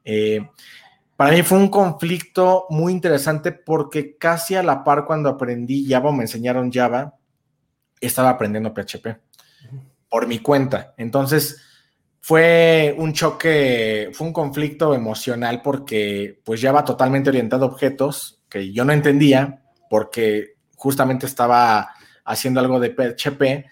[0.04, 0.44] Eh,
[1.16, 6.10] para mí fue un conflicto muy interesante porque casi a la par cuando aprendí Java
[6.10, 7.14] o me enseñaron Java,
[8.00, 9.06] estaba aprendiendo PHP
[10.08, 10.94] por mi cuenta.
[10.96, 11.62] Entonces,
[12.20, 18.42] fue un choque, fue un conflicto emocional porque pues ya va totalmente orientado a objetos
[18.48, 21.90] que yo no entendía porque justamente estaba
[22.24, 23.66] haciendo algo de PHP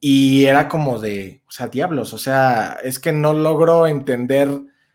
[0.00, 4.48] y era como de, o sea, diablos, o sea, es que no logro entender,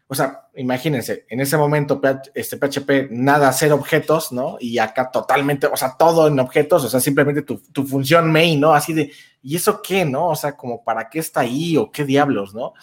[0.08, 2.00] o sea, imagínense, en ese momento
[2.36, 4.58] este PHP nada hacer objetos, ¿no?
[4.60, 8.60] Y acá totalmente, o sea, todo en objetos, o sea, simplemente tu, tu función main,
[8.60, 8.74] ¿no?
[8.74, 10.30] Así de, ¿y eso qué, no?
[10.30, 12.74] O sea, como para qué está ahí o qué diablos, ¿no?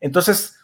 [0.00, 0.56] Entonces,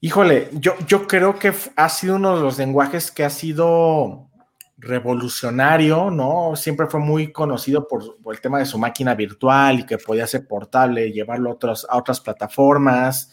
[0.00, 4.30] híjole, yo, yo creo que ha sido uno de los lenguajes que ha sido
[4.78, 6.56] revolucionario, ¿no?
[6.56, 10.46] Siempre fue muy conocido por, el tema de su máquina virtual y que podía ser
[10.46, 13.30] portable, llevarlo a, otros, a otras plataformas.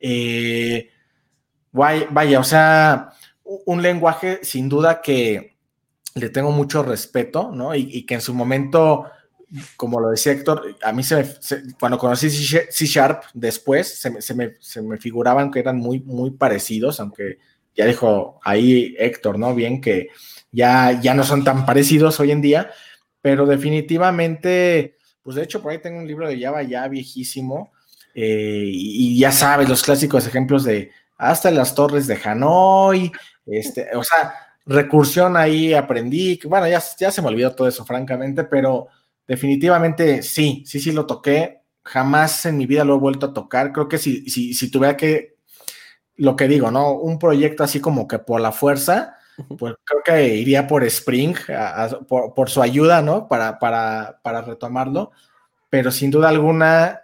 [0.00, 0.88] Eh,
[1.72, 3.12] vaya, o sea,
[3.44, 5.56] un lenguaje sin duda que
[6.14, 7.74] le tengo mucho respeto, ¿no?
[7.74, 9.06] y que en su momento
[9.76, 11.24] como lo decía Héctor, a mí se me,
[11.78, 17.38] cuando conocí C Sharp después, se me, figuraban que eran muy, muy parecidos, aunque
[17.74, 19.54] ya dijo ahí Héctor, ¿no?
[19.54, 20.08] Bien que
[20.52, 22.70] ya, ya no son tan parecidos hoy en día,
[23.22, 27.72] pero definitivamente, pues de hecho por ahí tengo un libro de Java ya viejísimo,
[28.14, 33.12] eh, y, ya sabes, los clásicos ejemplos de hasta las torres de Hanoi,
[33.44, 38.44] este, o sea, recursión ahí aprendí, bueno, ya, ya se me olvidó todo eso, francamente,
[38.44, 38.88] pero
[39.26, 41.62] definitivamente sí, sí, sí lo toqué.
[41.82, 43.72] Jamás en mi vida lo he vuelto a tocar.
[43.72, 45.36] Creo que si, si, si tuviera que,
[46.16, 46.92] lo que digo, ¿no?
[46.92, 49.16] Un proyecto así como que por la fuerza,
[49.58, 51.34] pues creo que iría por Spring,
[52.08, 53.28] por, su ayuda, ¿no?
[53.28, 55.12] Para, para, para retomarlo.
[55.70, 57.00] Pero sin duda alguna,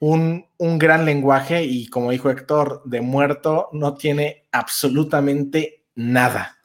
[0.00, 6.58] un, un, gran lenguaje y como dijo Héctor, de muerto no tiene absolutamente nada.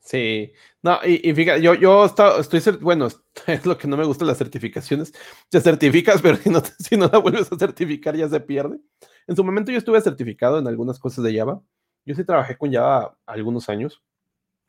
[0.00, 0.52] Sí,
[0.82, 3.08] no, y, fíjate, yo, yo estoy, bueno,
[3.46, 5.12] es lo que no me gusta las certificaciones.
[5.48, 8.78] Te certificas, pero si no, si no la vuelves a certificar ya se pierde.
[9.26, 11.62] En su momento yo estuve certificado en algunas cosas de Java.
[12.04, 14.02] Yo sí trabajé con Java algunos años.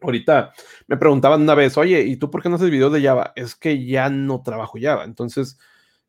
[0.02, 0.54] Ahorita
[0.88, 3.34] me preguntaban una vez, oye, ¿y tú por qué no haces videos de Java?
[3.36, 5.06] Es que ya no trabajo Java.
[5.06, 5.58] Entonces,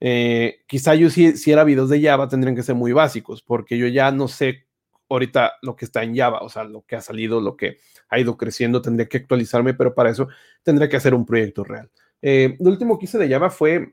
[0.04, 3.78] eh, quizá yo si, si era videos de Java tendrían que ser muy básicos, porque
[3.78, 4.66] yo ya no sé
[5.08, 7.78] ahorita lo que está en Java, o sea, lo que ha salido, lo que
[8.08, 10.26] ha ido creciendo, tendría que actualizarme, pero para eso
[10.64, 11.88] tendría que hacer un proyecto real.
[12.20, 13.92] Eh, lo último que hice de Java fue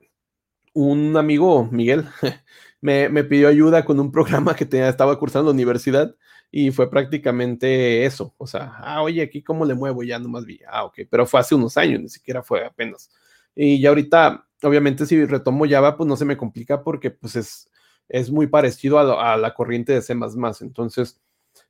[0.73, 2.05] un amigo, Miguel,
[2.81, 6.15] me, pidió ayuda con un programa que tenía, estaba cursando en la universidad
[6.49, 8.33] y fue prácticamente eso.
[8.39, 10.59] O sea, ah, oye, aquí cómo le muevo, ya nomás vi.
[10.67, 13.11] Ah, ok, pero fue hace unos años, ni siquiera fue apenas.
[13.53, 17.69] Y ya ahorita, obviamente, si retomo Java, pues no se me complica porque pues es,
[18.07, 20.15] es muy parecido a, la corriente de C.
[20.61, 21.21] Entonces,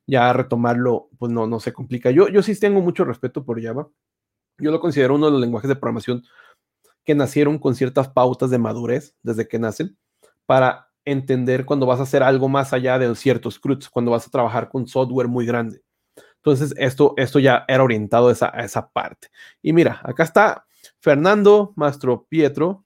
[0.06, 2.10] ya retomarlo, pues no, no se complica.
[2.10, 3.88] Yo, yo sí tengo mucho respeto por Java.
[4.58, 6.22] Yo lo considero uno de los lenguajes de programación
[7.04, 9.96] que nacieron con ciertas pautas de madurez desde que nacen
[10.46, 14.30] para entender cuando vas a hacer algo más allá de ciertos CRUDs, cuando vas a
[14.30, 15.82] trabajar con software muy grande.
[16.36, 19.28] Entonces, esto, esto ya era orientado esa, a esa parte.
[19.62, 20.66] Y mira, acá está
[21.00, 22.84] Fernando Mastro Pietro.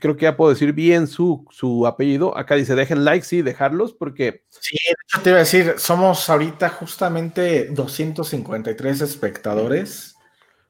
[0.00, 2.36] Creo que ya puedo decir bien su, su apellido.
[2.36, 4.44] Acá dice, dejen like, sí, dejarlos, porque...
[4.48, 10.16] Sí, de hecho te iba a decir, somos ahorita justamente 253 espectadores.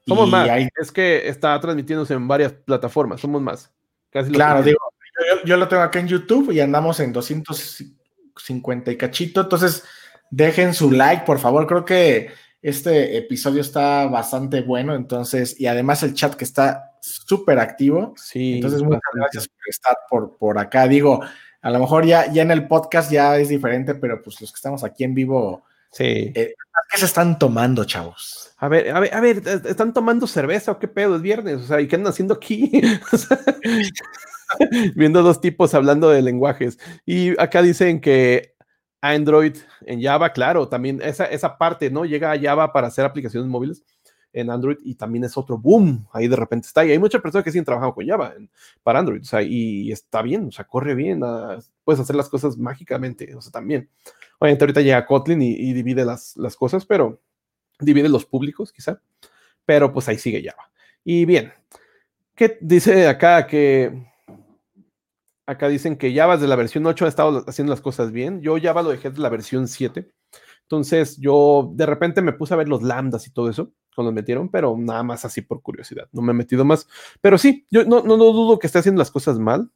[0.07, 0.49] Somos más.
[0.76, 3.72] Es que está transmitiéndose en varias plataformas, somos más.
[4.11, 4.78] Casi claro, digo,
[5.44, 9.40] yo, lo tengo acá en YouTube y andamos en 250 y cachito.
[9.40, 9.82] Entonces,
[10.30, 11.66] dejen su like, por favor.
[11.66, 12.30] Creo que
[12.69, 14.97] este episodio está bastante bueno.
[14.97, 18.12] Entonces, y además el chat que está súper activo.
[18.17, 18.55] Sí.
[18.57, 20.89] Entonces, muchas gracias por estar por, por acá.
[20.89, 21.23] Digo,
[21.62, 24.57] a lo mejor ya, ya en el podcast ya es diferente, pero pues los que
[24.57, 25.62] estamos aquí en vivo.
[25.93, 26.33] Sí.
[26.35, 26.55] Eh,
[26.91, 28.51] ¿Qué se están tomando, chavos?
[28.59, 31.14] A ver, a ver, a ver, ¿están tomando cerveza o qué pedo?
[31.14, 32.71] Es viernes, o sea, ¿y qué andan haciendo aquí?
[34.97, 36.79] viendo dos tipos hablando de lenguajes.
[37.05, 38.56] Y acá dicen que
[39.01, 42.05] Android en Java, claro, también esa, esa parte, ¿no?
[42.05, 43.82] Llega a Java para hacer aplicaciones móviles
[44.32, 46.84] en Android y también es otro boom, ahí de repente está.
[46.84, 48.34] Y hay muchas personas que siguen trabajando con Java
[48.82, 52.28] para Android, o sea, y, está bien, o sea, corre bien, ah, puedes hacer las
[52.28, 53.88] cosas mágicamente, o sea, también.
[54.38, 57.20] Obviamente ahorita llega Kotlin y, divide las, las cosas, pero
[57.80, 59.01] divide los públicos, quizá,
[59.64, 60.70] pero pues ahí sigue Java.
[61.03, 61.53] Y bien,
[62.34, 64.07] ¿qué dice acá que
[65.47, 68.42] Acá dicen que Java desde la versión 8 ha estado haciendo las cosas bien.
[68.42, 70.11] Yo Java lo dejé de la versión 7.
[70.62, 74.20] Entonces yo de repente me puse a ver los lambdas y todo eso cuando me
[74.20, 76.09] metieron, pero nada más así por curiosidad.
[76.12, 76.88] No me he metido más.
[77.20, 79.70] Pero sí, yo no, no, dudo que esté haciendo las cosas mal.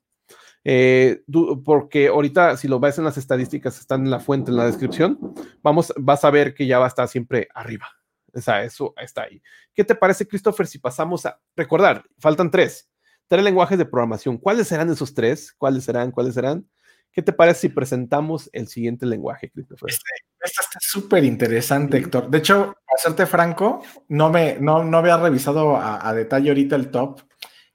[0.64, 1.22] Eh,
[1.64, 5.18] porque ahorita si lo ves en las estadísticas, están en la fuente, en la descripción,
[5.62, 7.86] vamos, vas a ver que Java está siempre arriba.
[8.34, 9.40] O sea, eso está ahí.
[9.72, 12.04] ¿Qué te parece, Christopher, si pasamos a recordar?
[12.18, 12.89] Faltan tres
[13.31, 14.39] tres lenguajes de programación.
[14.39, 15.55] ¿Cuáles serán esos tres?
[15.57, 16.11] ¿Cuáles serán?
[16.11, 16.68] ¿Cuáles serán?
[17.12, 19.89] ¿Qué te parece si presentamos el siguiente lenguaje, Christopher?
[19.89, 20.11] Este,
[20.43, 22.28] este está súper interesante, Héctor.
[22.28, 26.91] De hecho, para serte franco, no, me, no, no había revisado a, detalle ahorita el
[26.91, 27.20] top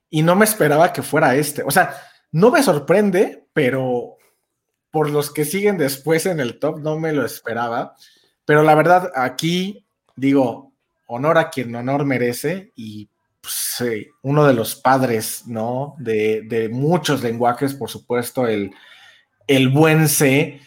[0.10, 1.64] y no me esperaba que fuera este.
[1.64, 1.96] O sea,
[2.34, 4.18] no me sorprende, pero
[4.92, 7.96] por los que siguen después en el top no me lo esperaba.
[8.44, 9.88] Pero la verdad, aquí
[10.18, 10.74] digo,
[11.08, 13.10] honor a quien honor merece y
[13.46, 15.96] pues, uno de los padres, ¿no?
[15.98, 18.72] De, muchos lenguajes, por supuesto, el,
[19.48, 20.60] el buen C.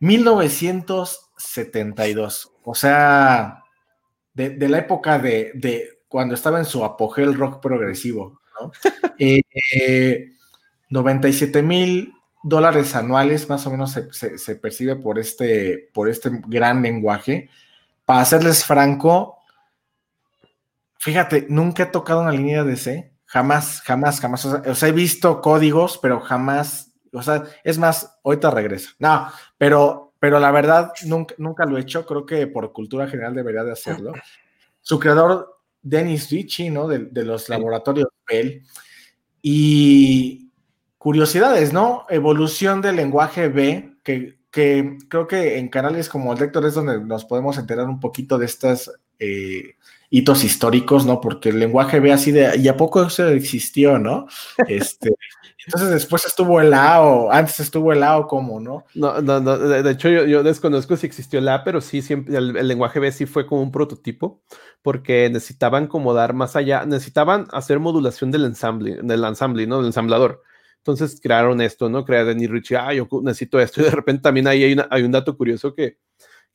[0.00, 3.62] 1972, o sea,
[4.34, 8.72] de, la época de, cuando estaba en su apogeo el rock progresivo, ¿no?
[10.88, 16.80] 97 eh, mil dólares anuales más o menos se, percibe por este, por este gran
[16.82, 17.50] lenguaje.
[18.04, 19.39] Para serles franco,
[21.00, 23.14] Fíjate, nunca he tocado una línea de C.
[23.24, 24.44] Jamás, jamás, jamás.
[24.44, 26.92] O sea, he visto códigos, pero jamás.
[27.10, 28.90] O sea, es más, ahorita regreso.
[28.98, 32.04] No, pero, pero la verdad, nunca, nunca lo he hecho.
[32.04, 34.12] Creo que por cultura general debería de hacerlo.
[34.82, 36.86] Su creador, Dennis Ritchie, ¿no?
[36.86, 38.62] De, los laboratorios Bell.
[39.40, 40.50] Y
[40.98, 42.04] curiosidades, ¿no?
[42.10, 47.00] Evolución del lenguaje B, que, que creo que en canales como el Lector es donde
[47.00, 49.76] nos podemos enterar un poquito de estas eh,
[50.10, 51.20] hitos históricos, ¿no?
[51.20, 54.26] Porque el lenguaje ve así de, ¿y a poco eso existió, no?
[54.66, 55.14] Este,
[55.66, 58.84] entonces después estuvo el A o antes estuvo el A o cómo, ¿no?
[58.94, 62.66] No, no, no, de, hecho yo, desconozco si existió el A, pero sí, siempre, el,
[62.66, 64.42] lenguaje B sí fue como un prototipo,
[64.82, 69.78] porque necesitaban como dar más allá, necesitaban hacer modulación del ensamble, del ensamble, ¿no?
[69.78, 70.42] Del ensamblador.
[70.78, 72.04] Entonces crearon esto, ¿no?
[72.04, 75.12] Crearon Denny Richie, ah, yo necesito esto, y de repente también ahí hay, hay un
[75.12, 75.98] dato curioso que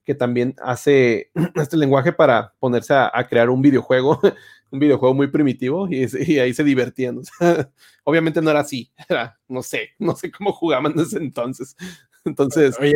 [0.06, 4.20] que también hace este lenguaje para ponerse a, crear un videojuego,
[4.72, 6.06] un videojuego muy primitivo y,
[6.40, 7.22] ahí se divertían.
[8.04, 8.92] obviamente no era así,
[9.48, 11.76] no sé, no sé cómo jugaban en ese entonces.
[12.24, 12.76] Entonces.
[12.80, 12.96] Oye,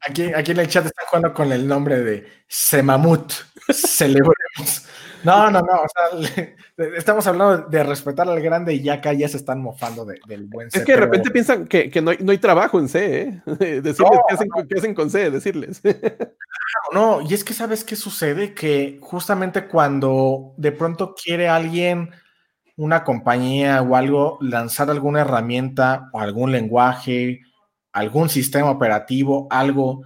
[0.00, 3.32] aquí, aquí en el chat están jugando con el nombre de Semamut.
[3.72, 4.86] Celebremos.
[5.24, 5.74] No, no, no.
[5.74, 6.54] O sea,
[6.96, 10.70] estamos hablando de respetar al grande y ya acá ya se están mofando del buen
[10.70, 10.78] C.
[10.78, 13.42] Es que de repente piensan que, no, hay, no, hay, trabajo en C, ¿eh?
[13.82, 15.82] Decirles qué, hacen, qué, hacen, con C, decirles.
[16.92, 22.10] no, y es que sabes qué sucede, que justamente cuando de pronto quiere alguien,
[22.76, 27.40] una compañía o algo, lanzar alguna herramienta o algún lenguaje,
[27.92, 30.02] algún sistema operativo, algo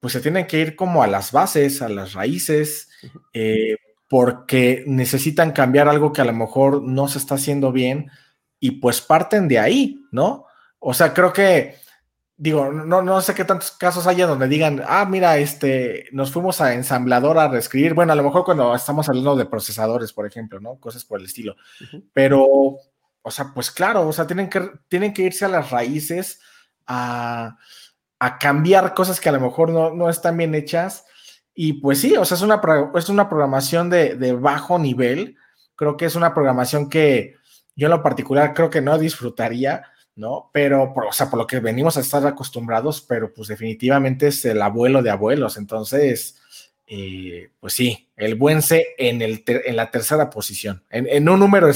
[0.00, 2.90] pues se tienen que ir como a las bases, a las raíces,
[3.32, 3.76] eh,
[4.08, 8.10] porque necesitan cambiar algo que a lo mejor no se está haciendo bien
[8.60, 10.46] y pues parten de ahí, ¿no?
[10.78, 11.76] O sea, creo que,
[12.36, 16.60] digo, no, no sé qué tantos casos haya donde digan, ah, mira, este, nos fuimos
[16.60, 20.60] a ensamblador a reescribir, bueno, a lo mejor cuando estamos hablando de procesadores, por ejemplo,
[20.60, 20.76] ¿no?
[20.78, 21.56] Cosas por el estilo,
[22.12, 22.46] pero,
[23.22, 26.40] o sea, pues claro, o sea, tienen que, tienen que irse a las raíces
[26.86, 27.56] a,
[28.40, 31.04] cambiar cosas que a lo mejor no, no están bien hechas.
[31.56, 32.60] Y pues sí, o sea, es una,
[32.94, 35.36] es una programación de, de bajo nivel.
[35.74, 37.34] Creo que es una programación que,
[37.76, 39.84] yo en lo particular creo que no disfrutaría,
[40.16, 40.50] ¿no?
[40.52, 44.44] Pero, por, o sea, por lo que venimos a estar acostumbrados, pero pues definitivamente es
[44.46, 45.58] el abuelo de abuelos.
[45.58, 46.40] Entonces,
[46.86, 51.70] eh, pues sí, el buen C en, el en la tercera posición, en, un número,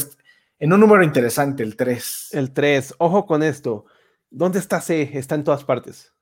[0.58, 2.28] en un número interesante, el 3.
[2.32, 3.84] El 3, ojo con esto.
[4.30, 5.10] ¿Dónde está C?
[5.12, 6.14] Está en todas partes.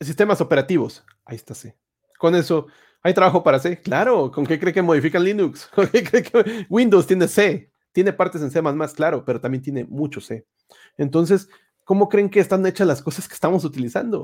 [0.00, 1.76] Sistemas operativos, ahí está C.
[2.18, 2.68] Con eso,
[3.02, 3.80] ¿hay trabajo para C?
[3.80, 5.66] Claro, ¿con qué cree que modifican Linux?
[5.74, 7.70] ¿Con qué cree que Windows tiene C?
[7.92, 8.62] Tiene partes en C++,
[8.94, 10.46] claro, pero también tiene mucho C.
[10.96, 11.48] Entonces,
[11.84, 14.22] ¿cómo creen que están hechas las cosas que estamos utilizando?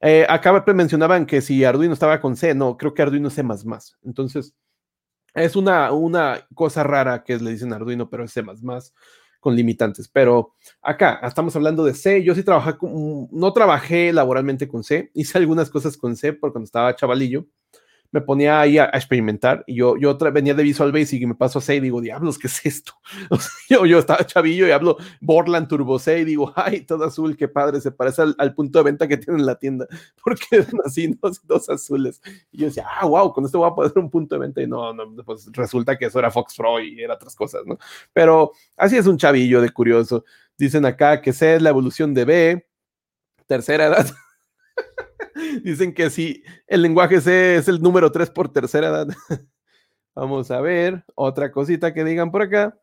[0.00, 3.42] Eh, acá mencionaban que si Arduino estaba con C, no, creo que Arduino es C++.
[4.04, 4.54] Entonces,
[5.34, 8.42] es una, una cosa rara que le dicen Arduino, pero es C++
[9.40, 10.08] con limitantes.
[10.08, 12.24] Pero acá estamos hablando de C.
[12.24, 16.64] Yo sí trabajé, no trabajé laboralmente con C, hice algunas cosas con C por cuando
[16.64, 17.46] estaba chavalillo
[18.12, 21.58] me ponía ahí a, experimentar y yo, yo venía de Visual Basic y me paso
[21.58, 22.92] a C y digo, diablos, ¿qué es esto?
[23.68, 27.48] yo, yo estaba chavillo y hablo Borland Turbo C y digo, ay, todo azul, qué
[27.48, 29.86] padre, se parece al, punto de venta que tiene en la tienda,
[30.24, 32.20] porque eran así dos, dos, azules.
[32.52, 34.66] Y yo decía, ah, wow, con esto voy a poner un punto de venta y
[34.66, 37.78] no, no, pues resulta que eso era Fox Pro y era otras cosas, ¿no?
[38.12, 40.24] Pero así es un chavillo de curioso.
[40.58, 42.66] Dicen acá que C es la evolución de B,
[43.46, 44.06] tercera edad.
[45.62, 49.08] Dicen que sí, el lenguaje C es el número 3 por tercera edad.
[50.14, 52.78] Vamos a ver, otra cosita que digan por acá.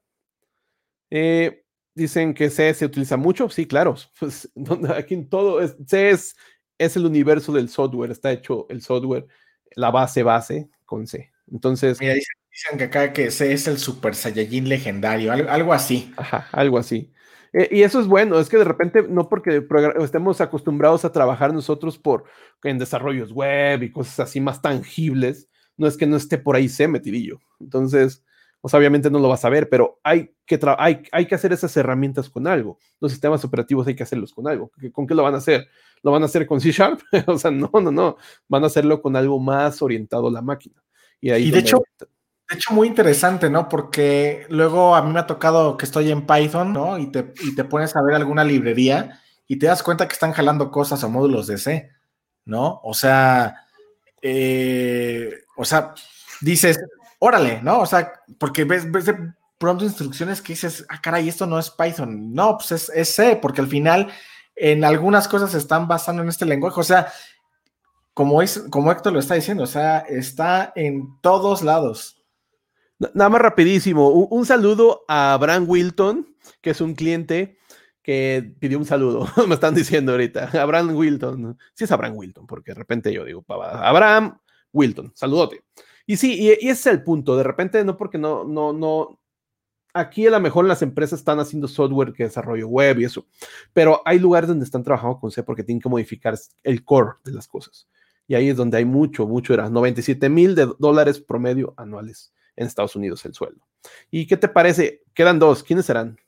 [1.09, 1.63] Eh,
[1.95, 3.49] dicen que C se utiliza mucho.
[3.49, 3.95] Sí, claro.
[4.19, 4.49] Pues,
[4.95, 6.35] aquí en todo, es, C es,
[6.77, 8.11] es el universo del software.
[8.11, 9.25] Está hecho el software,
[9.75, 11.31] la base base con C.
[11.51, 11.99] Entonces.
[11.99, 16.13] Mira, dicen, que acá que C es el Super Saiyajin legendario, algo así.
[16.17, 17.11] Ajá, algo así.
[17.53, 19.65] Eh, y eso es bueno, es que de repente, no porque
[20.01, 22.25] estemos acostumbrados a trabajar nosotros por,
[22.63, 26.67] en desarrollos web y cosas así más tangibles, no es que no esté por ahí
[26.67, 27.39] C metidillo.
[27.59, 28.23] Entonces,
[28.63, 31.75] pues obviamente no lo vas a ver, pero hay que, hay, hay que hacer esas
[31.75, 32.79] herramientas con algo.
[32.99, 34.71] Los sistemas operativos hay que hacerlos con algo.
[34.93, 35.67] ¿Con qué lo van a hacer?
[36.01, 37.01] ¿Lo van a hacer con C Sharp?
[37.27, 38.15] o sea, no, no, no.
[38.47, 40.81] Van a hacerlo con algo más orientado a la máquina.
[41.19, 41.83] Y, ahí de hecho,
[42.49, 43.69] de hecho, muy interesante, ¿no?
[43.69, 46.97] Porque luego a mí me ha tocado que estoy en Python, ¿no?
[46.97, 50.33] Y te, y te pones a ver alguna librería y te das cuenta que están
[50.33, 51.91] jalando cosas o módulos de C,
[52.45, 52.79] ¿no?
[52.83, 53.55] O sea,
[54.21, 55.93] eh, o sea,
[56.41, 56.79] dices,
[57.19, 57.79] órale, ¿no?
[57.81, 61.69] O sea, porque ves, ves de pronto instrucciones que dices, ah, caray, esto no es
[61.69, 62.33] Python.
[62.33, 64.11] No, pues es, C, porque al final
[64.55, 66.79] en algunas cosas se están basando en este lenguaje.
[66.79, 67.11] O sea,
[68.13, 72.22] como, es, como Héctor lo está diciendo, o sea, está en todos lados.
[72.99, 77.57] Nada más rapidísimo, un, saludo a Abraham Wilton, que es un cliente
[78.01, 82.71] que pidió un saludo, me están diciendo ahorita, Abraham Wilton, sí es Abraham Wilton, porque
[82.71, 84.37] de repente yo digo, Abraham
[84.71, 85.63] Wilton, saludote.
[86.05, 89.19] Y sí, y, ese es el punto, de repente no porque no, no, no,
[89.93, 93.25] aquí a lo mejor las empresas están haciendo software que desarrollo web y eso,
[93.73, 97.31] pero hay lugares donde están trabajando con C porque tienen que modificar el core de
[97.31, 97.87] las cosas.
[98.27, 102.95] Y ahí es donde hay mucho, mucho, era 97 mil dólares promedio anuales en Estados
[102.95, 103.65] Unidos el sueldo.
[104.11, 105.03] ¿Y qué te parece?
[105.13, 105.63] Quedan dos.
[105.63, 106.19] ¿Quiénes serán?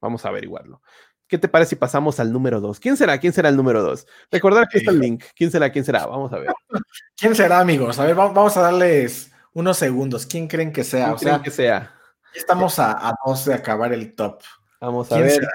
[0.00, 0.82] Vamos a averiguarlo.
[1.26, 2.80] ¿Qué te parece si pasamos al número dos?
[2.80, 3.18] ¿Quién será?
[3.18, 4.06] ¿Quién será el número dos?
[4.30, 5.24] Recordar que está el link.
[5.36, 5.70] ¿Quién será?
[5.70, 6.06] ¿Quién será?
[6.06, 6.48] Vamos a ver.
[7.16, 7.98] ¿Quién será, amigos?
[7.98, 10.24] A ver, vamos a darles unos segundos.
[10.24, 11.14] ¿Quién creen que sea?
[11.14, 11.94] ¿Quién creen que sea?
[12.34, 14.40] Estamos a, dos de acabar el top.
[14.80, 15.46] Vamos a ver.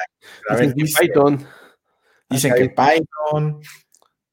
[0.50, 1.44] A ver, Python.
[2.30, 3.62] Dicen que Python.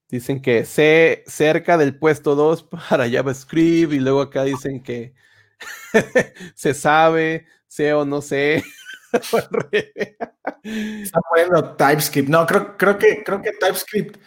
[0.09, 5.13] Dicen que C cerca del puesto 2 para JavaScript y luego acá dicen que
[6.55, 8.63] se sabe, sé o no sé.
[10.63, 12.29] Está poniendo TypeScript.
[12.29, 14.17] No, creo, creo, que, creo que TypeScript,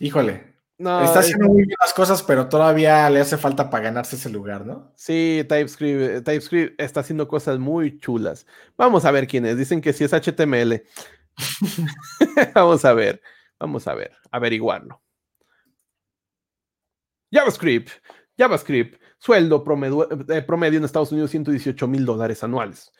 [0.00, 0.56] híjole.
[0.78, 4.28] No, está haciendo muy bien las cosas, pero todavía le hace falta para ganarse ese
[4.28, 4.92] lugar, ¿no?
[4.94, 8.46] Sí, TypeScript, TypeScript está haciendo cosas muy chulas.
[8.76, 9.56] Vamos a ver quién es.
[9.56, 10.82] Dicen que sí es HTML.
[12.54, 13.22] vamos a ver,
[13.58, 15.02] vamos a ver, averiguarlo.
[17.32, 17.90] JavaScript,
[18.36, 22.92] JavaScript, sueldo promedio, eh, promedio en Estados Unidos 118 mil dólares anuales.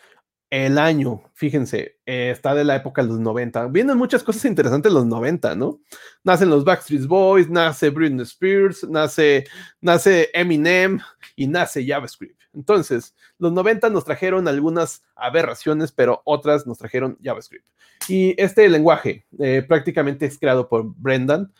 [0.48, 3.66] el año, fíjense, eh, está de la época de los 90.
[3.66, 5.80] Vienen muchas cosas interesantes los 90, ¿no?
[6.22, 9.44] Nacen los Backstreet Boys, nace Britney Spears, nace,
[9.80, 11.00] nace Eminem
[11.34, 12.40] y nace JavaScript.
[12.54, 17.66] Entonces, los 90 nos trajeron algunas aberraciones, pero otras nos trajeron JavaScript.
[18.08, 21.52] Y este lenguaje eh, prácticamente es creado por Brendan.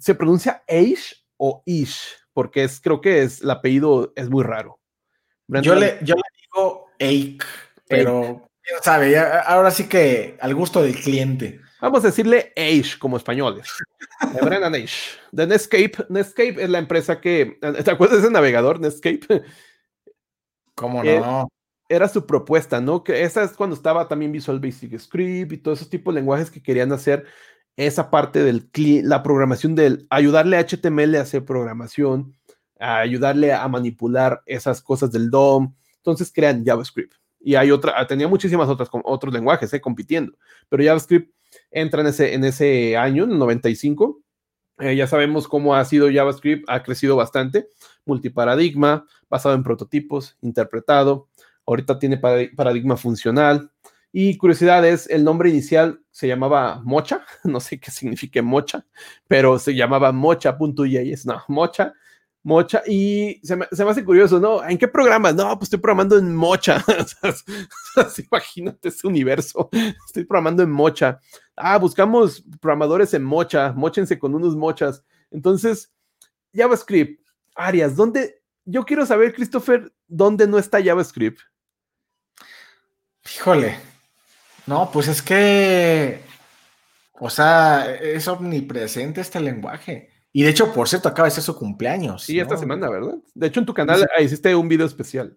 [0.00, 4.78] Se pronuncia Aish o Ish, porque es, creo que es, el apellido es muy raro.
[5.48, 7.44] yo, le, yo le digo Ake
[7.88, 11.60] pero quién sabe, ahora sí que al gusto del cliente.
[11.80, 13.66] Vamos a decirle Age como españoles.
[14.40, 15.18] Brennan Age.
[15.32, 16.06] De Netscape.
[16.10, 17.58] Netscape es la empresa que.
[17.84, 19.42] ¿Te acuerdas de ese navegador, Netscape?
[20.76, 21.48] ¿Cómo eh, no?
[21.88, 23.02] Era su propuesta, ¿no?
[23.02, 26.52] Que esa es cuando estaba también Visual Basic Script y todos esos tipos de lenguajes
[26.52, 27.26] que querían hacer
[27.78, 32.36] esa parte de la programación del ayudarle a HTML a hacer programación,
[32.80, 35.74] ayudarle a manipular esas cosas del DOM.
[35.98, 40.36] Entonces crean JavaScript y hay otra, tenía muchísimas otras, otros lenguajes eh, compitiendo,
[40.68, 41.32] pero JavaScript
[41.70, 44.20] entra en ese, en ese año, en el 95.
[44.80, 47.68] Eh, ya sabemos cómo ha sido JavaScript, ha crecido bastante,
[48.04, 51.28] multiparadigma, basado en prototipos, interpretado,
[51.64, 53.70] ahorita tiene paradigma funcional.
[54.12, 58.86] Y curiosidades, el nombre inicial se llamaba Mocha, no sé qué significa Mocha,
[59.26, 61.94] pero se llamaba Mocha.js, no, Mocha
[62.48, 64.64] Mocha, y se me, hace curioso, ¿no?
[64.66, 65.34] ¿En qué programas?
[65.34, 66.82] No, pues estoy programando en Mocha.
[68.30, 69.68] imagínate ese universo.
[70.06, 71.18] Estoy programando en Mocha.
[71.56, 73.72] Ah, buscamos programadores en Mocha.
[73.72, 75.04] Mochense con unos mochas.
[75.30, 75.92] Entonces,
[76.54, 77.20] JavaScript,
[77.54, 78.40] Arias, ¿dónde?
[78.64, 81.40] Yo quiero saber, Christopher, ¿dónde no está JavaScript?
[83.26, 83.76] Híjole.
[84.68, 86.20] No, pues es que.
[87.18, 90.10] O sea, es omnipresente este lenguaje.
[90.30, 92.24] Y de hecho, por cierto, acaba de ser su cumpleaños.
[92.24, 93.14] Sí, esta semana, ¿verdad?
[93.34, 95.36] De hecho, en tu canal hiciste un video especial.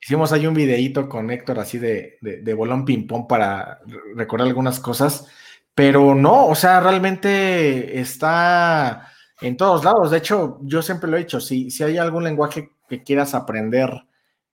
[0.00, 3.80] Hicimos ahí un videíto con Héctor así de, de, bolón ping-pong para
[4.14, 5.26] recordar algunas cosas,
[5.74, 10.10] pero no, o sea, realmente está en todos lados.
[10.10, 13.90] De hecho, yo siempre lo he dicho, si, si hay algún lenguaje que quieras aprender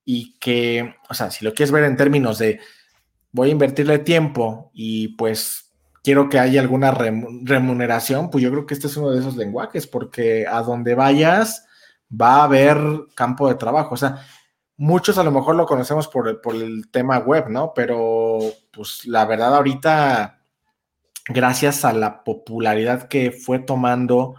[0.06, 2.62] y que, o sea, si lo quieres ver en términos de
[3.34, 5.74] voy a invertirle tiempo y pues
[6.04, 9.88] quiero que haya alguna remuneración, pues yo creo que este es uno de esos lenguajes,
[9.88, 11.66] porque a donde vayas
[12.10, 12.78] va a haber
[13.16, 13.96] campo de trabajo.
[13.96, 14.22] O sea,
[14.78, 17.74] muchos a lo mejor lo conocemos por, el tema web, ¿no?
[17.74, 18.40] Pero
[18.72, 20.42] pues la verdad ahorita,
[21.28, 24.36] gracias a la popularidad que fue tomando,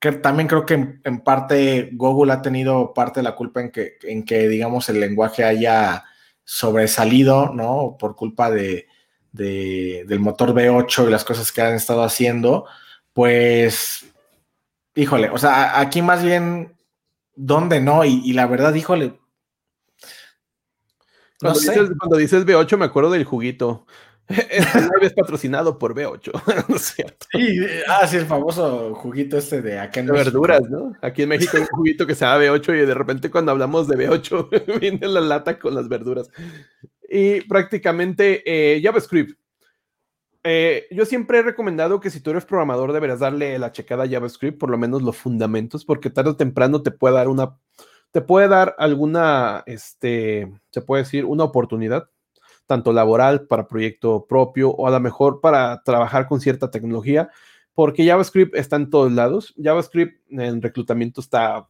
[0.00, 3.96] que también creo que en, parte Google ha tenido parte de la culpa en que,
[4.02, 6.04] en que, digamos, el lenguaje haya
[6.46, 7.96] sobresalido, ¿no?
[7.98, 8.86] Por culpa de,
[9.32, 12.64] del motor V8 y las cosas que han estado haciendo,
[13.12, 14.06] pues,
[14.94, 16.78] híjole, o sea, aquí más bien,
[17.34, 18.04] ¿dónde no?
[18.04, 19.18] Y, la verdad, híjole.
[21.38, 23.86] Cuando, dices, cuando dices V8 me acuerdo del juguito.
[24.50, 26.32] Este es patrocinado por B8,
[26.68, 27.26] ¿no es cierto?
[27.32, 30.94] Sí, ah, sí, el famoso juguito este de acá en de verduras, ¿no?
[31.00, 33.86] Aquí en México hay un juguito que se llama B8 y de repente cuando hablamos
[33.86, 36.28] de B8 viene la lata con las verduras.
[37.08, 39.38] Y prácticamente eh, JavaScript.
[40.42, 44.08] Eh, yo siempre he recomendado que si tú eres programador deberías darle la checada a
[44.08, 47.58] JavaScript, por lo menos los fundamentos, porque tarde o temprano te puede dar una,
[48.10, 52.10] te puede dar alguna, este, se puede decir, una oportunidad
[52.66, 57.30] tanto laboral para proyecto propio o a lo mejor para trabajar con cierta tecnología,
[57.74, 59.54] porque JavaScript está en todos lados.
[59.62, 61.66] JavaScript en reclutamiento está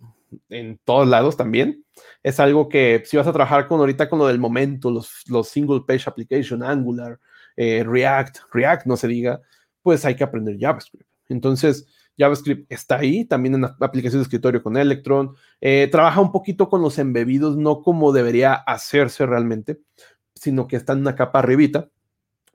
[0.49, 1.85] en todos lados también.
[2.23, 5.49] Es algo que si vas a trabajar con ahorita con lo del momento, los, los
[5.49, 7.19] single page application, Angular,
[7.57, 9.41] eh, React, React no se diga,
[9.83, 11.07] pues hay que aprender JavaScript.
[11.29, 11.87] Entonces,
[12.19, 15.35] JavaScript está ahí, también en la aplicación de escritorio con Electron.
[15.61, 19.79] Eh, trabaja un poquito con los embebidos, no como debería hacerse realmente,
[20.37, 21.89] sino que está en una capa arribita,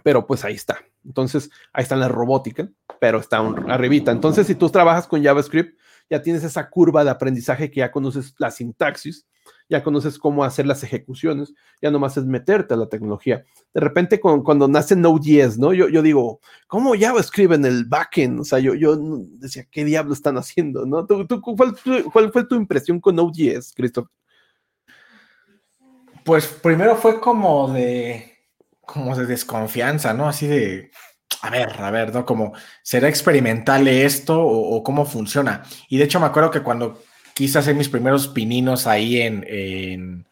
[0.03, 0.79] pero pues ahí está.
[1.03, 4.11] Entonces, ahí está la robótica, pero está arribita.
[4.11, 5.77] Entonces, si tú trabajas con JavaScript,
[6.09, 9.25] ya tienes esa curva de aprendizaje que ya conoces la sintaxis,
[9.69, 13.45] ya conoces cómo hacer las ejecuciones, ya nomás es meterte a la tecnología.
[13.73, 15.73] De repente, cuando nace Node.js, ¿no?
[15.73, 18.41] Yo, digo, ¿cómo JavaScript en el backend?
[18.41, 18.75] O sea, yo,
[19.39, 20.85] decía, ¿qué diablo están haciendo?
[20.85, 21.05] ¿no?
[21.05, 21.75] ¿Tú, cuál,
[22.11, 24.11] cuál, fue tu impresión con Node.js, Christopher?
[26.23, 28.37] Pues primero fue como de,
[28.81, 30.27] como de desconfianza, ¿no?
[30.27, 30.91] Así de,
[31.41, 32.25] a ver, a ver, ¿no?
[32.25, 32.53] Como,
[32.83, 35.63] ¿será experimental esto o, cómo funciona?
[35.89, 37.01] Y de hecho me acuerdo que cuando
[37.33, 40.25] quise hacer mis primeros pininos ahí en, en,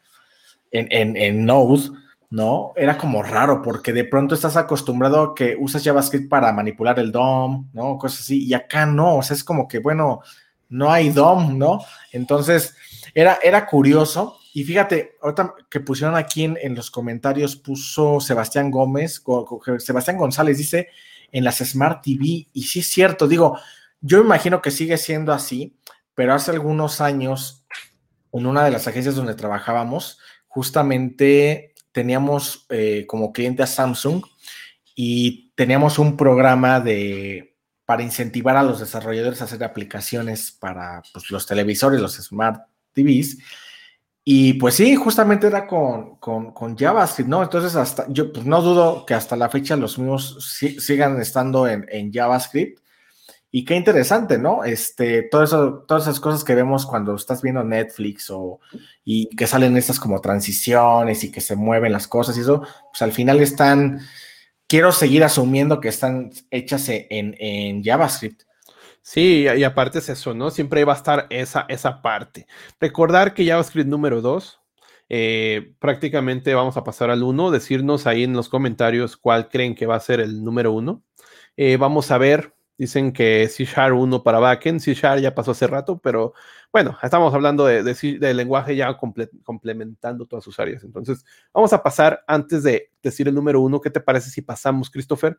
[0.71, 1.89] en, en, Node,
[2.29, 2.73] ¿no?
[2.75, 7.11] Era como raro porque de pronto estás acostumbrado a que usas JavaScript para manipular el
[7.11, 7.97] DOM, ¿no?
[7.97, 10.21] Cosas así, y acá no, o sea, es como que, bueno,
[10.69, 11.79] no hay DOM, ¿no?
[12.11, 12.75] Entonces,
[13.15, 19.23] era, era curioso Y fíjate, ahorita que pusieron aquí en, los comentarios, puso Sebastián Gómez,
[19.77, 20.89] Sebastián González dice
[21.31, 23.59] en las Smart TV, y sí es cierto, digo,
[24.01, 25.77] yo imagino que sigue siendo así,
[26.15, 27.65] pero hace algunos años,
[28.31, 34.23] en una de las agencias donde trabajábamos, justamente teníamos eh, como cliente a Samsung
[34.95, 37.55] y teníamos un programa de
[37.85, 42.61] para incentivar a los desarrolladores a hacer aplicaciones para pues, los televisores, los smart
[42.93, 43.39] TVs.
[44.31, 47.41] Y pues sí, justamente era con, con, JavaScript, ¿no?
[47.41, 50.37] Entonces, hasta yo pues, no dudo que hasta la fecha los mismos
[50.77, 52.79] sigan estando en, en, JavaScript.
[53.49, 54.63] Y qué interesante, ¿no?
[54.63, 58.59] Este, todo todas esas cosas que vemos cuando estás viendo Netflix o
[59.03, 62.61] y que salen estas como transiciones y que se mueven las cosas y eso,
[62.91, 63.99] pues al final están
[64.67, 68.43] quiero seguir asumiendo que están hechas en, JavaScript.
[69.11, 70.51] Sí, y aparte es eso, ¿no?
[70.51, 72.45] Siempre va a estar esa, esa parte.
[72.79, 74.61] Recordar que JavaScript número 2,
[75.09, 79.87] eh, prácticamente vamos a pasar al 1, decirnos ahí en los comentarios cuál creen que
[79.87, 81.03] va a ser el número 1.
[81.57, 85.51] Eh, vamos a ver Dicen que C Sharp 1 para backend, C Sharp ya pasó
[85.51, 86.33] hace rato, pero
[86.71, 88.95] bueno, estamos hablando de, lenguaje ya
[89.43, 90.85] complementando todas sus áreas.
[90.85, 94.89] Entonces, vamos a pasar, antes de decir el número 1, ¿qué te parece si pasamos,
[94.89, 95.37] Christopher,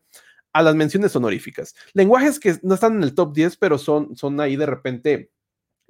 [0.52, 1.74] a las menciones honoríficas?
[1.92, 5.30] Lenguajes que no están en el top 10, pero son, son ahí de repente,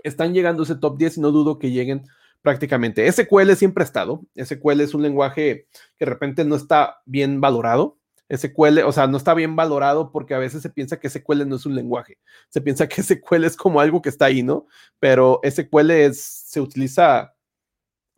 [0.02, 2.04] están llegando a ese top 10 y no dudo que lleguen
[2.42, 3.10] prácticamente.
[3.10, 4.22] SQL siempre ha estado.
[4.36, 5.68] SQL es un lenguaje
[5.98, 8.00] que de repente no está bien valorado
[8.30, 11.56] SQL, o sea, no está bien valorado porque a veces se piensa que SQL no
[11.56, 12.18] es un lenguaje.
[12.48, 14.66] Se piensa que SQL es como algo que está ahí, ¿no?
[14.98, 17.34] Pero SQL es, se utiliza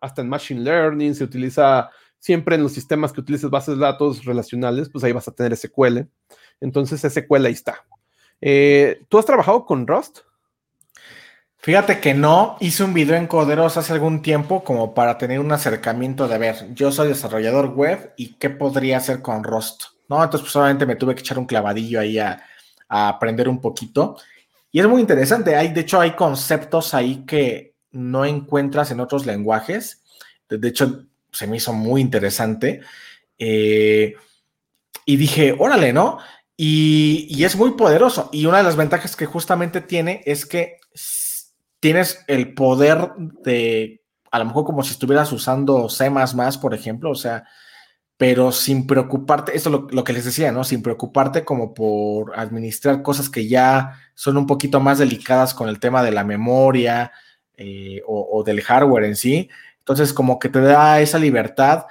[0.00, 1.90] hasta en Machine Learning, se utiliza
[2.22, 5.56] siempre en los sistemas que utilices bases de datos relacionales, pues ahí vas a tener
[5.56, 6.02] SQL.
[6.60, 7.84] Entonces, SQL ahí está.
[8.40, 10.20] Eh, ¿Tú has trabajado con Rust?
[11.56, 15.50] Fíjate que no, hice un video en Coderos hace algún tiempo como para tener un
[15.50, 19.82] acercamiento de ver, yo soy desarrollador web y qué podría hacer con Rust.
[20.08, 20.22] ¿no?
[20.22, 22.40] Entonces, pues obviamente me tuve que echar un clavadillo ahí a,
[22.88, 24.16] aprender un poquito.
[24.70, 25.56] Y es muy interesante.
[25.56, 30.02] Hay, de hecho, hay conceptos ahí que no encuentras en otros lenguajes.
[30.48, 32.80] De, hecho, se me hizo muy interesante.
[33.38, 34.14] Eh,
[35.04, 36.18] y dije, órale, ¿no?
[36.56, 38.28] Y, es muy poderoso.
[38.32, 40.76] Y una de las ventajas que justamente tiene es que
[41.80, 43.10] tienes el poder
[43.42, 46.10] de, a lo mejor como si estuvieras usando C,
[46.60, 47.44] por ejemplo, o sea,
[48.16, 50.62] pero sin preocuparte, esto es lo, que les decía, ¿no?
[50.62, 55.80] Sin preocuparte como por administrar cosas que ya son un poquito más delicadas con el
[55.80, 57.10] tema de la memoria
[57.56, 59.50] eh, o, del hardware en sí.
[59.82, 61.86] Entonces, como que te da esa libertad.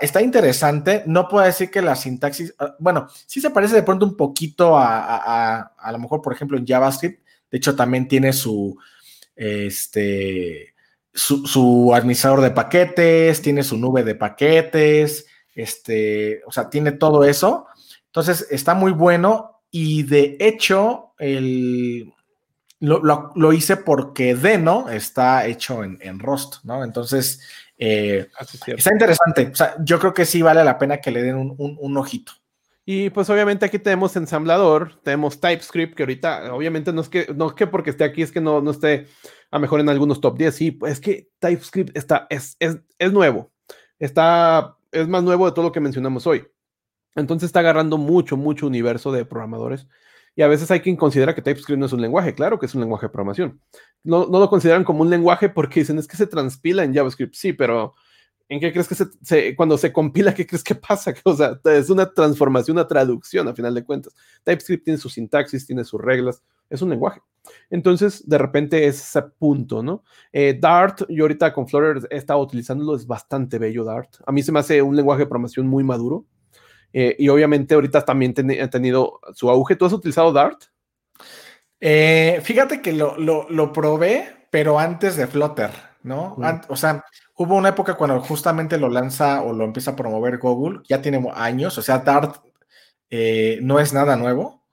[0.00, 1.02] Está, interesante.
[1.06, 4.76] No puedo decir que la sintaxis, ah, bueno, sí se parece de pronto un poquito
[4.76, 7.22] a, a, lo mejor, por ejemplo, en JavaScript.
[7.50, 8.76] De hecho, también tiene su,
[9.36, 10.74] este,
[11.12, 17.24] su, su administrador de paquetes, tiene su nube de paquetes este, o sea, tiene todo
[17.24, 17.66] eso.
[18.06, 22.12] Entonces, está muy bueno y de hecho, el,
[22.84, 26.84] lo, hice porque Deno está hecho en, en Rust, ¿no?
[26.84, 27.40] Entonces,
[27.78, 28.28] eh,
[28.66, 29.50] está interesante.
[29.52, 32.32] O sea, yo creo que sí vale la pena que le den un, ojito.
[32.86, 37.48] Y pues obviamente aquí tenemos ensamblador, tenemos TypeScript, que ahorita obviamente no es que, no
[37.48, 39.06] es que porque esté aquí, es que no, no esté
[39.50, 43.12] a mejor en algunos top 10, sí, pues es que TypeScript está, es, es, es
[43.12, 43.50] nuevo,
[43.98, 46.46] está es más nuevo de todo lo que mencionamos hoy.
[47.16, 49.86] Entonces está agarrando mucho, mucho universo de programadores.
[50.36, 52.34] Y a veces hay quien considera que TypeScript no es un lenguaje.
[52.34, 53.60] Claro que es un lenguaje de programación.
[54.02, 57.34] No, no lo consideran como un lenguaje porque dicen es que se transpila en JavaScript.
[57.34, 57.94] Sí, pero
[58.48, 61.14] ¿en qué crees que se, cuando se compila, qué crees que pasa?
[61.24, 64.14] O sea, es una transformación, una traducción a final de cuentas.
[64.44, 67.20] TypeScript tiene su sintaxis, tiene sus reglas, es un lenguaje.
[67.70, 70.02] Entonces, de repente es ese punto, ¿no?
[70.32, 74.16] Eh, Dart, yo ahorita con Flutter he estado utilizándolo, es bastante bello Dart.
[74.26, 76.24] A mí se me hace un lenguaje de programación muy maduro.
[76.96, 79.74] Eh, y obviamente ahorita también ha tenido su auge.
[79.74, 80.62] ¿Tú has utilizado Dart?
[81.80, 85.72] Eh, fíjate que lo, lo, probé, pero antes de Flutter,
[86.04, 86.36] ¿no?
[86.68, 87.04] o sea,
[87.34, 91.22] hubo una época cuando justamente lo lanza o lo empieza a promover Google, ya tiene
[91.34, 92.36] años, o sea, Dart
[93.60, 94.64] no es nada nuevo,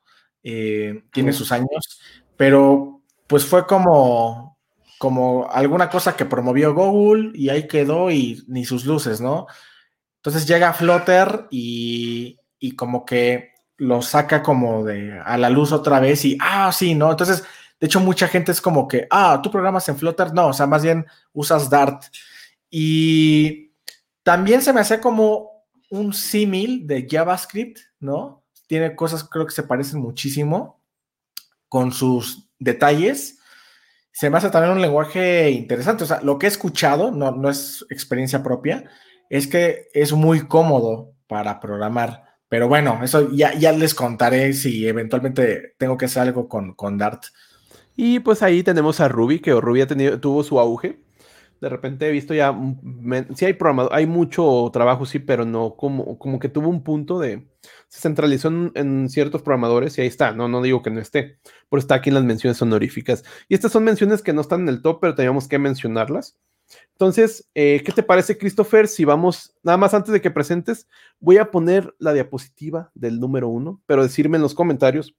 [0.42, 2.00] tiene sus años,
[2.38, 4.58] pero pues fue como,
[5.00, 9.48] como alguna cosa que promovió Google y ahí quedó y ni sus luces, ¿no?
[10.22, 16.00] Entonces llega Flutter y, y como que lo saca como de a la luz otra
[16.00, 17.10] vez y, ah, sí, ¿no?
[17.10, 17.44] Entonces,
[17.80, 20.68] de hecho, mucha gente es como que, ah, tú programas en Flutter, no, o sea,
[20.68, 22.04] más bien usas Dart.
[22.70, 23.74] Y
[24.22, 28.44] también se me hace como un símil de JavaScript, ¿no?
[28.68, 30.80] Tiene cosas, creo que se parecen muchísimo
[31.68, 33.40] con sus detalles.
[34.12, 36.04] se me hace también un lenguaje interesante.
[36.04, 38.86] O sea, lo que he escuchado, no, no es experiencia propia,
[39.32, 42.26] es que es muy cómodo para programar.
[42.50, 47.24] Pero bueno, eso ya, les contaré si eventualmente tengo que hacer algo con, Dart.
[47.96, 49.86] Y pues ahí tenemos a Ruby, que Ruby
[50.20, 51.00] tuvo su auge.
[51.62, 52.54] De repente he visto ya,
[53.36, 57.18] sí hay programado, hay mucho trabajo, sí, pero no, como, como que tuvo un punto
[57.20, 57.48] de,
[57.88, 61.38] se centralizó en, ciertos programadores y ahí está, no, no digo que no esté,
[61.70, 63.24] pero está aquí en las menciones honoríficas.
[63.48, 66.38] Y estas son menciones que no están en el top, pero teníamos que mencionarlas.
[66.94, 68.88] Entonces, eh, ¿qué te parece, Christopher?
[68.88, 70.88] Si vamos, nada más antes de que presentes,
[71.20, 75.16] voy a poner la diapositiva del número uno, pero decirme en los comentarios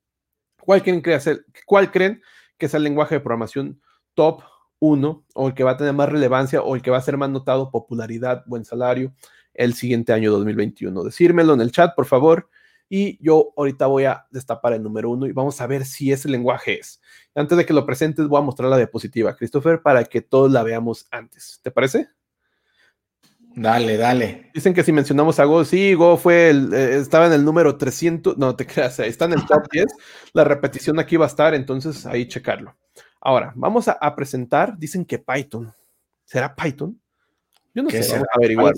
[0.61, 1.21] cuál creen, que
[1.67, 2.23] cuál creen
[2.59, 3.81] que es el lenguaje de programación
[4.15, 4.43] top
[4.79, 7.17] 1 o el que va a tener más relevancia o el que va a ser
[7.17, 9.15] más notado, popularidad, buen salario
[9.55, 11.05] el siguiente año 2021.
[11.05, 12.49] Decírmelo en el chat, por favor.
[12.95, 16.29] Y yo ahorita voy a destapar el número uno y vamos a ver si ese
[16.29, 17.01] lenguaje es.
[17.35, 20.63] Antes de que lo presentes, voy a mostrar la diapositiva, Christopher, para que todos la
[20.63, 21.59] veamos antes.
[21.63, 22.11] ¿Te parece?
[23.55, 24.51] Dale, dale.
[24.53, 27.79] Dicen que si mencionamos a Go, sí, Go fue el, eh, estaba en el número
[27.79, 29.87] 300, no te creas, está en el top 10,
[30.35, 32.77] la repetición aquí va a estar, entonces ahí checarlo.
[33.23, 35.73] Ahora, vamos a, presentar, dicen que Python,
[36.27, 37.01] ¿será Python?
[37.73, 38.75] Yo no sé, vamos a averiguar.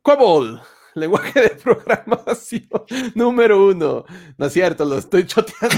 [0.00, 0.62] COBOL,
[0.96, 2.68] lenguaje de programación
[3.14, 4.04] número uno.
[4.36, 5.76] No es cierto, lo estoy choteando.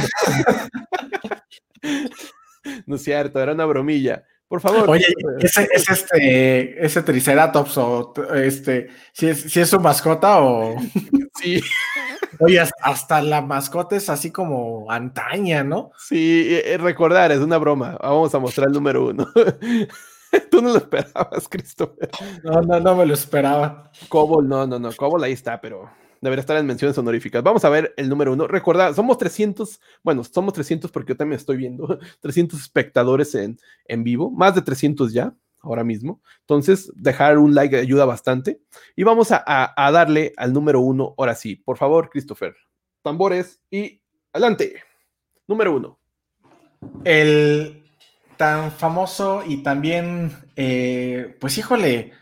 [2.86, 4.24] no es cierto, era una bromilla.
[4.48, 4.88] Por favor.
[4.88, 5.04] Oye,
[5.40, 10.76] ese, es este, ese Triceratops o este, si es, si es su mascota o.
[11.40, 11.60] Sí.
[12.40, 15.92] Oye, hasta la mascota es así como antaña, ¿no?
[15.96, 17.96] Sí, eh, eh, recordar, es una broma.
[18.02, 19.28] Vamos a mostrar el número uno.
[20.50, 22.10] Tú no lo esperabas, Christopher.
[22.42, 23.90] No, no, no me lo esperaba.
[24.08, 24.92] Cobol, no, no, no.
[24.92, 25.90] Cobol ahí está, pero
[26.20, 27.42] debería estar en menciones honoríficas.
[27.42, 28.46] Vamos a ver el número uno.
[28.46, 34.04] Recordad, somos 300, bueno, somos 300 porque yo también estoy viendo 300 espectadores en, en
[34.04, 36.20] vivo, más de 300 ya, ahora mismo.
[36.40, 38.60] Entonces, dejar un like ayuda bastante.
[38.96, 41.56] Y vamos a, a, darle al número uno, ahora sí.
[41.56, 42.54] Por favor, Christopher,
[43.02, 44.00] tambores y
[44.32, 44.82] adelante.
[45.46, 45.98] Número uno.
[47.04, 47.87] El
[48.38, 52.12] tan famoso y también, eh, pues híjole,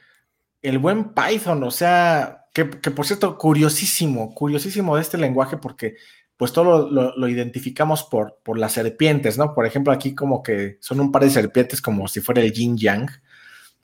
[0.63, 5.97] el buen Python, o sea, que, por cierto, curiosísimo, curiosísimo de este lenguaje porque
[6.39, 9.55] pues todo lo, identificamos por, por las serpientes, ¿no?
[9.55, 12.77] Por ejemplo, aquí como que son un par de serpientes como si fuera el yin
[12.77, 13.09] yang,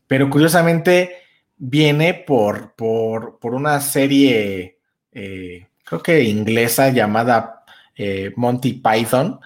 [0.07, 1.17] pero curiosamente
[1.57, 4.79] viene por, por, una serie,
[5.13, 7.65] eh, creo que inglesa llamada
[7.95, 9.39] eh, Monty Python,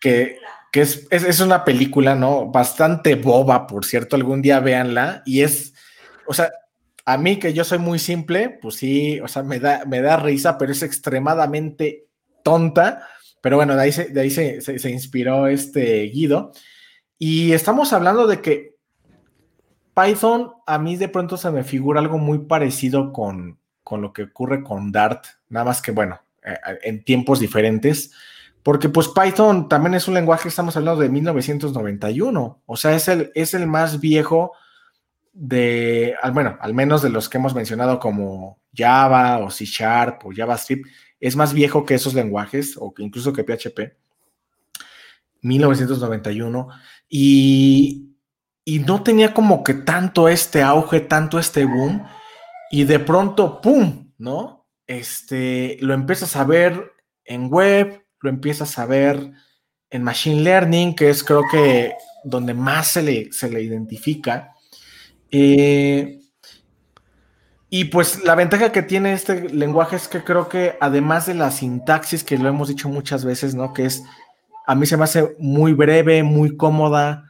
[0.00, 0.38] que,
[0.72, 2.46] que es, es, una película, ¿no?
[2.46, 5.74] Bastante boba, por cierto, algún día véanla, y es,
[6.26, 6.50] o sea,
[7.04, 10.16] a mí que yo soy muy simple, pues sí, o sea, me da, me da
[10.16, 12.06] risa, pero es extremadamente
[12.42, 13.06] tonta.
[13.42, 16.52] Pero bueno, de ahí, se, de ahí se, inspiró este Guido.
[17.18, 18.76] Y estamos hablando de que
[19.94, 24.24] Python a mí de pronto se me figura algo muy parecido con, con lo que
[24.24, 28.12] ocurre con Dart, nada más que bueno, eh, en tiempos diferentes,
[28.62, 33.32] porque pues Python también es un lenguaje, estamos hablando de 1991, o sea, es el,
[33.34, 34.52] es el más viejo
[35.32, 40.30] de, bueno, al menos de los que hemos mencionado como Java o C Sharp o
[40.34, 40.86] JavaScript,
[41.18, 43.96] es más viejo que esos lenguajes o incluso que PHP.
[45.42, 46.68] 1991.
[47.08, 48.16] Y,
[48.64, 52.04] y no tenía como que tanto este auge, tanto este boom.
[52.70, 54.12] Y de pronto, ¡pum!
[54.18, 54.66] ¿No?
[54.86, 56.92] Este, lo empiezas a ver
[57.24, 59.32] en web, lo empiezas a ver
[59.90, 61.94] en Machine Learning, que es creo que
[62.24, 64.54] donde más se le, se le identifica.
[65.30, 66.20] Eh,
[67.68, 71.50] y pues la ventaja que tiene este lenguaje es que creo que además de la
[71.50, 73.72] sintaxis, que lo hemos dicho muchas veces, ¿no?
[73.72, 74.02] Que es,
[74.66, 77.24] a mí se me hace muy breve, muy cómoda,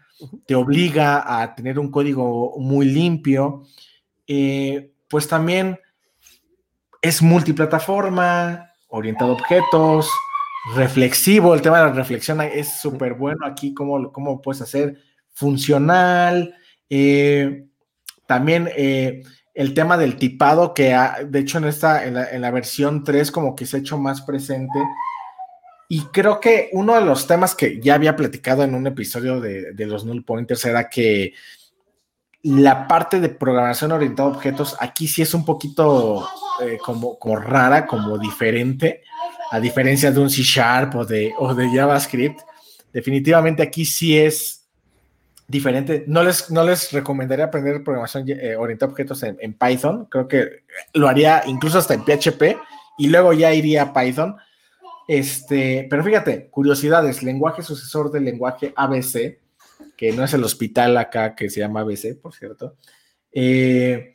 [0.46, 3.62] te obliga a tener un código muy limpio,
[4.26, 5.78] eh, pues también
[7.00, 10.10] es multiplataforma, orientado a objetos,
[10.74, 14.96] reflexivo, el tema de la reflexión es súper bueno aquí, cómo, cómo puedes hacer
[15.32, 16.54] funcional,
[16.88, 17.66] eh,
[18.26, 19.22] también eh,
[19.54, 23.66] el tema del tipado, que de hecho en esta, en la, versión 3 como que
[23.66, 24.78] se ha hecho más presente.
[25.88, 29.74] Y creo que uno de los temas que ya había platicado en un episodio de,
[29.86, 31.34] los null pointers era que
[32.42, 36.26] la parte de programación orientada a objetos aquí sí es un poquito
[36.62, 39.02] eh, como, como, rara, como diferente,
[39.52, 42.40] a diferencia de un C Sharp o de, o de JavaScript.
[42.90, 44.66] Definitivamente aquí sí es
[45.46, 46.04] diferente.
[46.06, 50.06] No les, no les recomendaría aprender programación eh, orientada a objetos en, Python.
[50.06, 50.62] Creo que
[50.94, 52.56] lo haría incluso hasta en PHP
[52.96, 54.36] y luego ya iría a Python.
[55.06, 59.38] Este, pero fíjate, curiosidades, lenguaje sucesor del lenguaje ABC,
[59.98, 62.76] que no es el hospital acá que se llama ABC, por cierto.
[63.30, 64.14] Eh,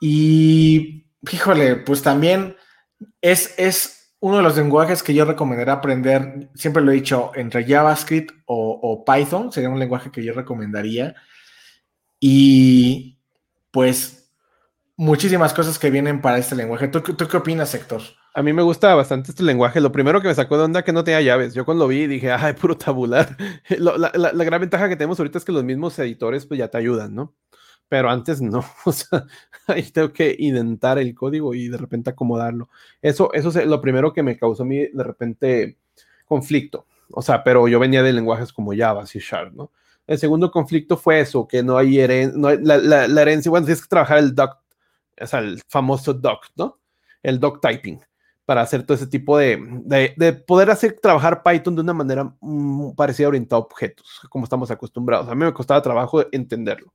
[0.00, 2.56] y, híjole, pues también
[3.20, 7.66] es, es uno de los lenguajes que yo recomendaría aprender, siempre lo he dicho, entre
[7.66, 11.16] JavaScript o, Python, sería un lenguaje que yo recomendaría.
[12.20, 13.18] Y
[13.72, 14.30] pues
[14.96, 16.86] muchísimas cosas que vienen para este lenguaje.
[16.86, 18.00] ¿Tú, tú qué opinas, Héctor?
[18.32, 19.80] A mí me gusta bastante este lenguaje.
[19.80, 21.52] Lo primero que me sacó de onda que no tenía llaves.
[21.52, 23.36] Yo cuando lo vi dije, ay, puro tabular.
[23.76, 27.12] la, gran ventaja que tenemos ahorita es que los mismos editores pues ya te ayudan,
[27.12, 27.34] ¿no?
[27.88, 28.64] Pero antes no.
[28.84, 29.26] O sea,
[29.66, 32.68] ahí tengo que indentar el código y de repente acomodarlo.
[33.00, 35.76] Eso, eso es lo primero que me causó a mí de repente
[36.26, 36.86] conflicto.
[37.12, 39.70] O sea, pero yo venía de lenguajes como Java, C Sharp, ¿no?
[40.06, 44.18] El segundo conflicto fue eso, que no hay, herencia, la, herencia, bueno, tienes que trabajar
[44.18, 44.58] el doc,
[45.20, 46.80] o sea, el famoso doc, ¿no?
[47.22, 48.00] El doc typing
[48.44, 52.92] para hacer todo ese tipo de, de, poder hacer trabajar Python de una manera mm,
[52.94, 55.28] parecida orientada a objetos, como estamos acostumbrados.
[55.28, 56.92] A mí me costaba trabajo entenderlo,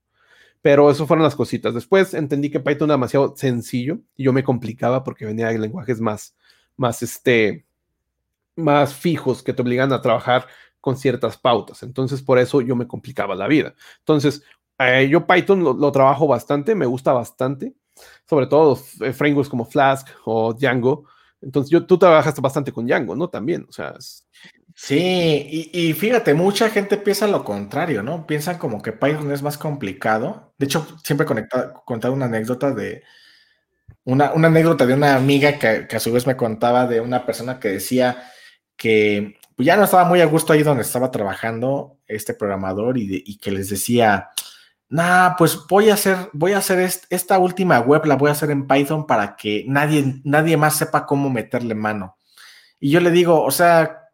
[0.61, 1.73] pero eso fueron las cositas.
[1.73, 6.01] Después entendí que Python era demasiado sencillo y yo me complicaba porque venía de lenguajes
[6.01, 6.35] más,
[6.75, 7.65] más, este,
[8.55, 10.47] más fijos que te obligan a trabajar
[10.81, 11.83] con ciertas pautas.
[11.83, 13.73] Entonces, por eso yo me complicaba la vida.
[13.99, 14.43] Entonces,
[14.79, 17.73] eh, yo Python lo, trabajo bastante, me gusta bastante,
[18.29, 21.05] sobre todo frameworks como Flask o Django
[21.41, 23.29] entonces, yo, tú trabajas bastante con Django, ¿no?
[23.29, 23.95] También, o sea.
[24.79, 28.27] Sí, y, fíjate, mucha gente piensa lo contrario, ¿no?
[28.27, 30.53] Piensan como que Python es más complicado.
[30.59, 33.03] De hecho, siempre he contado una anécdota de.
[34.03, 37.69] Una, anécdota de una amiga que, a su vez me contaba de una persona que
[37.69, 38.23] decía
[38.77, 43.23] que pues, ya no estaba muy a gusto ahí donde estaba trabajando este programador y,
[43.25, 44.29] y que les decía,
[44.89, 46.79] nah, pues voy a hacer, voy a hacer
[47.09, 51.07] esta última web, la voy a hacer en Python para que nadie, nadie más sepa
[51.07, 52.17] cómo meterle mano.
[52.79, 54.06] Y yo le digo, o sea,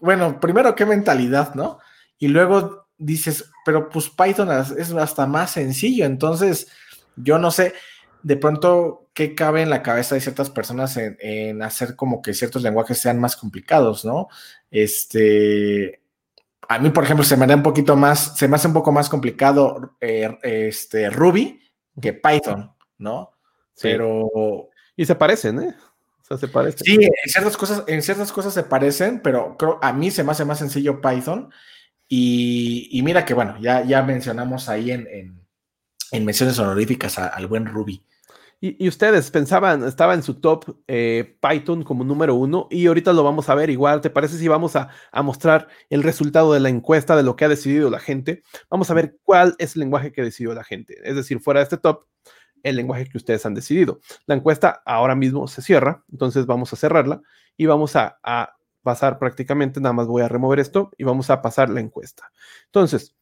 [0.00, 1.78] bueno, primero qué mentalidad, ¿no?
[2.18, 6.68] Y luego dices, pero pues Python es hasta más sencillo, entonces
[7.16, 7.74] yo no sé
[8.22, 12.34] de pronto qué cabe en la cabeza de ciertas personas en, en hacer como que
[12.34, 14.28] ciertos lenguajes sean más complicados, ¿no?
[14.70, 16.00] Este,
[16.70, 18.92] a mí, por ejemplo, se me da un poquito más, se me hace un poco
[18.92, 21.60] más complicado eh, este, Ruby
[22.00, 23.32] que Python, ¿no?
[23.82, 24.68] Pero.
[24.94, 25.74] Y se parecen, ¿eh?
[26.30, 26.84] Sea, se parecen.
[26.84, 30.32] Sí, en ciertas cosas, en ciertas cosas se parecen, pero creo, a mí se me
[30.32, 31.50] hace más sencillo Python.
[32.12, 35.46] Y, mira que, bueno, ya, ya mencionamos ahí en,
[36.24, 38.04] menciones honoríficas al buen Ruby.
[38.62, 43.24] Y, ustedes pensaban, estaba en su top eh, Python como número uno y ahorita lo
[43.24, 44.02] vamos a ver igual.
[44.02, 44.90] ¿Te parece si vamos a,
[45.22, 48.42] mostrar el resultado de la encuesta de lo que ha decidido la gente?
[48.68, 50.98] Vamos a ver cuál es el lenguaje que decidió la gente.
[51.04, 52.04] Es decir, fuera de este top,
[52.62, 54.00] el lenguaje que ustedes han decidido.
[54.26, 57.22] La encuesta ahora mismo se cierra, entonces vamos a cerrarla
[57.56, 58.18] y vamos a,
[58.82, 62.30] pasar prácticamente, nada más voy a remover esto y vamos a pasar la encuesta.
[62.64, 63.14] Entonces,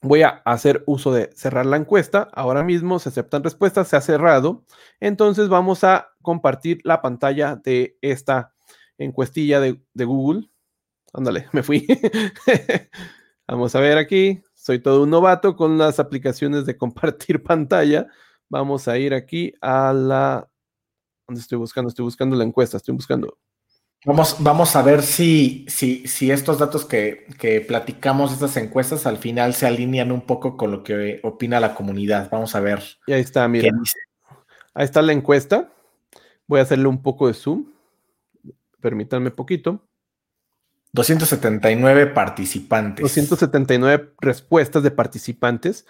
[0.00, 2.28] Voy a hacer uso de cerrar la encuesta.
[2.32, 4.64] Ahora mismo se aceptan respuestas, se ha cerrado.
[5.00, 8.54] Entonces vamos a compartir la pantalla de esta
[8.96, 10.50] encuestilla de, Google.
[11.12, 11.84] Ándale, me fui.
[13.48, 14.40] vamos a ver aquí.
[14.54, 18.06] Soy todo un novato con las aplicaciones de compartir pantalla.
[18.48, 20.48] Vamos a ir aquí a la...
[21.26, 21.88] ¿Dónde estoy buscando?
[21.88, 22.76] Estoy buscando la encuesta.
[22.78, 23.38] Estoy buscando
[24.04, 29.18] Vamos, vamos a ver si, si, si estos datos que, que, platicamos, estas encuestas, al
[29.18, 32.28] final se alinean un poco con lo que opina la comunidad.
[32.30, 32.80] Vamos a ver.
[33.08, 33.70] Y ahí está, mira.
[34.72, 35.72] Ahí está la encuesta.
[36.46, 37.72] Voy a hacerle un poco de zoom.
[38.80, 39.82] Permítanme poquito.
[40.98, 43.02] 279 participantes.
[43.02, 45.86] 279 respuestas de participantes.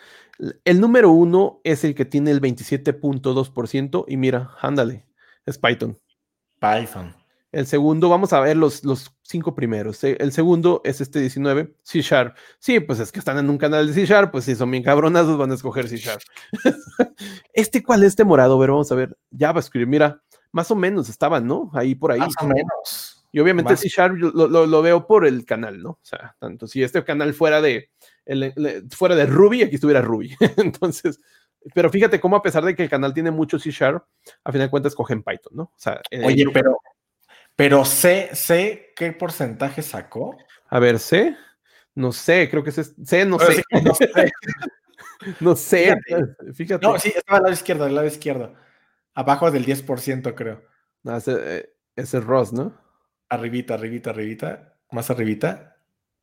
[0.65, 5.07] El número uno es el que tiene el 27.2% y mira, ándale,
[5.47, 5.99] es Python.
[6.61, 7.15] Python.
[7.51, 10.05] El segundo, vamos a ver los, los cinco primeros.
[10.05, 12.37] Eh, el segundo es este 19, C Sharp.
[12.59, 14.83] Sí, pues es que están en un canal de C Sharp, pues si son bien
[14.83, 16.21] cabronazos van a escoger C Sharp.
[17.55, 18.57] este, ¿cuál es este morado?
[18.57, 19.17] A ver, vamos a ver.
[19.37, 20.23] JavaScript, mira,
[20.53, 21.71] más o menos estaban, ¿no?
[21.73, 22.21] Ahí por ahí.
[22.21, 23.18] Más o menos.
[23.31, 25.91] Y obviamente C Sharp lo, veo por el canal, ¿no?
[25.91, 27.91] O sea, tanto si este canal fuera de,
[28.91, 30.35] fuera de Ruby, aquí estuviera Ruby.
[30.57, 31.21] Entonces,
[31.75, 34.05] pero fíjate cómo a pesar de que el canal tiene mucho C Sharp,
[34.45, 35.63] a final de cuentas cogen Python, ¿no?
[35.65, 36.79] O sea, Oye, pero
[37.59, 40.37] pero sé, sé qué porcentaje sacó.
[40.69, 41.37] A ver, sé.
[41.93, 43.65] No sé, creo que sé, sé no sé.
[43.83, 44.33] no sé.
[45.41, 45.97] no sé.
[46.55, 46.87] Fíjate.
[46.87, 48.55] No, sí, estaba al lado izquierdo, al lado izquierdo.
[49.13, 50.63] Abajo del 10%, creo.
[51.03, 52.81] No, ese, eh, ese es Ross, ¿no?
[53.29, 54.75] Arribita, arribita, arribita.
[54.91, 55.77] Más arribita.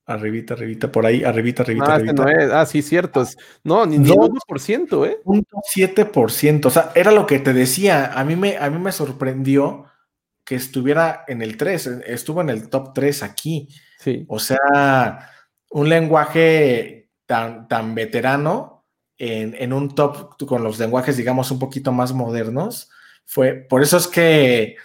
[0.07, 2.23] Arribita, arribita, por ahí, arribita, arribita, ah, arribita.
[2.23, 2.51] No es.
[2.51, 3.23] Ah, sí, cierto.
[3.23, 5.17] Es, no, ni, ni 1%, ¿eh?
[5.25, 6.65] 7%.
[6.65, 8.13] O sea, era lo que te decía.
[8.13, 9.85] A mí me, a mí me sorprendió
[10.43, 13.67] que estuviera en el 3, estuvo en el top 3 aquí.
[13.99, 14.25] Sí.
[14.27, 15.31] O sea,
[15.71, 18.85] un lenguaje tan, tan veterano
[19.17, 22.91] en, en, un top con los lenguajes, digamos, un poquito más modernos.
[23.25, 24.75] Fue, por eso es que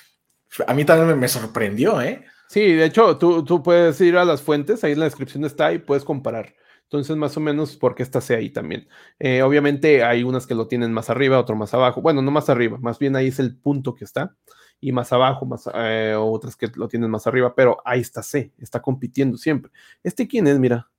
[0.66, 2.24] a mí también me, sorprendió, ¿eh?
[2.48, 5.72] Sí, de hecho, tú, tú puedes ir a las fuentes, ahí en la descripción está
[5.72, 6.55] y puedes comparar.
[6.90, 8.89] Entonces, más o menos, porque esta sea ahí también.
[9.20, 12.02] Eh, obviamente, hay unas que lo tienen más arriba, otro más abajo.
[12.02, 14.35] Bueno, no más arriba, más bien ahí es el punto que está.
[14.81, 18.52] Y más abajo, más, eh, otras que lo tienen más arriba, pero ahí está C,
[18.59, 19.70] está compitiendo siempre.
[20.02, 20.59] ¿Este quién es?
[20.59, 20.90] Mira,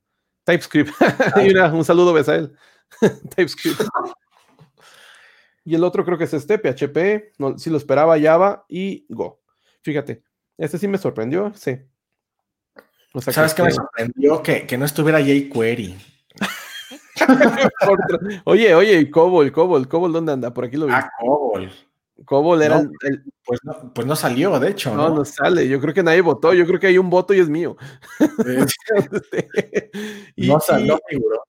[0.46, 0.94] TypeScript.
[1.36, 2.56] Mira, un saludo, él.
[3.36, 3.82] TypeScript.
[5.66, 9.41] Y el otro creo que es este, PHP, no, si lo esperaba Java y Go.
[9.82, 10.24] Fíjate,
[10.58, 11.80] este sí me sorprendió, sí.
[13.20, 14.42] ¿Sabes qué me sorprendió?
[14.42, 15.98] Que, no estuviera jQuery.
[18.46, 20.54] oye, oye, y Cobol, Cobol, Cobol, ¿dónde anda?
[20.54, 20.94] Por aquí lo vi.
[20.96, 21.72] Ah, Cobol.
[22.26, 22.92] Cobol era el,
[23.44, 24.96] pues, no, pues no salió, de hecho.
[24.96, 25.68] No, no, sale.
[25.68, 26.54] Yo creo que nadie votó.
[26.54, 27.76] Yo creo que hay un voto y es mío.
[30.36, 31.44] y, no salió, figuró.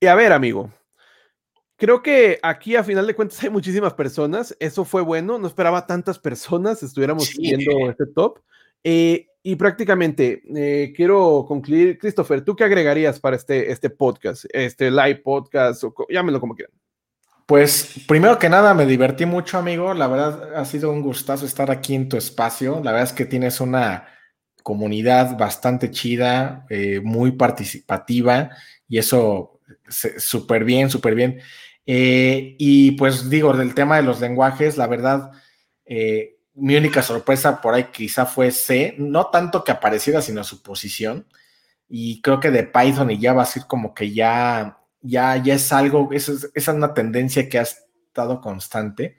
[0.00, 0.70] Y a ver, amigo.
[1.84, 4.56] Creo que aquí a final de cuentas hay muchísimas personas.
[4.58, 5.38] Eso fue bueno.
[5.38, 8.38] No esperaba tantas personas estuviéramos viendo este top.
[8.82, 14.90] Eh, y prácticamente eh, quiero concluir, Christopher, ¿tú qué agregarías para este, este podcast, este
[14.90, 16.74] live podcast, o llámelo como quieran?
[17.44, 19.92] Pues primero que nada me divertí mucho, amigo.
[19.92, 22.80] La verdad ha sido un gustazo estar aquí en tu espacio.
[22.82, 24.08] La verdad es que tienes una
[24.62, 28.48] comunidad bastante chida, eh, muy participativa
[28.88, 29.60] y eso
[30.16, 31.42] súper bien, súper bien.
[31.86, 35.32] Eh, y pues digo, del tema de los lenguajes, la verdad,
[36.54, 41.26] mi única sorpresa por ahí quizá fue C, no tanto que apareciera, sino su posición.
[41.88, 46.08] Y creo que de Python y Java así como que ya, ya, ya es algo,
[46.12, 49.18] esa es, una tendencia que ha estado constante.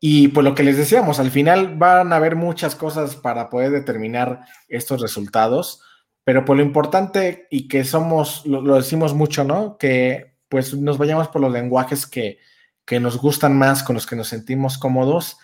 [0.00, 3.70] Y pues lo que les decíamos, al final van a haber muchas cosas para poder
[3.70, 5.82] determinar estos resultados,
[6.24, 9.78] pero por lo importante y que somos, lo, lo decimos mucho, ¿no?
[9.78, 12.38] Que pues nos vayamos por los lenguajes que,
[12.84, 15.36] que nos gustan más, con los que nos sentimos cómodos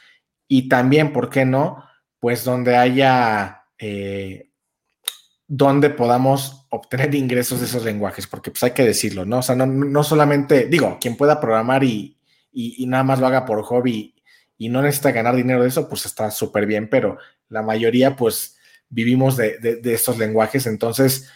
[0.46, 1.84] y también, ¿por qué no?
[2.20, 4.52] Pues donde haya, eh,
[5.48, 9.38] donde podamos obtener ingresos de esos lenguajes, porque pues hay que decirlo, ¿no?
[9.38, 12.16] O sea, no, solamente, digo, quien pueda programar y,
[12.86, 14.14] nada más lo haga por hobby
[14.58, 17.18] y no necesita ganar dinero de eso, pues está súper bien, pero
[17.48, 18.58] la mayoría pues
[18.88, 21.28] vivimos de, de, estos lenguajes, entonces,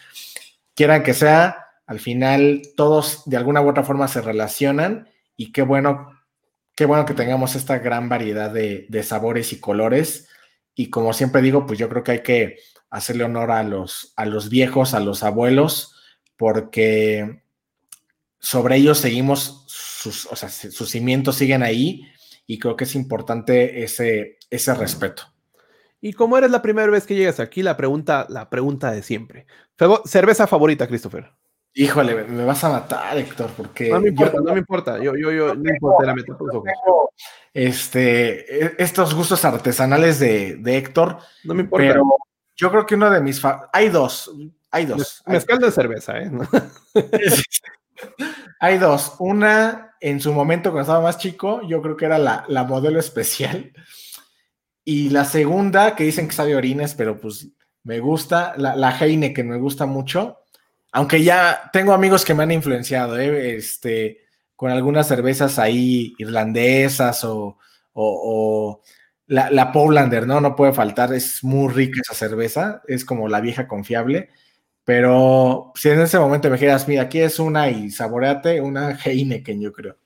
[0.73, 5.61] quieran que sea, al final todos de alguna u otra forma se relacionan y qué
[5.61, 6.15] bueno
[6.75, 10.27] qué bueno que tengamos esta gran variedad de, sabores y colores.
[10.75, 12.57] Y como siempre digo, pues yo creo que hay que
[12.89, 15.95] hacerle honor a los, a los viejos, a los abuelos,
[16.35, 17.43] porque
[18.39, 22.05] sobre ellos seguimos, sus, o sea, sus cimientos siguen ahí
[22.45, 25.23] y creo que es importante ese, ese respeto.
[26.01, 29.47] Y como eres la primera vez que llegas aquí, la pregunta, la pregunta de siempre.
[30.05, 31.31] ¿Cerveza favorita, Christopher?
[31.77, 33.89] Híjole, me vas a matar, Héctor, porque.
[33.89, 34.97] No me importa, no me importa.
[34.97, 36.37] Yo, yo, yo, no importa, la meto
[37.53, 41.17] Este, e, estos gustos artesanales de, de, Héctor.
[41.43, 41.85] No me importa.
[41.85, 42.03] Pero
[42.55, 43.41] yo creo que uno de mis.
[43.73, 44.31] Hay dos.
[44.71, 45.21] Hay dos.
[45.25, 46.31] Mezcal de cerveza, ¿eh?
[48.61, 49.15] hay dos.
[49.19, 53.01] Una, en su momento, cuando estaba más chico, yo creo que era la, la modelo
[53.01, 53.73] especial.
[54.85, 57.49] Y la segunda, que dicen que sabe orines, pero pues
[57.83, 60.44] me gusta, la, la que me gusta mucho
[60.95, 63.57] aunque ya tengo amigos que me han influenciado, ¿eh?
[63.57, 64.21] este,
[64.55, 67.57] con algunas cervezas ahí irlandesas o,
[69.27, 70.39] la, la Powlander, ¿no?
[70.39, 74.29] No puede faltar, es muy rica esa cerveza, es como la vieja confiable.
[74.85, 79.59] Pero si en ese momento me dijeras, mira, aquí es una y saboreate, una Heineken,
[79.59, 79.97] yo creo.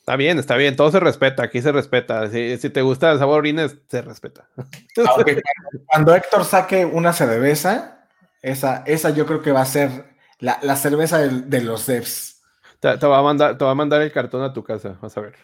[0.00, 2.28] Está bien, está bien, todo se respeta, aquí se respeta.
[2.28, 4.48] Si, te gusta el sabor orines, se respeta.
[5.86, 8.08] cuando Héctor saque una cerveza,
[8.42, 10.13] esa, esa yo creo que va a ser
[10.44, 12.42] la, cerveza de, los devs.
[12.80, 15.20] Te, va a mandar, te va a mandar el cartón a tu casa, vas a
[15.20, 15.34] ver.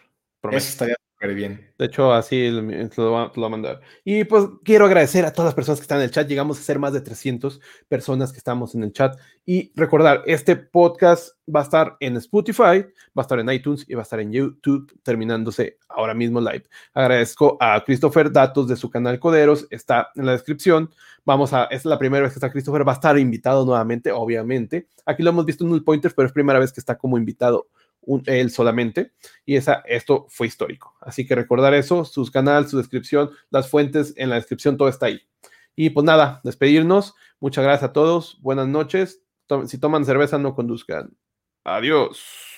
[0.43, 0.95] Eso estaría
[1.27, 1.71] bien.
[1.77, 3.81] De hecho, así lo, va, a mandar.
[4.03, 6.27] Y pues quiero agradecer a todas las personas que están en el chat.
[6.27, 9.17] Llegamos a ser más de 300 personas que estamos en el chat.
[9.45, 12.85] Y recordar, este podcast va a estar en Spotify,
[13.17, 16.63] va a estar en iTunes y va a estar en YouTube, terminándose ahora mismo live.
[16.93, 20.89] Agradezco a Christopher, datos de su canal Coderos, está en la descripción.
[21.23, 24.87] Vamos a, es la primera vez que está Christopher, va a estar invitado nuevamente, obviamente.
[25.05, 27.67] Aquí lo hemos visto en Null Pointers, pero es primera vez que está como invitado
[28.25, 29.13] él solamente.
[29.45, 30.95] Y esa, esto fue histórico.
[31.01, 35.07] Así que recordar eso, sus canales, su descripción, las fuentes en la descripción, todo está
[35.07, 35.21] ahí.
[35.75, 37.15] Y pues nada, despedirnos.
[37.39, 38.39] Muchas gracias a todos.
[38.41, 39.23] Buenas noches.
[39.67, 41.15] Si toman cerveza, no conduzcan.
[41.63, 42.50] Adiós.